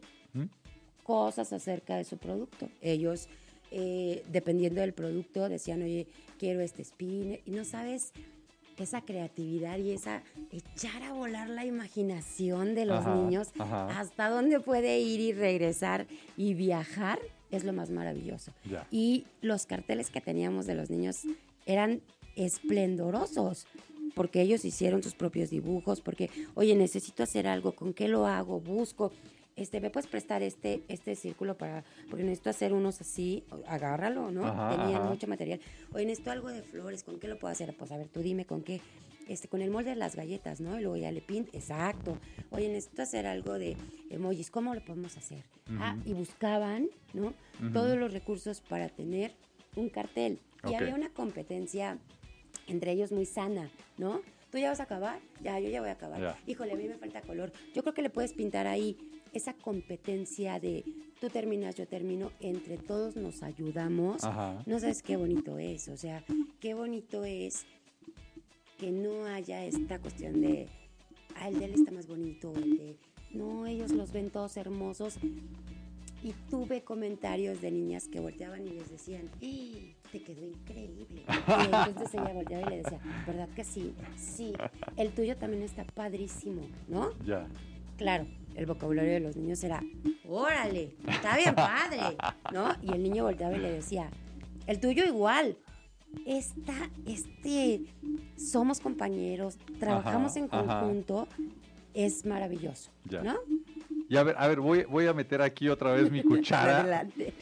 cosas 1.05 1.53
acerca 1.53 1.97
de 1.97 2.05
su 2.05 2.19
producto. 2.19 2.69
Ellos, 2.83 3.29
eh, 3.71 4.25
dependiendo 4.33 4.81
del 4.81 4.93
producto, 4.93 5.49
decían, 5.49 5.83
oye, 5.83 6.09
quiero 6.39 6.61
este 6.61 6.83
spin, 6.83 7.39
y 7.47 7.51
no 7.53 7.65
sabes 7.65 8.13
esa 8.77 9.03
creatividad 9.03 9.79
y 9.79 9.93
esa 9.93 10.23
echar 10.51 11.05
a 11.05 11.13
volar 11.13 11.49
la 11.49 11.65
imaginación 11.65 12.75
de 12.75 12.87
los 12.87 13.07
niños, 13.07 13.53
hasta 13.59 14.29
dónde 14.29 14.59
puede 14.59 14.99
ir 14.99 15.21
y 15.21 15.33
regresar 15.33 16.09
y 16.37 16.55
viajar, 16.55 17.21
es 17.53 17.63
lo 17.63 17.73
más 17.73 17.91
maravilloso. 17.91 18.53
Y 18.91 19.27
los 19.43 19.67
carteles 19.67 20.11
que 20.11 20.21
teníamos 20.21 20.67
de 20.67 20.75
los 20.75 20.91
niños 20.91 21.23
eran 21.67 22.01
esplendorosos 22.35 23.67
porque 24.15 24.41
ellos 24.41 24.65
hicieron 24.65 25.03
sus 25.03 25.15
propios 25.15 25.51
dibujos, 25.51 26.01
porque, 26.01 26.31
oye, 26.55 26.75
necesito 26.75 27.23
hacer 27.23 27.47
algo, 27.47 27.73
¿con 27.73 27.93
qué 27.93 28.09
lo 28.09 28.27
hago? 28.27 28.61
Busco 28.61 29.13
este, 29.57 29.81
¿me 29.81 29.91
puedes 29.91 30.09
prestar 30.09 30.43
este, 30.43 30.83
este 30.89 31.15
círculo 31.15 31.57
para, 31.57 31.85
porque 32.11 32.25
necesito 32.25 32.51
hacer 32.51 32.73
unos 32.73 33.01
así, 33.01 33.45
agárralo, 33.67 34.31
¿no? 34.31 34.43
Tenían 34.77 35.07
mucho 35.09 35.27
material. 35.27 35.61
Oye, 35.93 36.07
necesito 36.07 36.31
algo 36.31 36.49
de 36.49 36.63
flores, 36.63 37.05
¿con 37.05 37.21
qué 37.21 37.29
lo 37.29 37.39
puedo 37.39 37.53
hacer? 37.53 37.75
Pues 37.77 37.93
a 37.93 37.97
ver, 37.97 38.09
tú 38.09 38.21
dime 38.21 38.47
con 38.47 38.63
qué, 38.63 38.81
este, 39.29 39.49
con 39.49 39.63
el 39.63 39.71
molde 39.71 39.91
de 39.91 39.97
las 39.97 40.17
galletas, 40.17 40.61
¿no? 40.61 40.79
Y 40.79 40.83
luego 40.83 40.97
ya 40.97 41.13
le 41.13 41.21
pinto, 41.21 41.51
exacto. 41.55 42.19
Oye, 42.51 42.69
necesito 42.69 43.03
hacer 43.03 43.27
algo 43.27 43.59
de 43.59 43.77
emojis, 44.11 44.51
¿cómo 44.51 44.75
lo 44.75 44.85
podemos 44.85 45.17
hacer? 45.17 45.45
Ah, 45.79 45.97
y 46.05 46.13
buscaban, 46.13 46.89
¿no? 47.13 47.33
Todos 47.73 47.97
los 47.97 48.13
recursos 48.13 48.61
para 48.61 48.89
tener 48.89 49.33
un 49.77 49.89
cartel. 49.89 50.41
Y 50.69 50.75
había 50.75 50.95
una 50.95 51.11
competencia 51.11 51.99
entre 52.67 52.93
ellos 52.93 53.13
muy 53.13 53.27
sana, 53.27 53.69
¿no? 53.99 54.21
¿Tú 54.51 54.59
ya 54.59 54.71
vas 54.71 54.81
a 54.81 54.85
acabar? 54.85 55.19
Ya, 55.43 55.59
yo 55.59 55.69
ya 55.69 55.81
voy 55.81 55.91
a 55.91 55.93
acabar. 55.93 56.37
Híjole, 56.47 56.73
a 56.73 56.77
mí 56.77 56.85
me 56.85 56.95
falta 56.95 57.21
color. 57.23 57.53
Yo 57.75 57.83
creo 57.83 57.93
que 57.93 58.03
le 58.03 58.11
puedes 58.11 58.33
pintar 58.33 58.67
ahí 58.67 58.97
esa 59.35 59.53
competencia 59.55 60.59
de 60.61 60.85
tú 61.21 61.29
terminas, 61.29 61.75
yo 61.75 61.87
termino, 61.87 62.31
entre 62.41 62.79
todos 62.79 63.17
nos 63.17 63.43
ayudamos. 63.43 64.23
No 64.67 64.79
sabes 64.79 65.03
qué 65.03 65.17
bonito 65.17 65.59
es, 65.59 65.89
o 65.89 65.97
sea, 65.97 66.25
qué 66.61 66.75
bonito 66.75 67.25
es 67.25 67.67
que 68.79 68.91
no 68.91 69.27
haya 69.27 69.65
esta 69.65 69.99
cuestión 69.99 70.41
de, 70.41 70.69
ah, 71.37 71.49
el 71.49 71.59
de 71.59 71.65
él 71.67 71.75
está 71.75 71.91
más 71.91 72.07
bonito, 72.07 72.53
el 72.57 72.77
de, 72.77 72.97
no, 73.33 73.67
ellos 73.67 73.91
los 73.91 74.13
ven 74.13 74.31
todos 74.31 74.57
hermosos 74.57 75.19
Y 76.23 76.33
tuve 76.49 76.83
comentarios 76.83 77.61
de 77.61 77.71
niñas 77.71 78.09
que 78.09 78.21
volteaban 78.21 78.67
y 78.67 78.71
les 78.71 78.91
decían, 78.91 79.29
¡Eh, 79.41 79.95
te 80.11 80.23
quedó 80.23 80.47
increíble. 80.47 81.25
Y 81.27 81.65
entonces 81.65 82.15
ella 82.15 82.33
volteaba 82.33 82.67
y 82.67 82.71
le 82.71 82.83
decía, 82.83 83.01
¿verdad 83.27 83.49
que 83.51 83.65
sí? 83.65 83.93
Sí, 84.17 84.53
el 84.97 85.13
tuyo 85.13 85.37
también 85.37 85.63
está 85.63 85.85
padrísimo, 85.85 86.63
¿no? 86.89 87.11
Ya. 87.27 87.47
Claro, 87.99 88.27
el 88.55 88.67
vocabulario 88.67 89.13
de 89.13 89.21
los 89.21 89.37
niños 89.37 89.63
era, 89.65 89.83
órale, 90.29 90.95
está 91.07 91.37
bien 91.37 91.55
padre, 91.55 92.17
¿no? 92.53 92.73
Y 92.83 92.93
el 92.93 93.03
niño 93.03 93.25
volteaba 93.25 93.57
y 93.57 93.61
le 93.61 93.73
decía, 93.73 94.11
el 94.67 94.81
tuyo 94.81 95.05
igual. 95.05 95.57
Esta, 96.27 96.91
este, 97.07 97.81
somos 98.37 98.79
compañeros, 98.79 99.59
trabajamos 99.81 100.37
en 100.37 100.47
conjunto, 100.47 101.27
es 101.93 102.25
maravilloso, 102.25 102.93
¿no? 103.23 103.35
Y 104.09 104.17
a 104.17 104.23
ver, 104.23 104.37
a 104.39 104.47
ver, 104.47 104.61
voy, 104.61 104.85
voy 104.85 105.07
a 105.09 105.13
meter 105.13 105.43
aquí 105.43 105.69
otra 105.69 105.93
vez 105.93 106.13
mi 106.13 106.23
cuchara. 106.23 106.81
Adelante. 106.81 107.35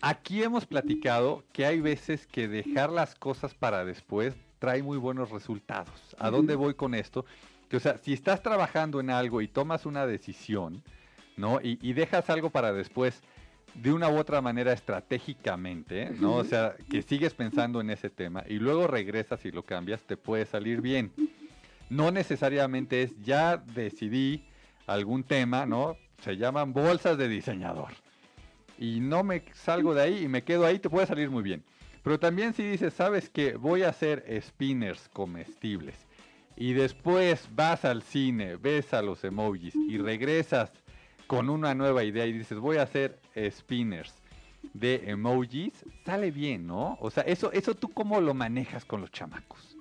Aquí 0.00 0.42
hemos 0.42 0.66
platicado 0.66 1.42
que 1.52 1.66
hay 1.66 1.80
veces 1.80 2.28
que 2.28 2.46
dejar 2.46 2.90
las 2.90 3.16
cosas 3.16 3.54
para 3.54 3.84
después 3.84 4.34
trae 4.58 4.82
muy 4.82 4.98
buenos 4.98 5.30
resultados. 5.30 6.14
¿A 6.18 6.30
dónde 6.30 6.54
voy 6.54 6.74
con 6.74 6.94
esto? 6.94 7.24
Que, 7.68 7.78
o 7.78 7.80
sea, 7.80 7.98
si 7.98 8.12
estás 8.12 8.42
trabajando 8.42 9.00
en 9.00 9.10
algo 9.10 9.42
y 9.42 9.48
tomas 9.48 9.86
una 9.86 10.06
decisión, 10.06 10.82
¿no? 11.36 11.60
Y, 11.60 11.78
y 11.82 11.92
dejas 11.92 12.30
algo 12.30 12.50
para 12.50 12.72
después 12.72 13.22
de 13.82 13.92
una 13.92 14.08
u 14.08 14.16
otra 14.16 14.40
manera 14.40 14.72
estratégicamente, 14.72 16.10
¿no? 16.18 16.36
O 16.36 16.44
sea, 16.44 16.76
que 16.90 17.02
sigues 17.02 17.34
pensando 17.34 17.80
en 17.80 17.90
ese 17.90 18.10
tema 18.10 18.44
y 18.48 18.54
luego 18.54 18.86
regresas 18.86 19.44
y 19.44 19.50
lo 19.50 19.62
cambias, 19.62 20.02
te 20.02 20.16
puede 20.16 20.46
salir 20.46 20.80
bien. 20.80 21.12
No 21.90 22.10
necesariamente 22.10 23.02
es 23.02 23.12
ya 23.22 23.58
decidí 23.58 24.44
algún 24.86 25.24
tema, 25.24 25.66
¿no? 25.66 25.96
Se 26.22 26.36
llaman 26.36 26.72
bolsas 26.72 27.18
de 27.18 27.28
diseñador. 27.28 27.92
Y 28.78 29.00
no 29.00 29.22
me 29.22 29.44
salgo 29.52 29.94
de 29.94 30.02
ahí 30.02 30.24
y 30.24 30.28
me 30.28 30.42
quedo 30.42 30.66
ahí, 30.66 30.78
te 30.78 30.90
puede 30.90 31.06
salir 31.06 31.30
muy 31.30 31.42
bien. 31.42 31.62
Pero 32.02 32.18
también 32.18 32.54
si 32.54 32.62
dices, 32.62 32.94
sabes 32.94 33.28
que 33.28 33.56
voy 33.56 33.82
a 33.82 33.90
hacer 33.90 34.24
spinners 34.42 35.08
comestibles 35.12 36.06
y 36.56 36.72
después 36.72 37.48
vas 37.54 37.84
al 37.84 38.02
cine, 38.02 38.56
ves 38.56 38.94
a 38.94 39.02
los 39.02 39.22
emojis 39.24 39.74
y 39.74 39.98
regresas 39.98 40.72
con 41.26 41.50
una 41.50 41.74
nueva 41.74 42.04
idea 42.04 42.26
y 42.26 42.32
dices, 42.32 42.58
voy 42.58 42.78
a 42.78 42.82
hacer 42.82 43.18
spinners 43.50 44.14
de 44.72 45.02
emojis, 45.10 45.72
sale 46.04 46.30
bien, 46.30 46.66
¿no? 46.66 46.96
O 47.00 47.10
sea, 47.10 47.22
eso, 47.24 47.52
eso 47.52 47.74
tú 47.74 47.92
cómo 47.92 48.20
lo 48.20 48.34
manejas 48.34 48.84
con 48.84 49.00
los 49.00 49.10
chamacos. 49.10 49.76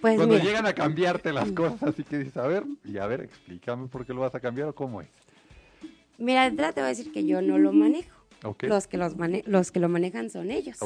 Pues 0.00 0.16
Cuando 0.16 0.38
llegan 0.38 0.66
a 0.66 0.72
cambiarte 0.72 1.32
las 1.32 1.50
cosas, 1.52 1.82
así 1.82 2.04
que 2.04 2.18
dices, 2.18 2.36
a 2.36 2.46
ver, 2.46 2.64
y 2.84 2.98
a 2.98 3.06
ver, 3.06 3.20
explícame 3.20 3.88
por 3.88 4.06
qué 4.06 4.12
lo 4.12 4.20
vas 4.20 4.34
a 4.34 4.40
cambiar 4.40 4.68
o 4.68 4.74
cómo 4.74 5.00
es. 5.00 5.08
Mira, 6.18 6.50
te 6.50 6.56
voy 6.56 6.82
a 6.82 6.86
decir 6.86 7.12
que 7.12 7.24
yo 7.24 7.42
no 7.42 7.58
lo 7.58 7.72
manejo. 7.72 8.17
Los, 8.68 8.86
que 8.86 8.96
los, 8.96 9.14
los 9.46 9.72
que 9.72 9.80
lo 9.80 9.88
manejan 9.88 10.30
son 10.30 10.50
ellos. 10.50 10.76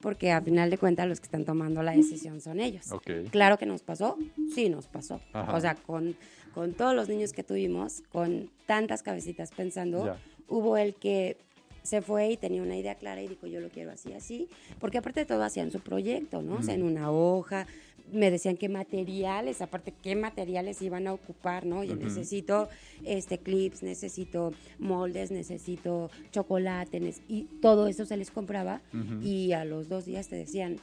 Porque 0.00 0.30
a 0.32 0.40
final 0.42 0.70
de 0.70 0.78
cuentas 0.78 1.08
los 1.08 1.20
que 1.20 1.24
están 1.24 1.44
tomando 1.44 1.82
la 1.82 1.92
decisión 1.92 2.40
son 2.40 2.60
ellos. 2.60 2.92
Claro 3.30 3.56
que 3.58 3.66
nos 3.66 3.82
pasó, 3.82 4.18
sí 4.54 4.68
nos 4.68 4.86
pasó. 4.86 5.20
O 5.54 5.60
sea, 5.60 5.74
con, 5.74 6.16
con 6.54 6.74
todos 6.74 6.94
los 6.94 7.08
niños 7.08 7.32
que 7.32 7.42
tuvimos, 7.42 8.02
con 8.10 8.50
tantas 8.66 9.02
cabecitas 9.02 9.50
pensando, 9.52 10.16
hubo 10.48 10.76
el 10.76 10.94
que 10.94 11.38
se 11.82 12.02
fue 12.02 12.32
y 12.32 12.36
tenía 12.36 12.62
una 12.62 12.76
idea 12.76 12.96
clara 12.96 13.22
y 13.22 13.28
dijo, 13.28 13.46
yo 13.46 13.60
lo 13.60 13.70
quiero 13.70 13.90
así, 13.92 14.12
así, 14.12 14.48
porque 14.78 14.98
aparte 14.98 15.20
de 15.20 15.26
todo 15.26 15.42
hacían 15.42 15.70
su 15.70 15.80
proyecto, 15.80 16.42
¿no? 16.42 16.56
O 16.56 16.62
sea, 16.62 16.74
en 16.74 16.82
una 16.82 17.10
hoja, 17.10 17.66
me 18.12 18.30
decían 18.30 18.56
qué 18.56 18.68
materiales, 18.68 19.60
aparte 19.62 19.92
qué 20.02 20.16
materiales 20.16 20.82
iban 20.82 21.06
a 21.06 21.12
ocupar, 21.12 21.66
¿no? 21.66 21.84
Yo 21.84 21.96
necesito 21.96 22.68
este 23.04 23.38
clips, 23.38 23.82
necesito 23.82 24.52
moldes, 24.78 25.30
necesito 25.30 26.10
chocolate, 26.30 27.14
y 27.28 27.44
todo 27.60 27.86
eso 27.86 28.04
se 28.04 28.16
les 28.16 28.30
compraba 28.30 28.80
y 29.22 29.52
a 29.52 29.64
los 29.64 29.88
dos 29.88 30.06
días 30.06 30.28
te 30.28 30.36
decían, 30.36 30.76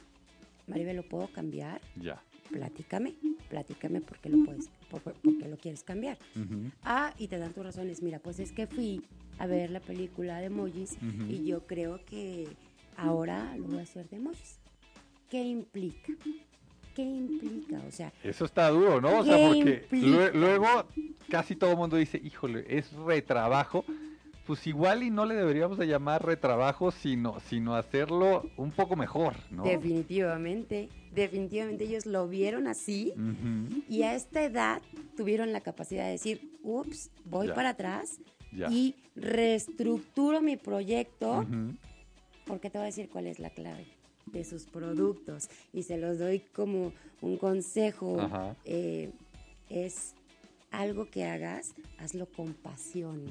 Maribel, 0.66 0.96
¿lo 0.96 1.02
puedo 1.02 1.28
cambiar? 1.28 1.80
Ya. 2.00 2.22
Platícame, 2.50 3.14
platícame 3.48 4.00
por 4.00 4.18
qué 4.18 4.28
lo 4.28 4.44
puedes, 4.44 4.68
por, 4.88 5.02
qué 5.02 5.48
lo 5.48 5.56
quieres 5.56 5.82
cambiar. 5.82 6.18
Ah, 6.82 7.12
y 7.18 7.28
te 7.28 7.38
dan 7.38 7.52
tus 7.52 7.64
razones. 7.64 8.02
Mira, 8.02 8.18
pues 8.20 8.38
es 8.38 8.52
que 8.52 8.66
fui 8.66 9.02
a 9.38 9.46
ver 9.46 9.70
la 9.70 9.80
película 9.80 10.38
de 10.38 10.46
emojis 10.46 10.96
y 11.28 11.44
yo 11.44 11.66
creo 11.66 12.04
que 12.04 12.46
ahora 12.96 13.56
lo 13.56 13.64
voy 13.64 13.78
a 13.78 13.82
hacer 13.82 14.08
de 14.08 14.16
emojis. 14.16 14.58
¿Qué 15.28 15.42
implica? 15.42 16.12
¿Qué 16.96 17.02
implica? 17.02 17.82
O 17.86 17.90
sea, 17.92 18.12
eso 18.24 18.46
está 18.46 18.70
duro, 18.70 19.00
¿no? 19.00 19.18
O 19.18 19.24
sea, 19.24 19.36
porque 19.46 19.86
luego 20.34 20.66
casi 21.28 21.54
todo 21.54 21.72
el 21.72 21.76
mundo 21.76 21.96
dice, 21.96 22.18
híjole, 22.22 22.64
es 22.68 22.90
retrabajo. 22.92 23.84
Pues 24.46 24.64
igual 24.68 25.02
y 25.02 25.10
no 25.10 25.26
le 25.26 25.34
deberíamos 25.34 25.76
de 25.76 25.88
llamar 25.88 26.24
retrabajo, 26.24 26.92
sino, 26.92 27.40
sino 27.40 27.74
hacerlo 27.74 28.48
un 28.56 28.70
poco 28.70 28.94
mejor, 28.94 29.34
¿no? 29.50 29.64
Definitivamente, 29.64 30.88
definitivamente 31.12 31.82
ellos 31.82 32.06
lo 32.06 32.28
vieron 32.28 32.68
así 32.68 33.12
y 33.88 34.02
a 34.04 34.14
esta 34.14 34.44
edad 34.44 34.82
tuvieron 35.16 35.52
la 35.52 35.62
capacidad 35.62 36.04
de 36.04 36.12
decir, 36.12 36.52
ups, 36.62 37.10
voy 37.24 37.48
para 37.48 37.70
atrás 37.70 38.20
y 38.70 38.94
reestructuro 39.16 40.40
mi 40.40 40.56
proyecto, 40.56 41.44
porque 42.46 42.70
te 42.70 42.78
voy 42.78 42.84
a 42.84 42.86
decir 42.86 43.08
cuál 43.08 43.26
es 43.26 43.40
la 43.40 43.50
clave 43.50 43.95
de 44.26 44.44
sus 44.44 44.64
productos 44.64 45.48
y 45.72 45.82
se 45.84 45.98
los 45.98 46.18
doy 46.18 46.40
como 46.40 46.92
un 47.20 47.36
consejo. 47.36 48.18
Eh, 48.64 49.10
es 49.70 50.14
algo 50.70 51.08
que 51.10 51.24
hagas, 51.24 51.74
hazlo 51.98 52.26
con 52.26 52.54
pasión. 52.54 53.24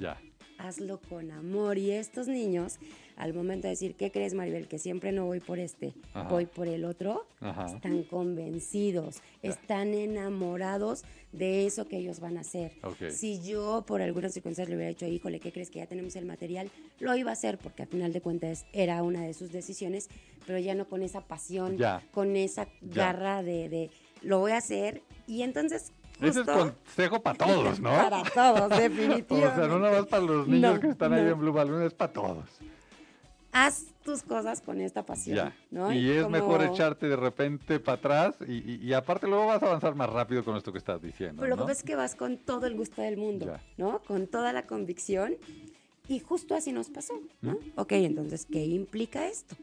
Hazlo 0.58 1.00
con 1.10 1.32
amor. 1.32 1.78
Y 1.78 1.92
estos 1.92 2.28
niños, 2.28 2.78
al 3.18 3.34
momento 3.34 3.68
de 3.68 3.72
decir, 3.72 3.96
¿qué 3.96 4.12
crees, 4.12 4.34
Maribel? 4.34 4.68
Que 4.68 4.78
siempre 4.78 5.12
no 5.12 5.26
voy 5.26 5.40
por 5.40 5.60
este, 5.60 5.94
voy 6.30 6.46
por 6.46 6.68
el 6.68 6.86
otro, 6.86 7.26
están 7.42 8.04
convencidos, 8.04 9.22
están 9.42 9.94
enamorados 9.94 11.04
de 11.32 11.66
eso 11.66 11.88
que 11.88 11.98
ellos 11.98 12.20
van 12.20 12.38
a 12.38 12.42
hacer. 12.42 12.74
Si 13.10 13.42
yo 13.42 13.84
por 13.88 14.02
alguna 14.02 14.30
circunstancia 14.30 14.70
le 14.70 14.76
hubiera 14.76 14.90
dicho, 14.90 15.06
híjole, 15.06 15.40
¿qué 15.40 15.52
crees 15.52 15.70
que 15.70 15.80
ya 15.80 15.88
tenemos 15.88 16.16
el 16.16 16.26
material? 16.26 16.70
Lo 17.00 17.16
iba 17.16 17.30
a 17.30 17.34
hacer 17.34 17.58
porque 17.58 17.84
al 17.84 17.90
final 17.90 18.14
de 18.14 18.22
cuentas 18.22 18.66
era 18.74 19.02
una 19.04 19.22
de 19.22 19.34
sus 19.34 19.52
decisiones, 19.52 20.10
pero 20.46 20.60
ya 20.60 20.76
no 20.76 20.88
con 20.88 21.02
esa 21.02 21.22
pasión, 21.22 21.78
con 22.12 22.36
esa 22.36 22.68
garra 22.82 23.44
de, 23.44 23.70
de, 23.70 23.90
lo 24.22 24.40
voy 24.40 24.52
a 24.52 24.58
hacer. 24.58 25.02
Y 25.28 25.42
entonces 25.42 25.92
ese 26.22 26.42
es 26.42 26.48
consejo 26.48 27.20
para 27.24 27.38
todos, 27.38 27.80
¿no? 27.80 27.90
Para 27.90 28.24
todos, 28.24 28.70
definitivamente. 28.70 29.34
o 29.36 29.56
sea, 29.56 29.68
no 29.68 29.80
nada 29.80 30.00
más 30.00 30.08
para 30.08 30.24
los 30.24 30.48
niños 30.48 30.80
que 30.80 30.88
están 30.90 31.14
ahí 31.14 31.28
en 31.28 31.40
Blue 31.40 31.52
Balloon, 31.52 31.84
es 31.84 31.94
para 31.94 32.14
todos. 32.14 32.46
Haz 33.58 33.86
tus 34.04 34.22
cosas 34.22 34.60
con 34.60 34.82
esta 34.82 35.06
pasión. 35.06 35.54
¿no? 35.72 35.94
Y, 35.94 36.10
es 36.12 36.28
mejor 36.28 36.62
echarte 36.62 37.08
de 37.08 37.16
repente 37.16 37.80
para 37.80 37.98
atrás 37.98 38.36
y, 38.46 38.92
aparte 38.92 39.28
luego 39.28 39.46
vas 39.46 39.64
a 39.64 39.68
avanzar 39.68 39.96
más 39.96 40.10
rápido 40.10 40.44
con 40.44 40.58
esto 40.58 40.74
que 40.74 40.78
estás 40.78 41.02
diciendo. 41.02 41.42
Pero 41.42 41.56
lo 41.56 41.56
que 41.56 41.68
pasa 41.70 41.80
es 41.80 41.84
que 41.84 41.96
vas 41.96 42.16
con 42.16 42.38
todo 42.38 42.68
el 42.68 42.76
gusto 42.76 43.02
del 43.02 43.16
mundo, 43.16 43.58
¿no? 43.78 44.02
Con 44.02 44.28
toda 44.28 44.52
la 44.52 44.68
convicción. 44.68 45.36
Y 46.10 46.20
justo 46.20 46.54
así 46.54 46.74
nos 46.74 46.90
pasó, 46.90 47.14
¿no? 47.42 47.58
Ok, 47.76 47.94
entonces, 47.94 48.46
¿qué 48.46 48.66
implica 48.66 49.26
esto? 49.26 49.56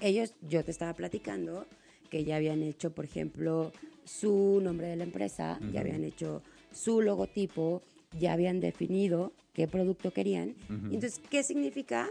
Ellos, 0.00 0.34
yo 0.40 0.64
te 0.64 0.70
estaba 0.70 0.94
platicando 0.94 1.66
que 2.08 2.24
ya 2.24 2.36
habían 2.36 2.62
hecho, 2.62 2.92
por 2.94 3.04
ejemplo, 3.04 3.72
su 4.04 4.58
nombre 4.62 4.86
de 4.86 4.96
la 4.96 5.04
empresa, 5.04 5.60
ya 5.70 5.80
habían 5.80 6.02
hecho 6.04 6.42
su 6.72 7.02
logotipo, 7.02 7.82
ya 8.18 8.32
habían 8.32 8.60
definido 8.60 9.32
qué 9.52 9.68
producto 9.68 10.14
querían. 10.14 10.56
Entonces, 10.70 11.20
¿qué 11.28 11.42
significa? 11.42 12.08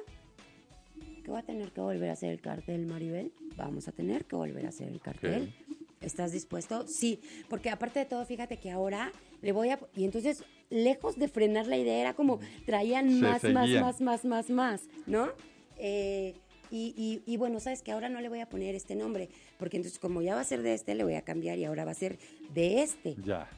Que 1.24 1.32
voy 1.32 1.40
a 1.40 1.44
tener 1.44 1.72
que 1.72 1.82
volver 1.82 2.10
a 2.10 2.14
hacer 2.14 2.32
el 2.32 2.42
cartel, 2.42 2.86
Maribel. 2.86 3.32
Vamos 3.56 3.88
a 3.88 3.92
tener 3.92 4.26
que 4.26 4.36
volver 4.36 4.66
a 4.66 4.70
hacer 4.70 4.88
el 4.88 5.00
cartel. 5.00 5.54
¿Estás 6.02 6.32
dispuesto? 6.32 6.88
Sí, 6.88 7.20
porque 7.48 7.70
aparte 7.70 8.00
de 8.00 8.06
todo, 8.06 8.26
fíjate 8.26 8.58
que 8.58 8.72
ahora 8.72 9.12
le 9.42 9.52
voy 9.52 9.70
a... 9.70 9.80
Y 9.96 10.04
entonces, 10.04 10.44
lejos 10.72 11.16
de 11.18 11.28
frenar 11.28 11.68
la 11.68 11.78
idea, 11.78 12.02
era 12.02 12.14
como 12.16 12.40
traían 12.66 13.20
más, 13.20 13.44
más, 13.44 13.70
más, 13.70 14.02
más, 14.02 14.26
más, 14.26 14.50
más, 14.50 14.82
¿no? 15.06 15.30
Eh, 15.78 16.34
y, 16.72 17.22
y, 17.26 17.38
bueno, 17.38 17.60
sabes 17.60 17.82
que 17.82 17.92
ahora 17.92 18.08
no 18.08 18.22
le 18.22 18.30
voy 18.30 18.40
a 18.40 18.48
poner 18.48 18.76
este 18.76 18.96
nombre, 18.96 19.30
porque 19.60 19.76
entonces 19.76 20.00
como 20.00 20.22
ya 20.22 20.36
va 20.36 20.42
a 20.42 20.46
ser 20.46 20.62
de 20.62 20.74
este, 20.74 20.96
le 20.96 21.04
voy 21.04 21.16
a 21.16 21.22
cambiar 21.22 21.58
y 21.58 21.66
ahora 21.66 21.84
va 21.84 21.92
a 21.92 21.96
ser 21.96 22.18
de 22.54 22.82
este. 22.82 23.16
Ya. 23.26 23.50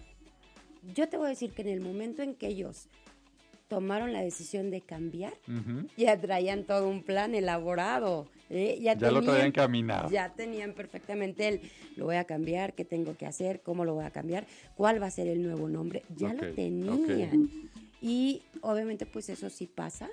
Yo 0.96 1.08
te 1.08 1.18
voy 1.18 1.28
a 1.28 1.30
decir 1.30 1.52
que 1.52 1.62
en 1.62 1.70
el 1.70 1.80
momento 1.80 2.24
en 2.24 2.34
que 2.34 2.48
ellos 2.48 2.88
tomaron 3.68 4.14
la 4.14 4.22
decisión 4.22 4.70
de 4.70 4.82
cambiar, 4.82 5.34
ya 5.98 6.20
traían 6.20 6.64
todo 6.66 6.88
un 6.88 7.04
plan 7.04 7.34
elaborado. 7.34 8.28
¿eh? 8.50 8.78
Ya, 8.82 8.96
lo 8.96 9.22
traían 9.22 9.52
caminado. 9.52 10.10
Ya 10.10 10.34
tenían 10.34 10.74
perfectamente 10.74 11.48
el, 11.48 11.62
lo 11.96 12.06
voy 12.06 12.18
a 12.18 12.26
cambiar, 12.26 12.74
qué 12.74 12.86
tengo 12.86 13.18
que 13.18 13.26
hacer, 13.26 13.62
cómo 13.62 13.86
lo 13.86 13.96
voy 13.96 14.06
a 14.06 14.12
cambiar, 14.12 14.46
cuál 14.76 15.02
va 15.02 15.08
a 15.08 15.12
ser 15.12 15.28
el 15.28 15.42
nuevo 15.44 15.70
nombre. 15.70 16.04
Ya 16.16 16.34
lo 16.34 16.54
tenían. 16.54 17.50
Y 18.02 18.42
obviamente 18.62 19.06
pues 19.06 19.30
eso 19.30 19.50
sí 19.50 19.66
pasa 19.66 20.10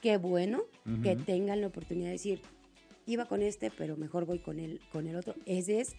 qué 0.00 0.16
bueno 0.16 0.62
que 1.02 1.16
tengan 1.16 1.60
la 1.60 1.68
oportunidad 1.68 2.06
de 2.06 2.12
decir, 2.12 2.42
iba 3.06 3.26
con 3.26 3.42
este, 3.42 3.70
pero 3.70 3.96
mejor 3.96 4.24
voy 4.24 4.38
con 4.38 4.58
el, 4.58 4.80
con 4.92 5.06
el 5.06 5.16
otro. 5.16 5.34
Ese 5.46 5.80
es 5.80 5.96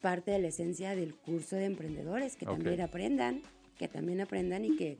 parte 0.00 0.30
de 0.30 0.38
la 0.38 0.48
esencia 0.48 0.94
del 0.94 1.14
curso 1.14 1.56
de 1.56 1.64
emprendedores, 1.64 2.36
que 2.36 2.46
también 2.46 2.80
aprendan, 2.80 3.42
que 3.78 3.88
también 3.88 4.20
aprendan 4.20 4.64
y 4.64 4.76
que 4.76 4.98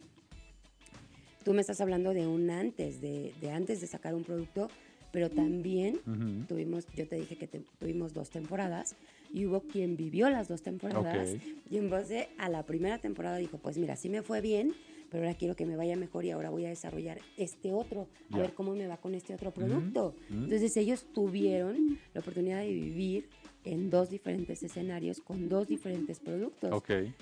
tú 1.44 1.54
me 1.54 1.60
estás 1.60 1.80
hablando 1.80 2.12
de 2.12 2.26
un 2.26 2.50
antes, 2.50 3.00
de, 3.00 3.32
de 3.40 3.50
antes 3.50 3.80
de 3.80 3.86
sacar 3.86 4.14
un 4.14 4.24
producto, 4.24 4.68
pero 5.12 5.28
también 5.28 6.00
tuvimos, 6.46 6.86
yo 6.94 7.06
te 7.06 7.16
dije 7.16 7.36
que 7.36 7.48
tuvimos 7.78 8.14
dos 8.14 8.30
temporadas 8.30 8.94
y 9.32 9.46
hubo 9.46 9.60
quien 9.60 9.96
vivió 9.96 10.30
las 10.30 10.48
dos 10.48 10.62
temporadas 10.62 11.36
y 11.68 11.78
en 11.78 11.90
base 11.90 12.28
a 12.38 12.48
la 12.48 12.64
primera 12.64 12.98
temporada 12.98 13.36
dijo, 13.36 13.58
pues 13.58 13.76
mira, 13.76 13.96
sí 13.96 14.08
me 14.08 14.22
fue 14.22 14.40
bien, 14.40 14.72
pero 15.10 15.24
ahora 15.24 15.36
quiero 15.36 15.56
que 15.56 15.66
me 15.66 15.76
vaya 15.76 15.96
mejor 15.96 16.24
y 16.24 16.30
ahora 16.30 16.50
voy 16.50 16.64
a 16.64 16.68
desarrollar 16.68 17.18
este 17.36 17.72
otro, 17.72 18.06
a 18.30 18.38
ver 18.38 18.54
cómo 18.54 18.74
me 18.74 18.86
va 18.86 18.98
con 18.98 19.14
este 19.14 19.34
otro 19.34 19.50
producto. 19.50 20.14
Entonces 20.30 20.76
ellos 20.76 21.06
tuvieron 21.12 21.98
la 22.14 22.20
oportunidad 22.20 22.60
de 22.60 22.72
vivir 22.72 23.28
en 23.64 23.90
dos 23.90 24.10
diferentes 24.10 24.62
escenarios 24.62 25.20
con 25.20 25.48
dos 25.48 25.66
diferentes 25.66 26.20
productos. 26.20 26.72
Okay. 26.72 27.12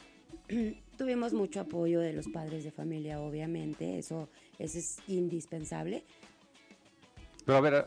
Tuvimos 0.99 1.33
mucho 1.33 1.61
apoyo 1.61 2.01
de 2.01 2.13
los 2.13 2.27
padres 2.29 2.65
de 2.65 2.71
familia, 2.71 3.21
obviamente, 3.21 3.99
eso, 3.99 4.29
eso 4.59 4.79
es 4.79 4.99
indispensable. 5.07 6.05
Pero 7.45 7.59
a 7.59 7.61
ver, 7.61 7.87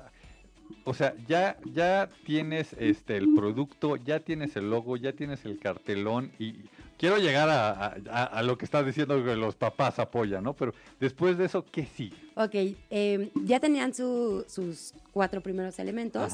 o 0.86 0.94
sea, 0.94 1.14
ya, 1.28 1.58
ya 1.74 2.10
tienes 2.26 2.74
este 2.80 3.18
el 3.18 3.34
producto, 3.36 3.98
ya 3.98 4.20
tienes 4.20 4.56
el 4.56 4.70
logo, 4.70 4.98
ya 4.98 5.14
tienes 5.14 5.46
el 5.46 5.60
cartelón 5.60 6.32
y 6.40 6.56
quiero 6.98 7.18
llegar 7.18 7.50
a, 7.50 8.44
lo 8.44 8.58
que 8.58 8.66
estás 8.66 8.86
diciendo 8.86 9.24
que 9.24 9.36
los 9.36 9.56
papás 9.56 10.00
apoyan, 10.00 10.44
¿no? 10.44 10.54
Pero 10.54 10.74
después 11.00 11.38
de 11.38 11.46
eso, 11.46 11.66
¿qué 11.72 11.86
sigue? 11.86 12.16
Ok, 12.36 12.76
em, 12.90 13.30
ya 13.44 13.60
tenían 13.60 13.94
sus 13.94 14.94
cuatro 15.12 15.42
primeros 15.42 15.78
elementos. 15.80 16.34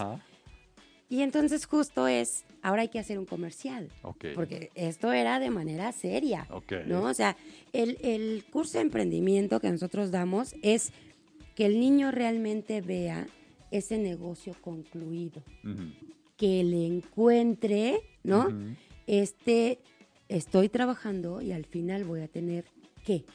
Y 1.10 1.22
entonces 1.22 1.66
justo 1.66 2.08
es, 2.08 2.44
ahora 2.62 2.82
hay 2.82 2.90
que 2.90 3.00
hacer 3.00 3.18
un 3.18 3.26
comercial. 3.26 3.90
Porque 4.36 4.72
esto 4.76 5.14
era 5.14 5.40
de 5.40 5.50
manera 5.50 5.92
seria. 5.92 6.48
¿No? 6.86 7.04
O 7.04 7.14
sea, 7.14 7.38
el, 7.74 7.98
el 8.02 8.44
curso 8.52 8.78
de 8.78 8.84
emprendimiento 8.84 9.60
que 9.60 9.72
nosotros 9.72 10.12
damos 10.12 10.54
es 10.62 10.92
que 11.56 11.66
el 11.66 11.80
niño 11.80 12.12
realmente 12.12 12.82
vea 12.82 13.28
ese 13.72 13.98
negocio 13.98 14.56
concluido, 14.62 15.44
que 16.38 16.64
le 16.64 16.86
encuentre, 16.86 18.02
¿no? 18.24 18.48
Este, 19.08 19.80
estoy 20.30 20.70
trabajando 20.70 21.42
y 21.42 21.52
al 21.52 21.66
final 21.66 22.04
voy 22.04 22.22
a 22.22 22.28
tener 22.28 22.66
qué. 23.04 23.26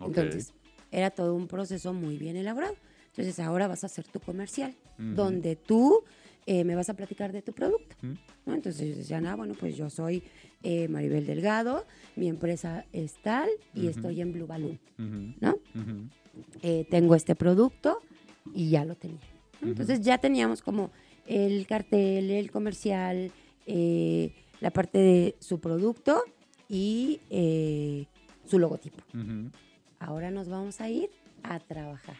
Entonces, 0.00 0.52
era 0.90 1.10
todo 1.10 1.34
un 1.34 1.48
proceso 1.48 1.92
muy 1.92 2.18
bien 2.18 2.36
elaborado. 2.36 2.76
Entonces, 3.08 3.38
ahora 3.40 3.66
vas 3.66 3.82
a 3.82 3.86
hacer 3.86 4.06
tu 4.06 4.20
comercial, 4.20 4.74
donde 4.96 5.56
tú 5.56 6.04
eh, 6.46 6.64
me 6.64 6.74
vas 6.74 6.88
a 6.88 6.94
platicar 6.94 7.32
de 7.32 7.42
tu 7.42 7.52
producto. 7.52 7.96
¿no? 8.02 8.54
Entonces 8.54 8.82
ellos 8.82 8.98
decían, 8.98 9.26
ah, 9.26 9.36
bueno, 9.36 9.54
pues 9.58 9.76
yo 9.76 9.90
soy 9.90 10.22
eh, 10.62 10.88
Maribel 10.88 11.26
Delgado, 11.26 11.86
mi 12.16 12.28
empresa 12.28 12.84
es 12.92 13.14
tal 13.22 13.48
y 13.74 13.86
estoy 13.86 14.20
en 14.20 14.32
Blue 14.32 14.46
Balloon, 14.46 14.78
¿no? 15.40 15.58
Eh, 16.62 16.86
tengo 16.90 17.14
este 17.14 17.34
producto 17.34 17.98
y 18.54 18.70
ya 18.70 18.84
lo 18.84 18.94
tenía. 18.96 19.20
Entonces 19.60 20.00
ya 20.00 20.18
teníamos 20.18 20.62
como 20.62 20.90
el 21.26 21.66
cartel, 21.66 22.30
el 22.30 22.50
comercial, 22.50 23.30
la 23.66 24.70
parte 24.70 24.98
de 24.98 25.36
su 25.38 25.60
producto 25.60 26.24
y 26.68 27.20
su 28.44 28.58
logotipo. 28.58 29.02
Ahora 30.00 30.30
nos 30.32 30.48
vamos 30.48 30.80
a 30.80 30.88
ir 30.90 31.10
a 31.44 31.60
trabajar. 31.60 32.16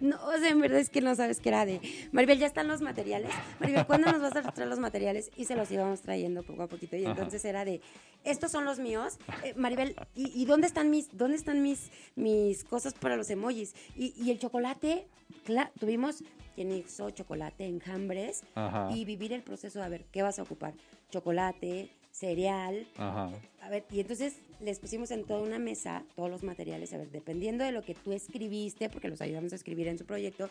No, 0.00 0.16
o 0.26 0.38
sea, 0.38 0.48
en 0.50 0.60
verdad 0.60 0.78
es 0.78 0.90
que 0.90 1.00
no 1.00 1.14
sabes 1.14 1.40
qué 1.40 1.50
era 1.50 1.66
de. 1.66 1.80
Maribel, 2.12 2.38
ya 2.38 2.46
están 2.46 2.68
los 2.68 2.80
materiales. 2.80 3.30
Maribel, 3.60 3.86
¿cuándo 3.86 4.10
nos 4.10 4.22
vas 4.22 4.36
a 4.36 4.52
traer 4.52 4.68
los 4.68 4.78
materiales? 4.78 5.30
Y 5.36 5.44
se 5.44 5.56
los 5.56 5.70
íbamos 5.70 6.00
trayendo 6.02 6.42
poco 6.42 6.62
a 6.62 6.66
poquito. 6.68 6.96
Y 6.96 7.04
entonces 7.04 7.44
era 7.44 7.64
de, 7.64 7.80
estos 8.24 8.50
son 8.50 8.64
los 8.64 8.78
míos. 8.78 9.18
Eh, 9.44 9.54
Maribel, 9.56 9.96
¿y, 10.14 10.44
dónde 10.46 10.66
están 10.66 10.90
mis, 10.90 11.16
dónde 11.16 11.36
están 11.36 11.62
mis, 11.62 11.90
mis 12.16 12.64
cosas 12.64 12.94
para 12.94 13.16
los 13.16 13.30
emojis? 13.30 13.74
Y, 13.96 14.30
el 14.30 14.38
chocolate, 14.38 15.06
claro, 15.44 15.70
tuvimos 15.78 16.22
quien 16.54 16.72
hizo 16.72 17.10
chocolate, 17.10 17.66
enjambres, 17.66 18.42
y 18.90 19.04
vivir 19.04 19.32
el 19.32 19.42
proceso 19.42 19.78
de 19.78 19.84
a 19.84 19.88
ver 19.88 20.06
qué 20.06 20.22
vas 20.22 20.38
a 20.38 20.42
ocupar. 20.42 20.74
Chocolate, 21.10 21.90
cereal. 22.18 22.86
A 22.96 23.68
ver, 23.70 23.84
y 23.90 24.00
entonces 24.00 24.36
les 24.60 24.78
pusimos 24.80 25.10
en 25.10 25.24
toda 25.24 25.40
una 25.40 25.58
mesa 25.58 26.04
todos 26.16 26.30
los 26.30 26.42
materiales, 26.42 26.92
a 26.92 26.98
ver, 26.98 27.10
dependiendo 27.10 27.64
de 27.64 27.72
lo 27.72 27.82
que 27.82 27.94
tú 27.94 28.12
escribiste, 28.12 28.88
porque 28.88 29.08
los 29.08 29.20
ayudamos 29.20 29.52
a 29.52 29.56
escribir 29.56 29.88
en 29.88 29.98
su 29.98 30.04
proyecto, 30.04 30.50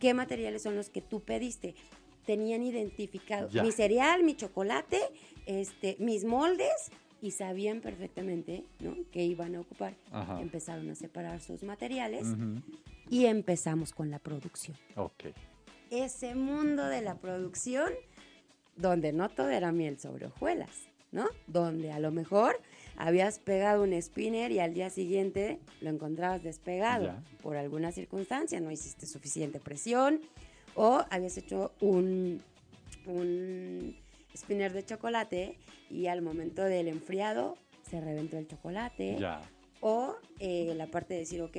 qué 0.00 0.14
materiales 0.14 0.62
son 0.62 0.76
los 0.76 0.88
que 0.88 1.00
tú 1.00 1.20
pediste. 1.20 1.74
Tenían 2.26 2.62
identificado 2.62 3.48
mi 3.62 3.70
cereal, 3.70 4.24
mi 4.24 4.34
chocolate, 4.34 4.98
este, 5.46 5.96
mis 5.98 6.24
moldes 6.24 6.90
y 7.20 7.32
sabían 7.32 7.80
perfectamente 7.80 8.64
¿no? 8.80 8.96
qué 9.12 9.24
iban 9.24 9.54
a 9.54 9.60
ocupar. 9.60 9.94
Empezaron 10.40 10.88
a 10.90 10.94
separar 10.94 11.40
sus 11.40 11.62
materiales 11.62 12.26
y 13.10 13.26
empezamos 13.26 13.92
con 13.92 14.10
la 14.10 14.18
producción. 14.18 14.76
Okay. 14.96 15.34
Ese 15.90 16.34
mundo 16.34 16.86
de 16.86 17.02
la 17.02 17.16
producción 17.16 17.92
donde 18.76 19.12
no 19.12 19.28
todo 19.28 19.50
era 19.50 19.70
miel 19.70 20.00
sobre 20.00 20.26
hojuelas 20.26 20.93
¿no? 21.14 21.28
Donde 21.46 21.92
a 21.92 22.00
lo 22.00 22.10
mejor 22.10 22.60
habías 22.96 23.38
pegado 23.38 23.84
un 23.84 24.00
spinner 24.02 24.50
y 24.50 24.58
al 24.58 24.74
día 24.74 24.90
siguiente 24.90 25.60
lo 25.80 25.90
encontrabas 25.90 26.42
despegado 26.42 27.14
por 27.40 27.56
alguna 27.56 27.92
circunstancia, 27.92 28.60
no 28.60 28.70
hiciste 28.70 29.06
suficiente 29.06 29.60
presión 29.60 30.20
o 30.74 31.04
habías 31.10 31.38
hecho 31.38 31.72
un, 31.80 32.42
un 33.06 33.96
spinner 34.36 34.72
de 34.72 34.84
chocolate 34.84 35.56
y 35.88 36.08
al 36.08 36.20
momento 36.20 36.64
del 36.64 36.88
enfriado 36.88 37.56
se 37.88 38.00
reventó 38.00 38.36
el 38.36 38.48
chocolate. 38.48 39.16
O 39.80 40.16
eh, 40.40 40.72
la 40.76 40.86
parte 40.86 41.14
de 41.14 41.20
decir, 41.20 41.42
ok, 41.42 41.56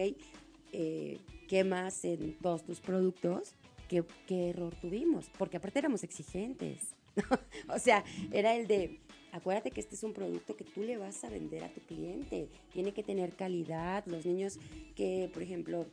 eh, 0.74 1.20
¿qué 1.48 1.64
más 1.64 2.04
en 2.04 2.36
todos 2.40 2.66
tus 2.66 2.82
productos? 2.82 3.54
¿Qué, 3.88 4.04
¿Qué 4.26 4.50
error 4.50 4.74
tuvimos? 4.82 5.30
Porque 5.38 5.58
aparte 5.58 5.80
éramos 5.80 6.04
exigentes. 6.04 6.96
o 7.70 7.80
sea, 7.80 8.04
era 8.32 8.56
el 8.56 8.68
de, 8.68 9.00
Acuérdate 9.36 9.70
que 9.70 9.82
este 9.82 9.96
es 9.96 10.04
un 10.04 10.14
producto 10.14 10.56
que 10.56 10.64
tú 10.64 10.82
le 10.82 10.96
vas 10.96 11.22
a 11.26 11.30
vender 11.30 11.66
a 11.66 11.68
tu 11.68 11.82
cliente. 11.82 12.48
Tiene 12.72 12.94
que 12.94 13.04
tener 13.04 13.34
calidad. 13.34 14.06
Los 14.06 14.26
niños 14.26 14.58
que, 14.96 15.30
por 15.34 15.44
ejemplo, 15.44 15.86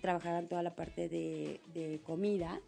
trabajaban 0.00 0.48
toda 0.48 0.62
la 0.62 0.74
parte 0.74 1.10
de, 1.10 2.00
comida, 2.04 2.58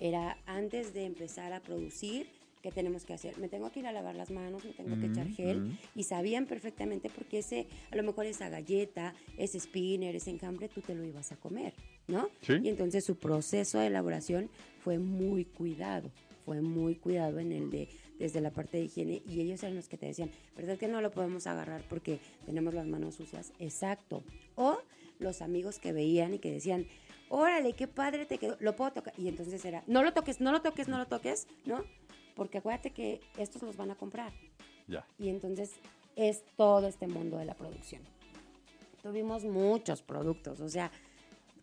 era 0.00 0.38
antes 0.46 0.94
de 0.94 1.04
empezar 1.04 1.52
a 1.52 1.60
producir, 1.60 2.26
¿qué 2.62 2.72
tenemos 2.72 3.04
que 3.04 3.12
hacer? 3.12 3.36
Me 3.36 3.48
tengo 3.48 3.70
que 3.70 3.80
ir 3.80 3.86
a 3.86 3.92
lavar 3.92 4.14
las 4.14 4.30
manos, 4.30 4.64
me 4.64 4.72
tengo 4.72 4.98
que 4.98 5.06
echar 5.06 5.28
gel. 5.28 5.78
Y 5.94 6.04
sabían 6.04 6.46
perfectamente 6.46 7.10
porque 7.14 7.40
ese, 7.40 7.66
a 7.90 7.96
lo 7.96 8.04
mejor 8.04 8.24
esa 8.24 8.48
galleta, 8.48 9.12
ese 9.36 9.60
spinner, 9.60 10.16
ese 10.16 10.30
encambre, 10.30 10.70
tú 10.70 10.80
te 10.80 10.94
lo 10.94 11.04
ibas 11.04 11.30
a 11.30 11.36
comer, 11.36 11.74
¿no? 12.08 12.30
Y 12.48 12.70
entonces 12.70 13.04
su 13.04 13.16
proceso 13.16 13.80
de 13.80 13.88
elaboración 13.88 14.48
fue 14.80 14.98
muy 14.98 15.44
cuidado, 15.44 16.10
fue 16.46 16.62
muy 16.62 16.94
cuidado 16.94 17.38
en 17.38 17.52
el 17.52 17.70
de 17.70 17.88
desde 18.18 18.40
la 18.40 18.50
parte 18.50 18.78
de 18.78 18.84
higiene 18.84 19.22
y 19.26 19.40
ellos 19.40 19.62
eran 19.62 19.76
los 19.76 19.88
que 19.88 19.96
te 19.96 20.06
decían, 20.06 20.30
¿verdad 20.56 20.78
que 20.78 20.88
no 20.88 21.00
lo 21.00 21.10
podemos 21.10 21.46
agarrar 21.46 21.82
porque 21.88 22.20
tenemos 22.46 22.74
las 22.74 22.86
manos 22.86 23.16
sucias? 23.16 23.52
Exacto. 23.58 24.22
O 24.54 24.78
los 25.18 25.42
amigos 25.42 25.78
que 25.78 25.92
veían 25.92 26.34
y 26.34 26.38
que 26.38 26.50
decían, 26.50 26.86
órale, 27.28 27.72
qué 27.72 27.88
padre 27.88 28.26
te 28.26 28.38
quedó, 28.38 28.56
lo 28.60 28.76
puedo 28.76 28.92
tocar. 28.92 29.14
Y 29.18 29.28
entonces 29.28 29.64
era, 29.64 29.82
no 29.86 30.02
lo 30.02 30.12
toques, 30.12 30.40
no 30.40 30.52
lo 30.52 30.62
toques, 30.62 30.88
no 30.88 30.98
lo 30.98 31.06
toques, 31.06 31.46
¿no? 31.64 31.84
Porque 32.34 32.58
acuérdate 32.58 32.90
que 32.90 33.20
estos 33.38 33.62
los 33.62 33.76
van 33.76 33.90
a 33.90 33.94
comprar. 33.94 34.32
Ya. 34.86 35.06
Y 35.18 35.28
entonces 35.28 35.72
es 36.16 36.44
todo 36.56 36.86
este 36.86 37.06
mundo 37.06 37.38
de 37.38 37.44
la 37.44 37.54
producción. 37.54 38.02
Tuvimos 39.02 39.44
muchos 39.44 40.02
productos, 40.02 40.60
o 40.60 40.68
sea, 40.68 40.90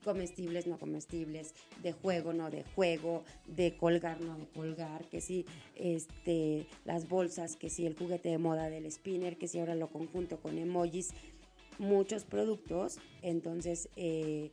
comestibles, 0.04 0.68
no 0.68 0.78
comestibles, 0.78 1.54
de 1.82 1.93
juego, 1.93 2.34
no 2.34 2.49
de 2.49 2.64
juego, 2.76 3.24
de 3.45 3.76
colgar, 3.78 4.22
no 4.22 4.38
de 4.38 4.47
colgar, 4.47 5.06
que 5.10 5.22
sí, 5.22 5.45
este, 5.76 6.68
las 6.86 7.08
bolsas, 7.08 7.56
que 7.56 7.70
sí, 7.70 7.86
el 7.86 7.97
juguete 7.97 8.30
de 8.30 8.38
moda 8.38 8.70
del 8.70 8.91
spinner, 8.91 9.38
que 9.38 9.47
sí, 9.47 9.60
ahora 9.60 9.76
lo 9.76 9.89
conjunto 9.89 10.39
con 10.39 10.58
emojis, 10.58 11.12
muchos 11.78 12.26
productos, 12.26 12.99
entonces, 13.22 13.89
eh, 13.95 14.52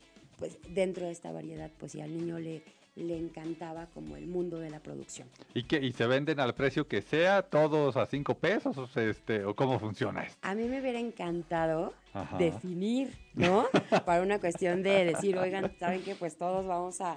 dentro 0.74 1.06
de 1.06 1.12
esta 1.12 1.32
variedad, 1.32 1.70
pues 1.78 1.92
si 1.92 2.00
al 2.00 2.16
niño 2.16 2.38
le 2.38 2.62
le 2.98 3.16
encantaba 3.16 3.86
como 3.94 4.16
el 4.16 4.26
mundo 4.26 4.58
de 4.58 4.70
la 4.70 4.80
producción. 4.80 5.28
¿Y 5.54 5.64
que 5.64 5.76
y 5.76 5.92
se 5.92 6.06
venden 6.06 6.40
al 6.40 6.54
precio 6.54 6.86
que 6.88 7.02
sea, 7.02 7.42
todos 7.42 7.96
a 7.96 8.06
cinco 8.06 8.34
pesos 8.34 8.76
o, 8.76 9.00
este, 9.00 9.44
o 9.44 9.54
cómo 9.54 9.78
funciona 9.78 10.24
esto? 10.24 10.38
A 10.42 10.54
mí 10.54 10.64
me 10.64 10.80
hubiera 10.80 10.98
encantado 10.98 11.94
definir, 12.38 13.16
¿no? 13.34 13.66
Para 14.04 14.22
una 14.22 14.38
cuestión 14.40 14.82
de 14.82 15.04
decir, 15.04 15.38
oigan, 15.38 15.72
¿saben 15.78 16.02
qué? 16.02 16.14
Pues 16.14 16.36
todos 16.36 16.66
vamos 16.66 17.00
a, 17.00 17.16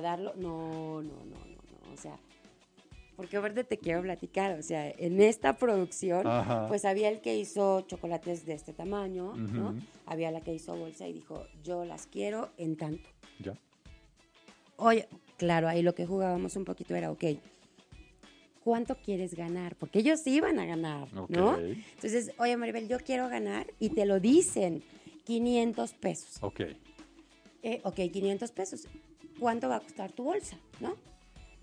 darlo. 0.00 0.32
No, 0.36 1.02
no, 1.02 1.12
no, 1.24 1.24
no, 1.24 1.56
no. 1.86 1.92
O 1.92 1.96
sea, 1.96 2.16
porque 3.16 3.38
verde 3.38 3.64
te 3.64 3.78
quiero 3.78 4.02
platicar, 4.02 4.58
o 4.58 4.62
sea, 4.62 4.90
en 4.90 5.20
esta 5.20 5.56
producción, 5.56 6.24
pues 6.68 6.84
había 6.84 7.08
el 7.08 7.20
que 7.20 7.36
hizo 7.36 7.80
chocolates 7.82 8.44
de 8.46 8.54
este 8.54 8.72
tamaño, 8.72 9.34
¿no? 9.34 9.74
Había 10.04 10.30
la 10.30 10.42
que 10.42 10.54
hizo 10.54 10.76
bolsa 10.76 11.08
y 11.08 11.14
dijo, 11.14 11.46
yo 11.62 11.84
las 11.84 12.06
quiero 12.06 12.50
en 12.58 12.76
tanto. 12.76 13.08
Ya. 13.38 13.54
Oye, 14.76 15.08
claro, 15.38 15.68
ahí 15.68 15.82
lo 15.82 15.94
que 15.94 16.06
jugábamos 16.06 16.56
un 16.56 16.64
poquito 16.64 16.94
era, 16.94 17.10
ok, 17.10 17.24
¿cuánto 18.62 18.96
quieres 18.96 19.34
ganar? 19.34 19.76
Porque 19.76 20.00
ellos 20.00 20.26
iban 20.26 20.58
a 20.58 20.66
ganar, 20.66 21.08
¿no? 21.28 21.58
Entonces, 21.58 22.32
oye, 22.38 22.56
Maribel, 22.56 22.88
yo 22.88 22.98
quiero 22.98 23.28
ganar 23.28 23.66
y 23.80 23.90
te 23.90 24.04
lo 24.04 24.20
dicen, 24.20 24.82
500 25.24 25.92
pesos. 25.94 26.38
Ok. 26.42 26.60
Eh, 27.62 27.80
ok, 27.82 27.94
500 28.12 28.50
pesos. 28.52 28.86
¿Cuánto 29.40 29.68
va 29.68 29.76
a 29.76 29.80
costar 29.80 30.12
tu 30.12 30.24
bolsa? 30.24 30.56
¿No? 30.80 30.94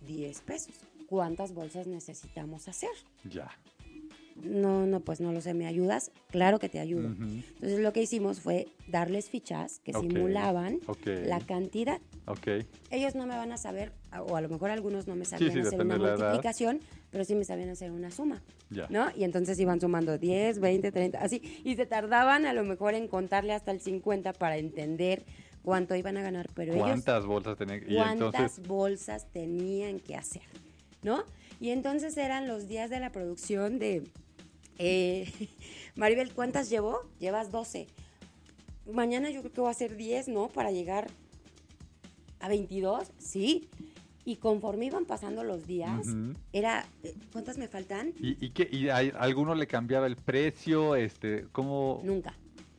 10 0.06 0.42
pesos. 0.42 0.76
¿Cuántas 1.14 1.54
bolsas 1.54 1.86
necesitamos 1.86 2.68
hacer? 2.68 2.90
Ya. 3.24 3.52
No, 4.44 4.88
no, 4.88 5.00
pues 5.02 5.22
no 5.22 5.32
lo 5.32 5.42
sé, 5.42 5.54
¿me 5.54 5.68
ayudas? 5.68 6.12
Claro 6.32 6.58
que 6.58 6.70
te 6.70 6.80
ayudo. 6.80 7.10
Entonces 7.10 7.82
lo 7.82 7.94
que 7.94 8.02
hicimos 8.02 8.40
fue 8.40 8.68
darles 8.88 9.30
fichas 9.30 9.80
que 9.84 9.94
simulaban 9.94 10.80
la 11.06 11.40
cantidad. 11.40 12.02
Okay. 12.26 12.66
Ellos 12.90 13.14
no 13.14 13.28
me 13.28 13.38
van 13.38 13.52
a 13.52 13.58
saber, 13.58 13.92
o 14.28 14.36
a 14.36 14.42
lo 14.42 14.50
mejor 14.50 14.72
algunos 14.72 15.06
no 15.06 15.16
me 15.16 15.26
sabían 15.26 15.56
hacer 15.60 15.80
una 15.80 15.98
multiplicación, 16.00 16.80
pero 17.12 17.26
sí 17.26 17.36
me 17.36 17.46
sabían 17.46 17.70
hacer 17.70 17.92
una 17.92 18.10
suma. 18.10 18.42
¿No? 18.90 19.12
Y 19.16 19.24
entonces 19.24 19.60
iban 19.60 19.80
sumando 19.80 20.18
10, 20.18 20.58
20, 20.58 20.92
30, 20.92 21.20
así. 21.20 21.62
Y 21.64 21.76
se 21.76 21.86
tardaban 21.86 22.48
a 22.48 22.54
lo 22.54 22.64
mejor 22.64 22.96
en 22.96 23.08
contarle 23.08 23.54
hasta 23.54 23.70
el 23.70 23.82
50 23.82 24.34
para 24.34 24.58
entender 24.58 25.26
cuánto 25.62 25.96
iban 25.96 26.18
a 26.18 26.24
ganar, 26.24 26.50
pero 26.56 26.74
¿Cuántas 26.74 27.28
bolsas 27.28 27.56
tenían 27.56 27.82
que 27.82 27.96
¿Cuántas 27.96 28.60
bolsas 28.68 29.32
tenían 29.32 30.00
que 30.00 30.16
hacer? 30.16 30.42
¿No? 31.04 31.24
Y 31.60 31.70
entonces 31.70 32.18
eran 32.18 32.48
los 32.48 32.68
días 32.68 32.90
de 32.90 33.00
la 33.00 33.12
producción 33.12 33.80
de 33.80 34.04
eh, 34.78 35.32
Maribel, 35.96 36.34
¿cuántas 36.34 36.70
llevó? 36.70 37.10
Llevas 37.20 37.52
12. 37.52 37.88
Mañana 38.92 39.30
yo 39.30 39.42
creo 39.42 39.54
que 39.54 39.62
voy 39.62 39.70
a 39.70 39.72
hacer 39.72 39.96
10, 39.96 40.28
¿no? 40.28 40.50
Para 40.50 40.72
llegar 40.72 41.10
a 42.40 42.50
22, 42.50 43.12
sí. 43.18 43.70
Y 44.26 44.38
conforme 44.38 44.86
iban 44.86 45.06
pasando 45.06 45.44
los 45.44 45.68
días, 45.68 46.08
era, 46.54 46.86
eh, 47.04 47.14
¿cuántas 47.34 47.58
me 47.58 47.68
faltan? 47.68 48.14
¿Y, 48.20 48.46
y, 48.46 48.50
qué, 48.52 48.70
y 48.72 48.88
a 48.88 48.98
alguno 48.98 49.54
le 49.54 49.68
cambiaba 49.68 50.08
el 50.08 50.16
precio? 50.16 50.96
Este, 50.96 51.46
¿Cómo? 51.52 52.02
Nunca. 52.06 52.34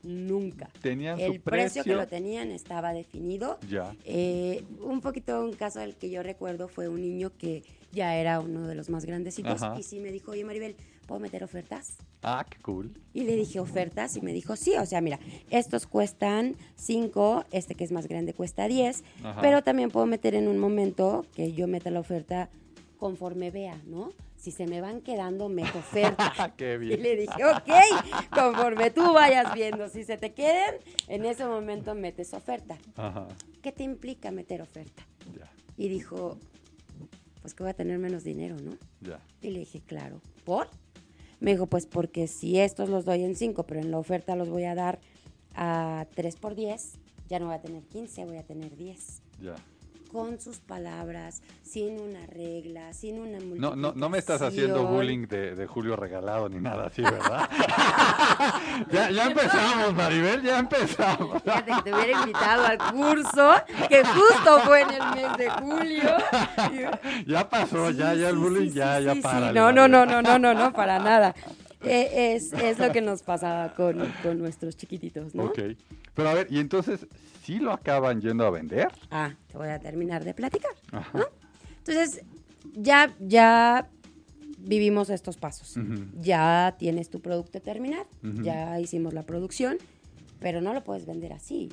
Nunca. 0.05 0.71
¿Tenían 0.83 1.19
el 1.19 1.41
precio? 1.41 1.83
que 1.83 1.95
lo 1.95 2.07
tenían 2.07 2.51
estaba 2.51 2.93
definido. 2.93 3.59
Ya. 3.69 3.95
Eh, 4.05 4.63
un 4.81 5.01
poquito 5.01 5.43
un 5.43 5.55
caso 5.55 5.81
del 5.81 5.97
que 5.97 6.11
yo 6.11 6.23
recuerdo 6.23 6.69
fue 6.69 6.89
un 6.89 7.01
niño 7.01 7.33
que 7.37 7.63
ya 7.93 8.17
era 8.17 8.41
uno 8.41 8.67
de 8.67 8.75
los 8.75 8.91
más 8.91 9.05
grandecitos 9.05 9.63
y 9.79 9.83
sí 9.83 10.01
me 10.01 10.11
dijo, 10.11 10.33
oye 10.33 10.45
Maribel, 10.45 10.77
¿puedo 11.07 11.21
meter 11.21 11.45
ofertas? 11.45 11.97
Ah, 12.23 12.45
qué 12.49 12.59
cool. 12.61 12.93
Y 13.13 13.25
le 13.25 13.37
dije 13.37 13.61
ofertas 13.61 14.17
y 14.17 14.21
me 14.21 14.33
dijo, 14.33 14.57
sí, 14.57 14.75
o 14.77 14.85
sea, 14.85 15.01
mira, 15.01 15.19
estos 15.51 15.87
cuestan 15.87 16.57
5, 16.77 17.45
este 17.51 17.75
que 17.75 17.85
es 17.85 17.93
más 17.93 18.09
grande 18.09 18.35
cuesta 18.35 18.67
10, 18.67 19.05
pero 19.41 19.63
también 19.63 19.91
puedo 19.91 20.07
meter 20.07 20.35
en 20.35 20.49
un 20.49 20.59
momento 20.59 21.25
que 21.35 21.53
yo 21.53 21.67
meta 21.69 21.91
la 21.91 22.01
oferta 22.01 22.51
conforme 22.99 23.51
vea, 23.51 23.81
¿no? 23.87 24.13
Si 24.45 24.51
se 24.51 24.67
me 24.67 24.83
van 24.83 25.01
quedando, 25.01 25.49
meto 25.49 25.79
oferta. 25.79 26.53
Qué 26.59 26.77
bien. 26.77 27.01
Y 27.01 27.03
le 27.03 27.17
dije, 27.17 27.45
ok, 27.47 28.29
conforme 28.31 28.91
tú 28.91 29.15
vayas 29.15 29.55
viendo, 29.55 29.89
si 29.89 30.05
se 30.05 30.19
te 30.19 30.35
queden, 30.35 30.75
en 31.09 31.25
ese 31.25 31.47
momento 31.47 31.95
metes 31.95 32.35
oferta. 32.35 32.77
Ajá. 32.95 33.27
¿Qué 33.63 33.73
te 33.73 33.85
implica 33.85 34.31
meter 34.33 34.61
oferta? 34.61 35.03
Ya. 35.35 35.51
Y 35.79 35.89
dijo, 35.89 36.37
pues 37.41 37.55
que 37.55 37.63
voy 37.63 37.71
a 37.71 37.75
tener 37.75 37.99
menos 37.99 38.23
dinero, 38.23 38.57
¿no? 38.61 38.77
Ya. 39.01 39.19
Y 39.41 39.49
le 39.49 39.61
dije, 39.61 39.81
claro. 39.81 40.21
¿Por? 40.45 40.69
Me 41.41 41.53
dijo, 41.53 41.67
pues 41.67 41.87
porque 41.87 42.27
si 42.27 42.59
estos 42.61 42.91
los 42.91 43.07
doy 43.07 43.25
en 43.25 43.37
5, 43.37 43.63
pero 43.63 43.81
en 43.81 43.91
la 43.91 43.97
oferta 43.97 44.37
los 44.37 44.51
voy 44.51 44.65
a 44.65 44.75
dar 44.75 45.01
a 45.55 46.07
3 46.17 46.37
por 46.37 46.55
10, 46.55 46.99
ya 47.31 47.39
no 47.39 47.47
voy 47.47 47.55
a 47.55 47.63
tener 47.63 47.83
15, 47.85 48.27
voy 48.27 48.37
a 48.37 48.43
tener 48.43 48.77
10. 48.77 49.23
Ya 49.41 49.55
con 50.15 50.41
sus 50.41 50.59
palabras, 50.59 51.43
sin 51.65 51.99
una 51.99 52.25
regla, 52.27 52.93
sin 52.93 53.19
una 53.19 53.41
multiplicación. 53.41 53.81
No, 53.81 53.91
no, 53.91 53.93
no 53.97 54.09
me 54.09 54.19
estás 54.19 54.43
haciendo 54.43 54.87
bullying 54.87 55.27
de, 55.27 55.67
Julio 55.67 55.97
Regalado 55.97 56.49
ni 56.49 56.61
nada 56.61 56.87
así, 56.87 57.03
¿verdad? 57.03 57.51
ya, 58.93 59.11
ya 59.11 59.27
empezamos, 59.27 59.93
Maribel, 59.93 60.41
ya 60.41 60.61
empezamos. 60.61 61.43
Fíjate 61.43 61.73
que 61.73 61.83
te 61.83 61.93
hubiera 61.93 62.21
invitado 62.21 62.65
al 62.65 62.79
curso, 62.79 63.55
que 63.89 64.05
justo 64.05 64.61
fue 64.61 64.83
en 64.83 64.91
el 64.91 65.03
mes 65.17 65.37
de 65.37 65.51
julio. 65.51 66.11
ya 67.27 67.51
pasó, 67.51 67.91
ya, 67.91 68.15
ya 68.15 68.29
el 68.29 68.37
bullying, 68.37 68.71
ya, 68.71 69.01
ya 69.01 69.17
para. 69.17 69.53
No, 69.53 69.73
no, 69.73 69.89
no, 69.89 70.07
no, 70.07 70.23
no, 70.23 70.39
no, 70.39 70.55
no, 70.55 70.73
para 70.73 71.01
nada. 71.01 71.35
Eh, 71.87 72.35
es, 72.35 72.55
es, 72.55 72.79
lo 72.79 72.91
que 72.93 73.03
nos 73.03 73.23
pasaba 73.23 73.75
con, 73.75 74.11
con, 74.23 74.39
nuestros 74.39 74.75
chiquititos, 74.75 75.35
¿no? 75.35 75.45
Ok. 75.45 75.59
Pero 76.15 76.29
a 76.29 76.35
ver, 76.35 76.47
y 76.51 76.61
entonces, 76.61 77.07
¿sí 77.43 77.59
lo 77.59 77.73
acaban 77.73 78.21
yendo 78.21 78.47
a 78.47 78.51
vender? 78.51 78.89
Ah, 79.11 79.35
te 79.49 79.59
voy 79.59 79.69
a 79.69 79.79
terminar 79.81 80.25
de 80.25 80.35
platicar, 80.35 80.73
¿no? 81.13 81.27
Entonces, 81.79 82.23
ya, 82.75 83.15
ya 83.21 83.89
vivimos 84.59 85.11
estos 85.11 85.37
pasos. 85.37 85.77
Ya 86.21 86.77
tienes 86.79 87.11
tu 87.11 87.21
producto 87.21 87.61
terminado, 87.61 88.07
ya 88.43 88.81
hicimos 88.81 89.15
la 89.15 89.23
producción, 89.23 89.79
pero 90.41 90.61
no 90.61 90.75
lo 90.75 90.83
puedes 90.85 91.07
vender 91.07 91.33
así. 91.33 91.71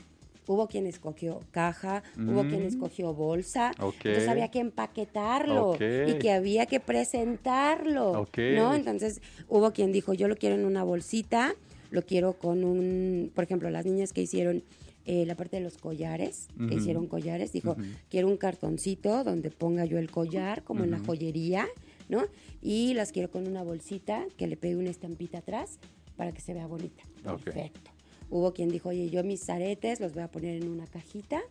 Hubo 0.47 0.67
quien 0.67 0.87
escogió 0.87 1.39
caja, 1.51 2.03
hubo 2.17 2.41
quien 2.41 2.63
mm. 2.63 2.67
escogió 2.67 3.13
bolsa, 3.13 3.71
entonces 3.79 4.27
había 4.27 4.49
que 4.49 4.59
empaquetarlo 4.59 5.75
y 5.75 6.17
que 6.19 6.31
había 6.31 6.65
que 6.65 6.79
presentarlo, 6.79 8.27
¿no? 8.35 8.75
Entonces 8.75 9.21
hubo 9.47 9.71
quien 9.71 9.91
dijo, 9.91 10.13
yo 10.13 10.27
lo 10.27 10.35
quiero 10.35 10.55
en 10.55 10.65
una 10.65 10.83
bolsita, 10.83 11.53
lo 11.91 12.01
quiero 12.03 12.33
con 12.39 12.63
un, 12.63 13.31
por 13.35 13.43
ejemplo, 13.43 13.69
las 13.69 13.85
niñas 13.85 14.13
que 14.13 14.21
hicieron 14.21 14.63
eh, 15.05 15.25
la 15.25 15.35
parte 15.35 15.57
de 15.57 15.63
los 15.63 15.77
collares, 15.77 16.47
que 16.69 16.75
hicieron 16.75 17.07
collares, 17.07 17.51
dijo, 17.51 17.75
quiero 18.09 18.27
un 18.27 18.37
cartoncito 18.37 19.23
donde 19.23 19.49
ponga 19.51 19.85
yo 19.85 19.97
el 19.97 20.09
collar, 20.09 20.63
como 20.63 20.83
en 20.83 20.91
la 20.91 20.99
joyería, 20.99 21.67
¿no? 22.07 22.23
Y 22.61 22.93
las 22.93 23.11
quiero 23.11 23.29
con 23.31 23.47
una 23.47 23.63
bolsita 23.63 24.25
que 24.37 24.47
le 24.47 24.57
pegue 24.57 24.75
una 24.75 24.89
estampita 24.89 25.39
atrás 25.39 25.79
para 26.15 26.31
que 26.31 26.41
se 26.41 26.53
vea 26.53 26.67
bonita. 26.67 27.03
Perfecto. 27.43 27.91
Hubo 28.29 28.53
quien 28.53 28.69
dijo, 28.69 28.89
oye, 28.89 29.09
yo 29.09 29.23
mis 29.23 29.49
aretes 29.49 29.99
los 29.99 30.13
voy 30.13 30.23
a 30.23 30.31
poner 30.31 30.61
en 30.61 30.69
una 30.69 30.85
cajita 30.85 31.41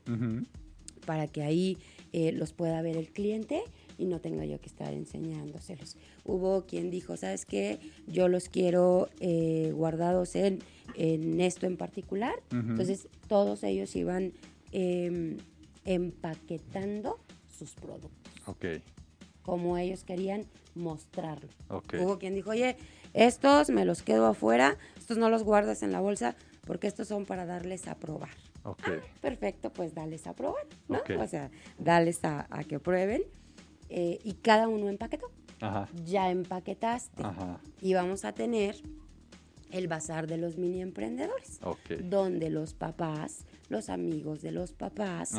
para 1.04 1.26
que 1.26 1.42
ahí 1.42 1.76
eh, 2.12 2.32
los 2.32 2.52
pueda 2.52 2.80
ver 2.82 2.96
el 2.96 3.08
cliente 3.08 3.62
y 4.00 4.06
no 4.06 4.20
tenga 4.20 4.46
yo 4.46 4.58
que 4.60 4.68
estar 4.68 4.94
enseñándoselos. 4.94 5.96
Hubo 6.24 6.64
quien 6.66 6.90
dijo, 6.90 7.16
¿sabes 7.18 7.44
qué? 7.44 7.78
Yo 8.06 8.28
los 8.28 8.48
quiero 8.48 9.08
eh, 9.20 9.72
guardados 9.74 10.34
en, 10.36 10.60
en, 10.94 11.40
esto 11.40 11.66
en 11.66 11.76
particular. 11.76 12.34
Entonces, 12.50 13.08
todos 13.28 13.62
ellos 13.62 13.94
iban 13.94 14.32
em, 14.72 15.36
empaquetando 15.84 17.18
sus 17.58 17.72
productos. 17.74 18.32
Ok. 18.46 18.64
Como 19.42 19.76
ellos 19.76 20.02
querían 20.04 20.46
mostrarlo. 20.74 21.50
Hubo 21.68 22.18
quien 22.18 22.34
dijo, 22.34 22.50
oye, 22.50 22.76
estos 23.12 23.68
me 23.68 23.84
los 23.84 24.02
quedo 24.02 24.26
afuera, 24.26 24.78
estos 24.96 25.18
no 25.18 25.28
los 25.28 25.42
guardas 25.42 25.82
en 25.82 25.92
la 25.92 26.00
bolsa 26.00 26.36
porque 26.66 26.86
estos 26.86 27.08
son 27.08 27.26
para 27.26 27.44
darles 27.44 27.86
a 27.88 27.96
probar. 27.96 28.30
Okay. 28.62 28.98
Ah, 29.00 29.06
perfecto, 29.20 29.72
pues 29.72 29.94
dales 29.94 30.26
a 30.26 30.34
probar, 30.34 30.66
¿no? 30.88 31.00
O 31.18 31.26
sea, 31.26 31.50
dales 31.78 32.20
a, 32.24 32.46
que 32.68 32.78
prueben. 32.78 33.22
Eh, 33.90 34.20
y 34.24 34.34
cada 34.34 34.68
uno 34.68 34.88
empaquetó. 34.88 35.30
Ajá. 35.60 35.88
Ya 36.06 36.30
empaquetaste. 36.30 37.22
Y 37.82 37.94
vamos 37.94 38.24
a 38.24 38.32
tener 38.32 38.76
el 39.72 39.88
bazar 39.88 40.26
de 40.26 40.38
los 40.38 40.56
mini 40.56 40.80
emprendedores. 40.80 41.60
Donde 42.04 42.50
los 42.50 42.74
papás, 42.74 43.44
los 43.68 43.88
amigos 43.88 44.42
de 44.42 44.52
los 44.52 44.72
papás, 44.72 45.34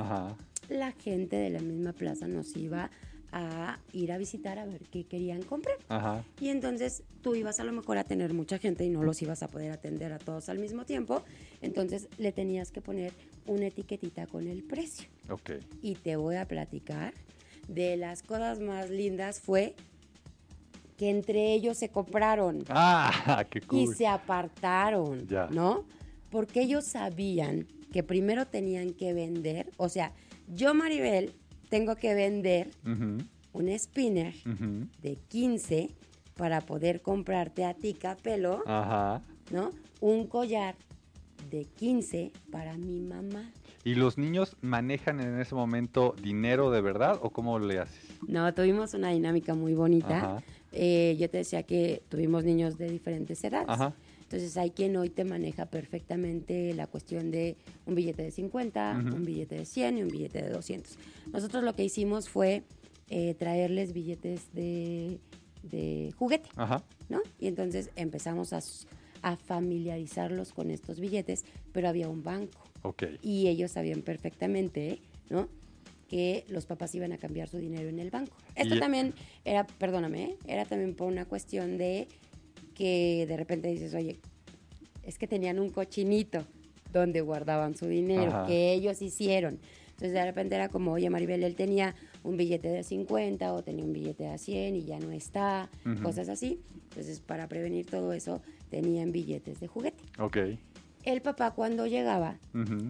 la 0.70 0.91
gente 0.91 1.36
de 1.38 1.49
la 1.49 1.60
misma 1.60 1.93
plaza 1.93 2.28
nos 2.28 2.56
iba 2.56 2.91
a 3.34 3.80
ir 3.93 4.12
a 4.12 4.18
visitar 4.18 4.60
a 4.60 4.66
ver 4.66 4.82
qué 4.89 5.06
querían 5.06 5.41
comprar. 5.43 5.78
Y 6.39 6.49
entonces 6.49 7.04
tú 7.22 7.36
ibas 7.36 7.60
a 7.60 7.64
lo 7.64 7.72
mejor 7.72 7.97
a 7.97 8.04
tener 8.04 8.34
mucha 8.34 8.58
gente 8.58 8.86
y 8.86 8.89
no 8.89 9.04
los 9.04 9.22
ibas 9.22 9.41
a 9.43 9.47
poder 9.47 9.72
atender 9.72 10.12
a 10.12 10.20
todos 10.20 10.49
al 10.49 10.60
mismo 10.60 10.86
tiempo. 10.86 11.24
Entonces 11.62 12.08
le 12.18 12.32
tenías 12.32 12.72
que 12.72 12.82
poner 12.82 13.14
una 13.47 13.68
etiquetita 13.68 14.28
con 14.28 14.47
el 14.47 14.64
precio. 14.64 15.08
Okay. 15.30 15.60
Y 15.82 15.95
te 15.95 16.16
voy 16.16 16.36
a 16.36 16.45
platicar 16.47 17.14
de 17.74 17.97
las 17.97 18.22
cosas 18.22 18.59
más 18.59 18.89
lindas 18.89 19.39
fue 19.39 19.76
que 20.97 21.09
entre 21.09 21.53
ellos 21.53 21.78
se 21.78 21.89
compraron. 21.89 22.63
Ah, 22.69 23.45
qué 23.49 23.61
cool. 23.61 23.80
Y 23.80 23.88
se 23.88 24.07
apartaron, 24.07 25.28
¿no? 25.51 25.86
Porque 26.30 26.61
ellos 26.61 26.86
sabían 26.86 27.65
que 27.91 28.03
primero 28.03 28.45
tenían 28.47 28.91
que 28.91 29.13
vender, 29.13 29.69
o 29.78 29.89
sea, 29.89 30.13
yo 30.47 30.74
Maribel 30.74 31.34
tengo 31.69 31.95
que 31.95 32.13
vender 32.13 32.69
un 33.53 33.80
spinner 33.80 34.34
de 35.01 35.15
15 35.28 35.89
para 36.36 36.61
poder 36.61 37.01
comprarte 37.01 37.65
a 37.65 37.74
ti, 37.74 37.93
Capelo, 37.93 38.63
¿no? 39.51 39.72
Un 39.99 40.28
collar 40.28 40.76
de 41.49 41.65
15 41.65 42.32
para 42.51 42.78
mi 42.78 42.99
mamá. 42.99 43.51
¿Y 43.84 43.95
los 43.95 44.17
niños 44.17 44.55
manejan 44.61 45.19
en 45.19 45.39
ese 45.39 45.55
momento 45.55 46.15
dinero 46.21 46.69
de 46.69 46.82
verdad 46.82 47.19
o 47.21 47.32
cómo 47.32 47.57
le 47.57 47.79
haces? 47.79 47.99
No, 48.27 48.53
tuvimos 48.53 48.93
una 48.93 49.09
dinámica 49.09 49.55
muy 49.55 49.73
bonita. 49.73 50.43
Eh, 50.71 51.17
yo 51.19 51.29
te 51.29 51.39
decía 51.39 51.63
que 51.63 52.03
tuvimos 52.09 52.43
niños 52.43 52.77
de 52.77 52.89
diferentes 52.89 53.43
edades. 53.43 53.93
Entonces 54.21 54.55
hay 54.55 54.69
quien 54.69 54.95
hoy 54.95 55.09
te 55.09 55.25
maneja 55.25 55.65
perfectamente 55.65 56.73
la 56.73 56.88
cuestión 56.88 57.32
de 57.32 57.57
un 57.86 57.95
billete 57.95 58.23
de 58.23 58.32
50, 58.32 59.01
un 59.13 59.25
billete 59.25 59.55
de 59.55 59.65
100 59.65 59.97
y 59.97 60.03
un 60.03 60.09
billete 60.09 60.41
de 60.41 60.49
200. 60.49 60.97
Nosotros 61.34 61.63
lo 61.63 61.75
que 61.75 61.84
hicimos 61.84 62.29
fue 62.29 62.63
eh, 63.09 63.34
traerles 63.34 63.91
billetes 63.91 64.53
de, 64.53 65.19
juguete, 66.17 66.49
¿no? 67.09 67.19
Y 67.39 67.47
entonces 67.47 67.89
empezamos 67.97 68.53
a, 68.53 68.61
a 69.21 69.36
familiarizarlos 69.36 70.53
con 70.53 70.71
estos 70.71 70.99
billetes, 70.99 71.43
pero 71.73 71.89
había 71.89 72.07
un 72.07 72.23
banco. 72.23 72.70
Okay. 72.84 73.19
Y 73.21 73.47
ellos 73.47 73.71
sabían 73.71 74.01
perfectamente, 74.01 74.99
¿no? 75.29 75.47
que 76.11 76.43
los 76.49 76.65
papás 76.65 76.93
iban 76.93 77.13
a 77.13 77.17
cambiar 77.17 77.47
su 77.47 77.57
dinero 77.57 77.88
en 77.88 77.97
el 77.97 78.09
banco. 78.09 78.36
Esto 78.55 78.77
también 78.77 79.13
era, 79.45 79.65
perdóname, 79.65 80.36
era 80.45 80.65
también 80.65 80.93
por 80.93 81.07
una 81.07 81.23
cuestión 81.23 81.77
de 81.77 82.09
que 82.75 83.25
de 83.29 83.38
repente 83.38 83.69
dices, 83.69 83.95
oye, 83.95 84.19
es 85.03 85.17
que 85.17 85.25
tenían 85.25 85.57
un 85.57 85.69
cochinito 85.69 86.45
donde 86.91 87.21
guardaban 87.21 87.77
su 87.77 87.88
dinero, 87.88 88.43
que 88.45 88.73
ellos 88.73 89.01
hicieron. 89.01 89.57
Entonces 89.91 90.11
de 90.11 90.25
repente 90.25 90.55
era 90.55 90.67
como, 90.67 90.91
oye 90.91 91.09
Maribel, 91.09 91.45
él 91.45 91.55
tenía 91.55 91.95
un 92.23 92.36
billete 92.36 92.67
de 92.67 92.84
50 92.84 93.53
o 93.53 93.63
tenía 93.63 93.86
un 93.86 93.93
billete 93.93 94.25
de 94.25 94.38
100 94.38 94.75
y 94.75 94.84
ya 94.84 94.99
no 94.99 95.11
está, 95.11 95.69
cosas 96.03 96.27
así. 96.27 96.59
Entonces 96.89 97.21
para 97.21 97.47
prevenir 97.47 97.86
todo 97.86 98.11
eso 98.11 98.41
tenían 98.69 99.13
billetes 99.13 99.61
de 99.61 99.67
juguete. 99.67 100.03
Ok 100.19 100.38
el 101.04 101.22
papá 101.22 101.52
cuando 101.52 101.88
llegaba 101.88 102.38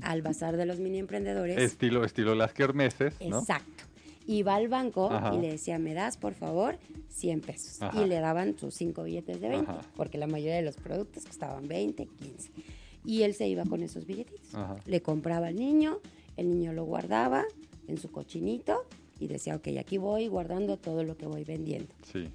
al 0.03 0.21
bazar 0.21 0.57
de 0.57 0.65
los 0.65 0.79
mini 0.79 0.99
emprendedores. 0.99 1.57
Estilo, 1.57 2.03
estilo 2.03 2.35
las 2.35 2.53
kermeses. 2.53 3.15
¿no? 3.27 3.39
Exacto. 3.39 3.85
Iba 4.27 4.55
al 4.55 4.67
banco 4.67 5.09
y 5.33 5.39
le 5.39 5.51
decía, 5.51 5.79
me 5.79 5.93
das 5.93 6.17
por 6.17 6.33
favor 6.33 6.77
100 7.09 7.41
pesos. 7.41 7.79
Y 7.93 8.05
le 8.05 8.19
daban 8.19 8.57
sus 8.57 8.75
cinco 8.75 9.03
billetes 9.03 9.41
de 9.41 9.49
20, 9.49 9.71
porque 9.95 10.17
la 10.17 10.27
mayoría 10.27 10.55
de 10.55 10.61
los 10.61 10.77
productos 10.77 11.25
costaban 11.25 11.67
20, 11.67 12.05
15. 12.05 12.51
Y 13.03 13.23
él 13.23 13.33
se 13.33 13.47
iba 13.47 13.65
con 13.65 13.81
esos 13.81 14.05
billetitos. 14.05 14.53
Le 14.85 15.01
compraba 15.01 15.47
al 15.47 15.55
niño, 15.55 15.99
el 16.37 16.49
niño 16.49 16.71
lo 16.73 16.85
guardaba 16.85 17.45
en 17.87 17.97
su 17.97 18.11
cochinito 18.11 18.85
y 19.19 19.27
decía, 19.27 19.55
ok, 19.55 19.67
aquí 19.79 19.97
voy 19.97 20.27
guardando 20.27 20.77
todo 20.77 21.03
lo 21.03 21.17
que 21.17 21.25
voy 21.25 21.43
vendiendo. 21.43 21.93
Sí. 22.11 22.29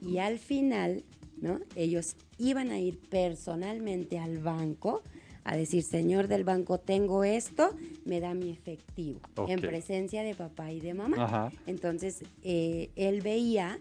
Y 0.00 0.18
al 0.18 0.38
final 0.38 1.04
¿no? 1.40 1.60
Ellos 1.74 2.16
iban 2.38 2.70
a 2.70 2.78
ir 2.78 2.98
personalmente 3.08 4.18
al 4.18 4.38
banco 4.38 5.02
a 5.44 5.56
decir, 5.56 5.84
señor 5.84 6.26
del 6.26 6.42
banco, 6.42 6.78
tengo 6.78 7.22
esto, 7.22 7.70
me 8.04 8.18
da 8.18 8.34
mi 8.34 8.50
efectivo, 8.50 9.20
en 9.46 9.60
presencia 9.60 10.24
de 10.24 10.34
papá 10.34 10.72
y 10.72 10.80
de 10.80 10.92
mamá. 10.92 11.52
Entonces, 11.66 12.24
eh, 12.42 12.90
él 12.96 13.20
veía 13.22 13.78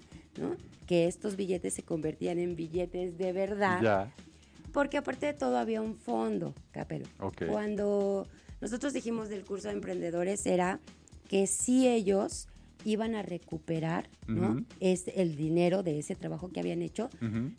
que 0.86 1.08
estos 1.08 1.36
billetes 1.36 1.74
se 1.74 1.82
convertían 1.82 2.38
en 2.38 2.56
billetes 2.56 3.18
de 3.18 3.34
verdad, 3.34 4.12
porque 4.72 4.98
aparte 4.98 5.26
de 5.26 5.34
todo 5.34 5.58
había 5.58 5.82
un 5.82 5.96
fondo, 5.96 6.54
Capelo. 6.72 7.08
Cuando 7.50 8.28
nosotros 8.62 8.94
dijimos 8.94 9.30
del 9.30 9.44
curso 9.44 9.70
de 9.70 9.74
emprendedores 9.74 10.46
era 10.46 10.80
que 11.28 11.48
si 11.48 11.88
ellos 11.88 12.48
iban 12.86 13.16
a 13.16 13.24
recuperar 13.24 14.10
¿no? 14.28 14.64
es 14.80 15.10
el 15.16 15.36
dinero 15.36 15.84
de 15.84 16.00
ese 16.00 16.16
trabajo 16.16 16.50
que 16.50 16.62
habían 16.62 16.82
hecho, 16.82 17.10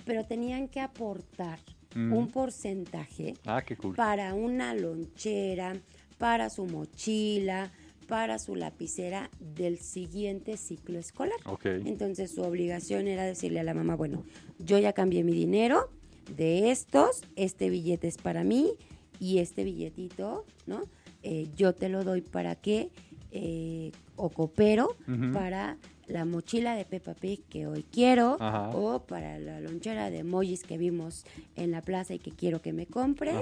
pero 0.07 0.25
tenían 0.25 0.69
que 0.69 0.81
aportar 0.81 1.59
un 1.95 2.29
porcentaje 2.29 3.35
ah, 3.47 3.63
para 3.95 4.35
una 4.35 4.75
lonchera, 4.75 5.75
para 6.19 6.49
su 6.51 6.67
mochila, 6.67 7.73
para 8.07 8.39
su 8.39 8.55
lapicera 8.55 9.31
del 9.41 9.79
siguiente 9.79 10.57
ciclo 10.57 10.99
escolar. 10.99 11.39
Entonces 11.65 12.31
su 12.31 12.43
obligación 12.43 13.09
era 13.09 13.25
decirle 13.25 13.61
a 13.61 13.65
la 13.65 13.75
mamá, 13.75 13.97
bueno, 13.97 14.25
yo 14.59 14.79
ya 14.79 14.93
cambié 14.93 15.25
mi 15.25 15.33
dinero 15.33 15.91
de 16.37 16.71
estos, 16.71 17.23
este 17.35 17.71
billete 17.71 18.09
es 18.09 18.19
para 18.19 18.45
mí 18.45 18.73
y 19.19 19.39
este 19.39 19.65
billetito, 19.65 20.45
¿no? 20.67 20.83
Eh, 21.23 21.49
yo 21.57 21.75
te 21.75 21.89
lo 21.89 22.05
doy 22.05 22.21
para 22.21 22.55
que 22.55 22.91
eh, 23.33 23.91
o 24.17 24.29
coopero 24.31 24.97
para 25.33 25.77
la 26.09 26.25
mochila 26.25 26.75
de 26.77 26.85
Peppa 26.85 27.15
Pig 27.15 27.43
que 27.49 27.67
hoy 27.67 27.85
quiero 27.91 28.37
o 28.75 29.01
para 29.01 29.39
la 29.39 29.61
lonchera 29.61 30.11
de 30.11 30.19
emojis 30.19 30.63
que 30.63 30.79
vimos 30.79 31.25
en 31.57 31.71
la 31.71 31.83
plaza 31.83 32.15
y 32.15 32.19
que 32.19 32.31
quiero 32.31 32.63
que 32.63 32.73
me 32.73 32.87
compres. 32.87 33.37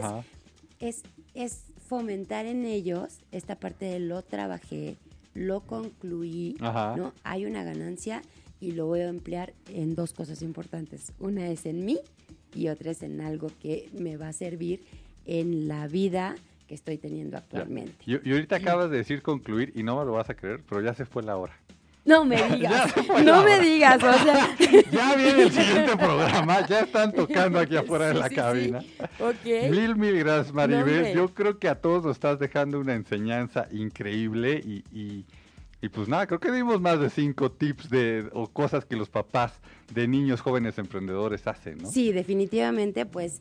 Es, 0.81 1.03
es 1.35 1.65
fomentar 1.87 2.47
en 2.47 2.65
ellos 2.65 3.19
esta 3.33 3.57
parte 3.57 3.85
de 3.87 4.01
lo 4.01 4.23
trabajé, 4.23 4.97
lo 5.35 5.61
concluí, 5.61 6.57
¿no? 6.97 7.13
Hay 7.23 7.45
una 7.47 7.65
ganancia 7.65 8.23
y 8.61 8.73
lo 8.73 8.87
voy 8.87 9.01
a 9.01 9.09
emplear 9.09 9.53
en 9.69 9.95
dos 9.95 10.13
cosas 10.13 10.41
importantes. 10.43 11.13
Una 11.21 11.49
es 11.49 11.67
en 11.67 11.85
mí 11.85 11.99
y 12.55 12.69
otra 12.69 12.93
es 12.93 13.03
en 13.03 13.21
algo 13.21 13.51
que 13.61 13.91
me 13.93 14.17
va 14.17 14.29
a 14.29 14.33
servir 14.33 14.83
en 15.27 15.69
la 15.69 15.87
vida 15.87 16.37
que 16.75 16.77
estoy 16.77 16.99
teniendo 16.99 17.37
actualmente. 17.37 17.95
Y, 18.05 18.33
ahorita 18.33 18.57
acabas 18.57 18.91
de 18.91 18.97
decir 18.97 19.23
concluir 19.23 19.73
y 19.77 19.85
no 19.85 19.97
me 19.97 20.05
lo 20.05 20.13
vas 20.13 20.29
a 20.29 20.35
creer, 20.35 20.61
pero 20.69 20.81
ya 20.81 20.93
se 20.93 21.05
fue 21.05 21.23
la 21.23 21.37
hora. 21.37 21.57
No 22.05 22.25
me 22.25 22.37
digas, 22.49 22.93
no 23.25 23.45
me 23.45 23.61
digas, 23.61 24.03
o 24.03 24.13
sea. 24.13 24.57
ya 24.91 25.15
viene 25.15 25.43
el 25.45 25.53
siguiente 25.53 25.97
programa, 25.97 26.67
ya 26.67 26.81
están 26.81 27.13
tocando 27.13 27.61
aquí 27.61 27.77
afuera 27.77 28.09
de 28.09 28.15
la 28.15 28.29
cabina. 28.29 28.81
Ok. 29.21 29.71
Mil, 29.71 29.95
mil 29.95 30.19
gracias, 30.19 30.53
Maribel. 30.53 31.15
Yo 31.15 31.33
creo 31.33 31.61
que 31.61 31.69
a 31.69 31.77
todos 31.77 32.05
nos 32.05 32.17
estás 32.17 32.41
dejando 32.41 32.81
una 32.81 32.95
enseñanza 32.95 33.69
increíble 33.71 34.61
y, 34.65 34.83
y, 35.81 35.89
pues 35.91 36.09
nada, 36.09 36.27
creo 36.27 36.41
que 36.41 36.51
dimos 36.51 36.81
más 36.81 36.99
de 36.99 37.09
cinco 37.09 37.53
tips 37.53 37.89
de, 37.89 38.29
o 38.33 38.49
cosas 38.49 38.85
que 38.85 38.97
los 38.97 39.09
papás 39.09 39.53
de 39.95 40.09
niños 40.09 40.41
jóvenes 40.41 40.77
emprendedores 40.79 41.47
hacen, 41.47 41.79
¿no? 41.79 41.89
Sí, 41.89 42.11
definitivamente, 42.11 43.07
pues 43.07 43.41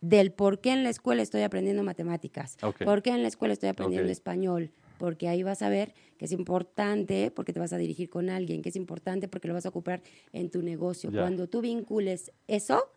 del 0.00 0.32
por 0.32 0.60
qué 0.60 0.72
en 0.72 0.82
la 0.82 0.90
escuela 0.90 1.22
estoy 1.22 1.42
aprendiendo 1.42 1.82
matemáticas, 1.82 2.56
por 2.84 3.02
qué 3.02 3.10
en 3.10 3.22
la 3.22 3.28
escuela 3.28 3.52
estoy 3.52 3.68
aprendiendo 3.68 4.10
español, 4.10 4.72
porque 4.98 5.28
ahí 5.28 5.42
vas 5.42 5.62
a 5.62 5.68
ver 5.68 5.94
que 6.18 6.26
es 6.26 6.32
importante 6.32 7.30
porque 7.34 7.52
te 7.52 7.60
vas 7.60 7.72
a 7.72 7.78
dirigir 7.78 8.10
con 8.10 8.28
alguien, 8.28 8.62
que 8.62 8.68
es 8.68 8.76
importante 8.76 9.28
porque 9.28 9.48
lo 9.48 9.54
vas 9.54 9.66
a 9.66 9.70
ocupar 9.70 10.02
en 10.32 10.50
tu 10.50 10.62
negocio. 10.62 11.10
Cuando 11.10 11.48
tú 11.48 11.60
vincules 11.60 12.32
eso, 12.46 12.90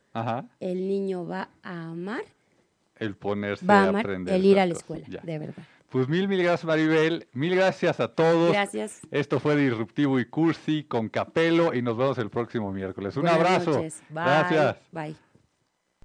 el 0.59 0.87
niño 0.87 1.25
va 1.25 1.49
a 1.63 1.89
amar. 1.89 2.23
El 2.97 3.15
ponerse 3.15 3.65
a, 3.67 3.89
aprender. 3.89 4.35
El 4.35 4.45
ir 4.45 4.59
a 4.59 4.65
la 4.65 4.73
escuela, 4.73 5.07
de 5.07 5.39
verdad. 5.39 5.63
Pues 5.89 6.07
mil, 6.07 6.29
mil 6.29 6.41
gracias 6.41 6.63
Maribel, 6.63 7.27
mil 7.33 7.53
gracias 7.53 7.99
a 7.99 8.07
todos. 8.07 8.53
Gracias. 8.53 9.01
Esto 9.11 9.41
fue 9.41 9.57
Disruptivo 9.57 10.19
y 10.19 10.25
Cursi 10.25 10.85
con 10.85 11.09
Capelo 11.09 11.73
y 11.73 11.81
nos 11.81 11.97
vemos 11.97 12.17
el 12.17 12.29
próximo 12.29 12.71
miércoles. 12.71 13.17
Un 13.17 13.27
abrazo. 13.27 13.83
Gracias. 14.09 14.77
Bye. 14.91 15.30